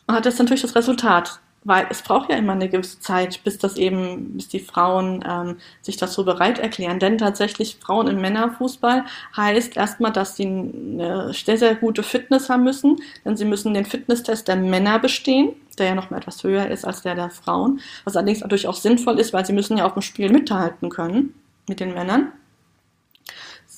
[0.07, 3.59] und hat jetzt natürlich das Resultat weil es braucht ja immer eine gewisse Zeit, bis
[3.59, 6.99] das eben, bis die Frauen ähm, sich dazu bereit erklären.
[6.99, 9.05] Denn tatsächlich Frauen im Männerfußball
[9.37, 13.85] heißt erstmal, dass sie eine sehr, sehr gute Fitness haben müssen, denn sie müssen den
[13.85, 17.81] Fitnesstest der Männer bestehen, der ja noch mal etwas höher ist als der der Frauen,
[18.05, 21.35] was allerdings natürlich auch sinnvoll ist, weil sie müssen ja auf dem Spiel mithalten können
[21.69, 22.33] mit den Männern.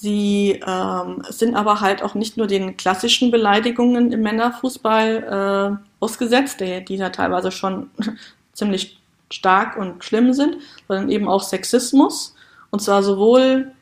[0.04, 6.60] Sie ähm, sind aber halt auch nicht nur den klassischen Beleidigungen im Männerfußball äh, ausgesetzt,
[6.60, 7.90] die, die da teilweise schon
[8.52, 9.00] ziemlich
[9.30, 12.34] stark und schlimm sind, sondern eben auch Sexismus.
[12.70, 13.72] Und zwar sowohl,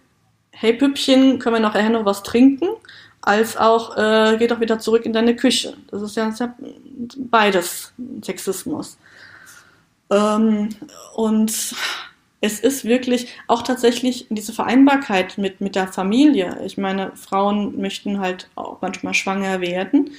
[0.52, 2.68] hey Püppchen, können wir nachher noch was trinken,
[3.20, 5.74] als auch, äh, geh doch wieder zurück in deine Küche.
[5.90, 6.54] Das ist ja, das ist ja
[7.16, 7.92] beides
[8.22, 8.98] Sexismus.
[10.10, 10.70] Ähm,
[11.14, 11.74] und
[12.40, 16.58] es ist wirklich auch tatsächlich diese Vereinbarkeit mit, mit der Familie.
[16.64, 20.10] Ich meine, Frauen möchten halt auch manchmal schwanger werden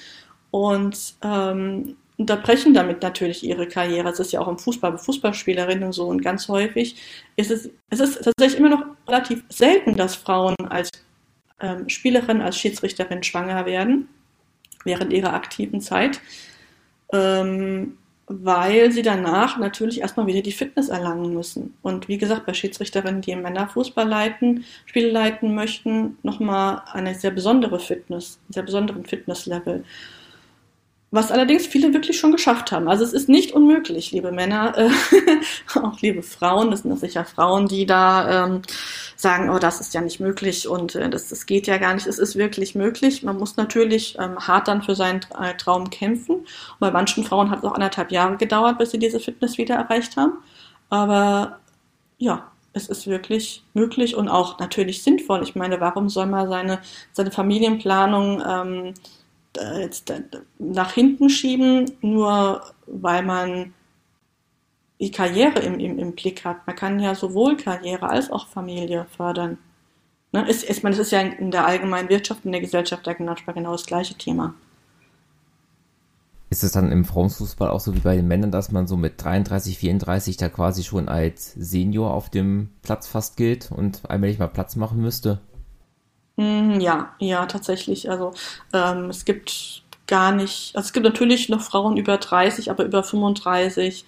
[0.54, 4.10] und ähm, unterbrechen damit natürlich ihre Karriere.
[4.10, 6.96] Es ist ja auch im Fußball, bei Fußballspielerinnen so und ganz häufig
[7.38, 10.92] ist es, es ist tatsächlich immer noch relativ selten, dass Frauen als
[11.60, 14.08] ähm, Spielerin, als Schiedsrichterin schwanger werden
[14.86, 16.22] während ihrer aktiven Zeit.
[17.12, 17.98] Ähm,
[18.28, 21.74] weil sie danach natürlich erstmal wieder die Fitness erlangen müssen.
[21.82, 27.80] Und wie gesagt, bei Schiedsrichterinnen, die Männerfußball leiten, Spiele leiten möchten, nochmal eine sehr besondere
[27.80, 29.84] Fitness, einen sehr besonderen Fitnesslevel
[31.14, 32.88] was allerdings viele wirklich schon geschafft haben.
[32.88, 34.90] Also es ist nicht unmöglich, liebe Männer, äh,
[35.80, 38.64] auch liebe Frauen, das sind ja sicher Frauen, die da ähm,
[39.16, 42.08] sagen, oh, das ist ja nicht möglich und äh, das, das geht ja gar nicht.
[42.08, 43.22] Es ist wirklich möglich.
[43.22, 46.38] Man muss natürlich ähm, hart dann für seinen äh, Traum kämpfen.
[46.38, 49.76] Und bei manchen Frauen hat es auch anderthalb Jahre gedauert, bis sie diese Fitness wieder
[49.76, 50.40] erreicht haben.
[50.90, 51.60] Aber
[52.18, 55.44] ja, es ist wirklich möglich und auch natürlich sinnvoll.
[55.44, 56.80] Ich meine, warum soll man seine,
[57.12, 58.94] seine Familienplanung ähm,
[59.58, 60.12] jetzt
[60.60, 63.74] nach hinten schieben, nur weil man
[65.00, 66.66] die Karriere im, im, im Blick hat.
[66.66, 69.58] Man kann ja sowohl Karriere als auch Familie fördern.
[70.32, 70.48] Ne?
[70.50, 73.36] Ist, ist, man, das ist ja in der allgemeinen Wirtschaft, in der Gesellschaft ja genau,
[73.54, 74.56] genau das gleiche Thema.
[76.50, 79.22] Ist es dann im Frauenfußball auch so wie bei den Männern, dass man so mit
[79.24, 84.48] 33, 34 da quasi schon als Senior auf dem Platz fast gilt und allmählich mal
[84.48, 85.40] Platz machen müsste?
[86.38, 88.10] Mhm, ja, ja, tatsächlich.
[88.10, 88.34] Also
[88.74, 93.04] ähm, es gibt gar nicht, also es gibt natürlich noch Frauen über 30, aber über
[93.04, 94.06] 35.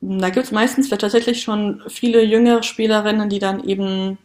[0.00, 4.18] Da gibt es meistens tatsächlich schon viele jüngere Spielerinnen, die dann eben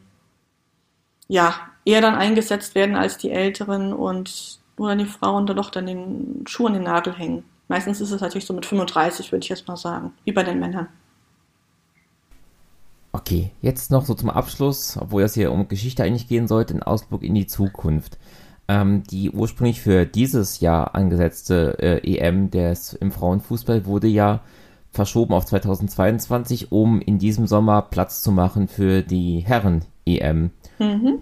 [1.27, 5.69] ja eher dann eingesetzt werden als die älteren und wo dann die Frauen dann doch
[5.69, 7.43] dann den Schuh an den Nagel hängen.
[7.67, 10.59] Meistens ist es natürlich so mit 35, würde ich jetzt mal sagen, wie bei den
[10.59, 10.87] Männern.
[13.15, 16.81] Okay, jetzt noch so zum Abschluss, obwohl es hier um Geschichte eigentlich gehen sollte, ein
[16.81, 18.17] Ausblick in die Zukunft.
[18.67, 24.41] Ähm, die ursprünglich für dieses Jahr angesetzte äh, EM des im Frauenfußball wurde ja
[24.91, 30.49] verschoben auf 2022, um in diesem Sommer Platz zu machen für die Herren-EM,
[30.79, 31.19] mhm.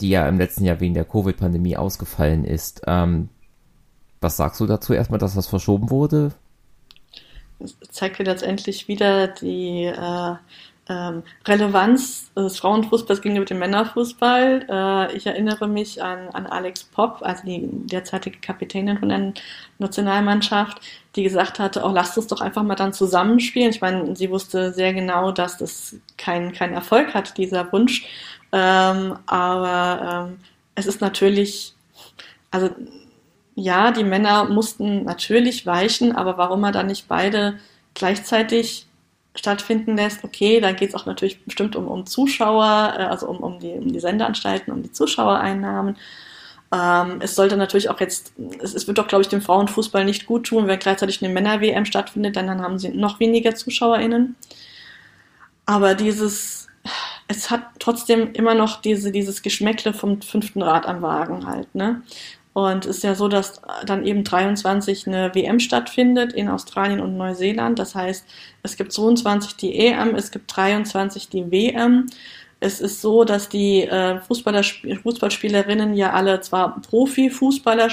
[0.00, 2.82] die ja im letzten Jahr wegen der Covid-Pandemie ausgefallen ist.
[2.86, 3.28] Ähm,
[4.22, 6.32] was sagst du dazu erstmal, dass das verschoben wurde?
[7.58, 10.34] Das zeigt mir letztendlich wieder die äh,
[10.88, 14.66] ähm, Relevanz des Frauenfußballs gegenüber dem Männerfußball.
[14.68, 19.32] Äh, ich erinnere mich an, an Alex Popp, also die derzeitige Kapitänin von der
[19.78, 20.80] Nationalmannschaft,
[21.14, 23.70] die gesagt hatte, oh, lasst uns doch einfach mal dann zusammenspielen.
[23.70, 28.04] Ich meine, sie wusste sehr genau, dass das keinen kein Erfolg hat, dieser Wunsch.
[28.50, 30.38] Ähm, aber ähm,
[30.74, 31.74] es ist natürlich,
[32.50, 32.70] also
[33.54, 37.58] ja, die Männer mussten natürlich weichen, aber warum man dann nicht beide
[37.94, 38.86] gleichzeitig
[39.34, 43.38] stattfinden lässt, okay, da geht es auch natürlich bestimmt um, um Zuschauer, äh, also um,
[43.38, 45.96] um, die, um die Sendeanstalten, um die Zuschauereinnahmen.
[46.72, 50.26] Ähm, es sollte natürlich auch jetzt, es, es wird doch, glaube ich, dem Frauenfußball nicht
[50.26, 54.36] gut tun, wenn gleichzeitig eine Männer-WM stattfindet, denn dann haben sie noch weniger ZuschauerInnen.
[55.66, 56.68] Aber dieses,
[57.28, 62.02] es hat trotzdem immer noch diese, dieses Geschmäckle vom fünften Rad am Wagen halt, ne?
[62.54, 67.78] Und ist ja so, dass dann eben 23 eine WM stattfindet in Australien und Neuseeland.
[67.78, 68.26] Das heißt,
[68.62, 72.06] es gibt 22 die EM, es gibt 23 die WM.
[72.60, 74.62] Es ist so, dass die äh, Fußballer,
[75.02, 77.88] Fußballspielerinnen ja alle zwar Profi-Fußballer,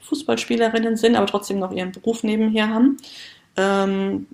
[0.00, 2.96] Fußballspielerinnen sind, aber trotzdem noch ihren Beruf nebenher haben.
[3.56, 4.26] Ähm,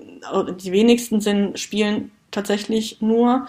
[0.62, 3.46] die wenigsten sind, spielen tatsächlich nur.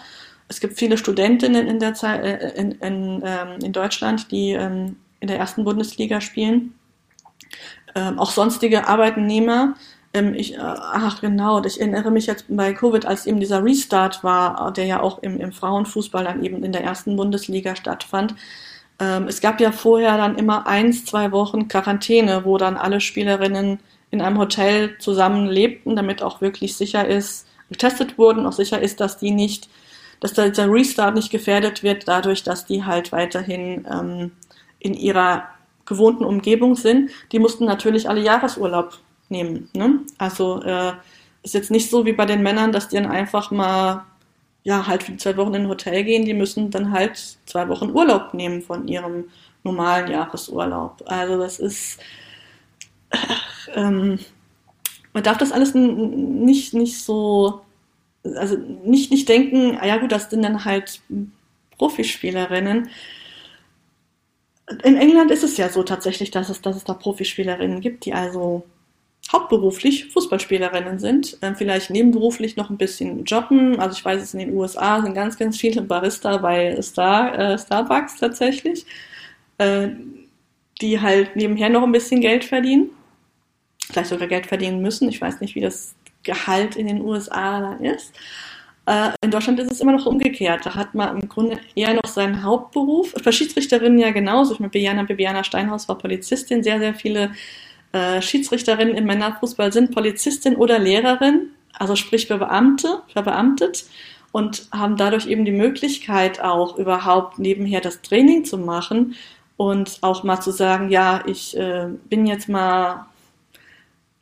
[0.47, 4.95] Es gibt viele Studentinnen in der Zeit, äh, in, in, ähm, in Deutschland, die ähm,
[5.21, 6.73] in der ersten Bundesliga spielen.
[7.95, 9.75] Ähm, auch sonstige Arbeitnehmer.
[10.13, 14.23] Ähm, ich, äh, ach genau, ich erinnere mich jetzt bei Covid, als eben dieser Restart
[14.23, 18.35] war, der ja auch im, im Frauenfußball dann eben in der ersten Bundesliga stattfand.
[18.99, 23.79] Ähm, es gab ja vorher dann immer eins, zwei Wochen Quarantäne, wo dann alle Spielerinnen
[24.11, 28.99] in einem Hotel zusammen lebten, damit auch wirklich sicher ist, getestet wurden, auch sicher ist,
[28.99, 29.69] dass die nicht,
[30.19, 34.31] dass der Restart nicht gefährdet wird, dadurch, dass die halt weiterhin ähm,
[34.81, 35.43] in ihrer
[35.85, 37.11] gewohnten Umgebung sind.
[37.31, 38.97] Die mussten natürlich alle Jahresurlaub
[39.29, 39.69] nehmen.
[39.73, 40.01] Ne?
[40.17, 40.93] Also äh,
[41.43, 44.05] ist jetzt nicht so wie bei den Männern, dass die dann einfach mal
[44.63, 46.25] ja halt für zwei Wochen in ein Hotel gehen.
[46.25, 49.25] Die müssen dann halt zwei Wochen Urlaub nehmen von ihrem
[49.63, 51.03] normalen Jahresurlaub.
[51.05, 51.99] Also das ist
[53.09, 53.17] äh,
[53.75, 54.19] ähm,
[55.13, 57.61] man darf das alles nicht nicht so
[58.23, 58.55] also
[58.85, 61.01] nicht nicht denken, ah ja gut, das sind dann halt
[61.77, 62.89] Profispielerinnen.
[64.83, 68.13] In England ist es ja so tatsächlich, dass es, dass es da Profispielerinnen gibt, die
[68.13, 68.63] also
[69.31, 73.79] hauptberuflich Fußballspielerinnen sind, äh, vielleicht nebenberuflich noch ein bisschen jobben.
[73.79, 77.57] Also ich weiß es in den USA sind ganz, ganz viele Barista bei Star, äh,
[77.57, 78.85] Starbucks tatsächlich,
[79.57, 79.89] äh,
[80.81, 82.89] die halt nebenher noch ein bisschen Geld verdienen,
[83.91, 85.07] vielleicht sogar Geld verdienen müssen.
[85.09, 88.13] Ich weiß nicht, wie das Gehalt in den USA dann ist.
[88.85, 90.65] Äh, in Deutschland ist es immer noch umgekehrt.
[90.65, 93.13] Da hat man im Grunde eher noch seinen Hauptberuf.
[93.23, 94.53] Bei Schiedsrichterinnen ja genauso.
[94.53, 96.63] Ich meine, Biana, Bibiana Steinhaus war Polizistin.
[96.63, 97.31] Sehr, sehr viele
[97.91, 103.85] äh, Schiedsrichterinnen im Männerfußball sind Polizistin oder Lehrerin, also sprich Beamte, verbeamtet
[104.31, 109.15] und haben dadurch eben die Möglichkeit auch überhaupt nebenher das Training zu machen
[109.57, 113.07] und auch mal zu sagen, ja, ich äh, bin jetzt mal,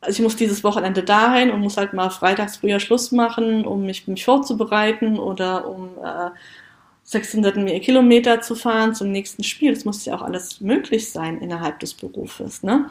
[0.01, 3.85] also ich muss dieses Wochenende dahin und muss halt mal freitags früher Schluss machen, um
[3.85, 6.29] mich, mich vorzubereiten oder um äh,
[7.03, 9.73] 600 Kilometer zu fahren zum nächsten Spiel.
[9.73, 12.63] Das muss ja auch alles möglich sein innerhalb des Berufes.
[12.63, 12.89] Ne?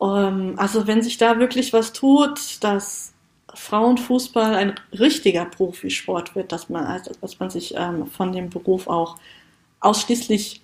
[0.00, 3.12] Ähm, also wenn sich da wirklich was tut, dass
[3.52, 8.86] Frauenfußball ein richtiger Profisport wird, dass man, also, dass man sich ähm, von dem Beruf
[8.86, 9.16] auch
[9.80, 10.62] ausschließlich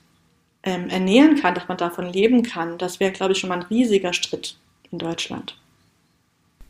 [0.63, 3.67] ähm, ernähren kann, dass man davon leben kann, das wäre, glaube ich, schon mal ein
[3.67, 4.57] riesiger Schritt
[4.93, 5.57] in Deutschland.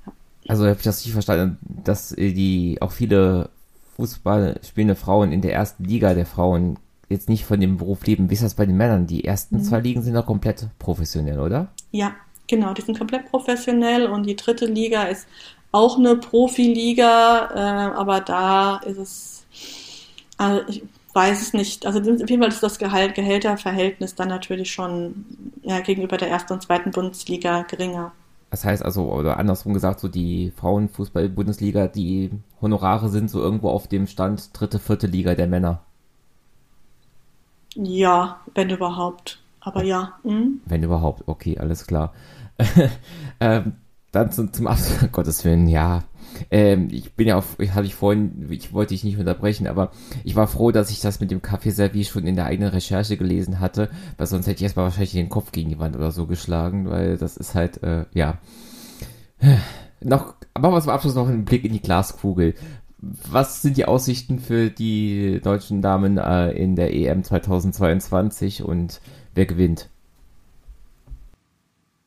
[0.06, 0.12] Ja.
[0.48, 3.50] Also habe ich das nicht verstanden, dass die auch viele
[3.96, 6.78] Fußball spielende Frauen in der ersten Liga der Frauen
[7.08, 8.30] jetzt nicht von dem Beruf leben.
[8.30, 9.06] Wie ist das bei den Männern?
[9.06, 9.64] Die ersten mhm.
[9.64, 11.68] zwei Ligen sind doch komplett professionell, oder?
[11.90, 12.14] Ja,
[12.52, 15.26] Genau, die sind komplett professionell und die dritte Liga ist
[15.70, 19.46] auch eine Profiliga, äh, aber da ist es,
[20.36, 20.82] also ich
[21.14, 21.86] weiß es nicht.
[21.86, 25.24] Also auf jeden Fall ist das Gehalt, Gehälterverhältnis dann natürlich schon
[25.62, 28.12] ja, gegenüber der ersten und zweiten Bundesliga geringer.
[28.50, 32.30] Das heißt also, oder andersrum gesagt, so die Frauenfußball-Bundesliga, die
[32.60, 35.80] Honorare sind so irgendwo auf dem Stand dritte, vierte Liga der Männer.
[37.74, 39.40] Ja, wenn überhaupt.
[39.60, 40.18] Aber ja.
[40.22, 40.60] Hm?
[40.66, 42.12] Wenn überhaupt, okay, alles klar.
[43.40, 43.72] ähm,
[44.10, 46.02] dann zum, zum Abschluss, Gottes Willen, ja.
[46.50, 49.92] Ähm, ich bin ja auf, hatte ich vorhin, ich wollte dich nicht unterbrechen, aber
[50.24, 53.60] ich war froh, dass ich das mit dem Kaffeeservice schon in der eigenen Recherche gelesen
[53.60, 56.90] hatte, weil sonst hätte ich erstmal wahrscheinlich den Kopf gegen die Wand oder so geschlagen,
[56.90, 58.38] weil das ist halt, äh, ja.
[60.04, 62.54] Noch, machen wir zum Abschluss noch einen Blick in die Glaskugel.
[62.98, 69.00] Was sind die Aussichten für die deutschen Damen äh, in der EM 2022 und
[69.34, 69.88] wer gewinnt?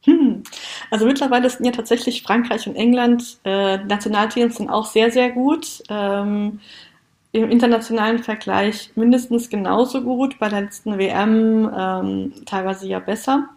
[0.04, 0.35] Hm.
[0.92, 5.84] Also mittlerweile sind ja tatsächlich Frankreich und England äh, Nationalteams sind auch sehr, sehr gut.
[5.90, 6.60] Ähm,
[7.32, 13.50] Im internationalen Vergleich mindestens genauso gut, bei der letzten WM ähm, teilweise ja besser.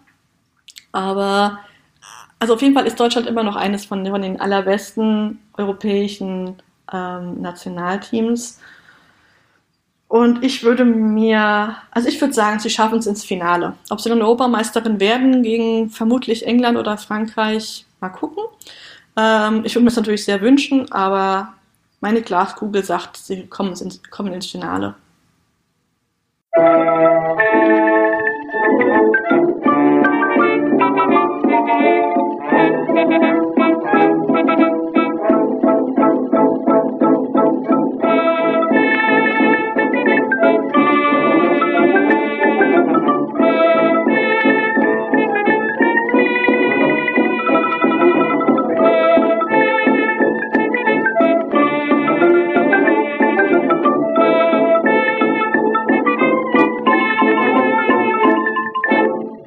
[0.93, 1.61] Aber
[2.39, 6.57] also auf jeden Fall ist Deutschland immer noch eines von, von den allerbesten europäischen
[6.93, 8.61] ähm, Nationalteams.
[10.09, 13.75] Und ich würde mir, also ich würde sagen, sie schaffen es ins Finale.
[13.91, 18.43] Ob sie dann Europameisterin werden gegen vermutlich England oder Frankreich, mal gucken.
[19.19, 21.53] Ähm, ich würde mir das natürlich sehr wünschen, aber
[22.01, 24.95] meine Glaskugel sagt, sie kommen ins, kommen ins Finale.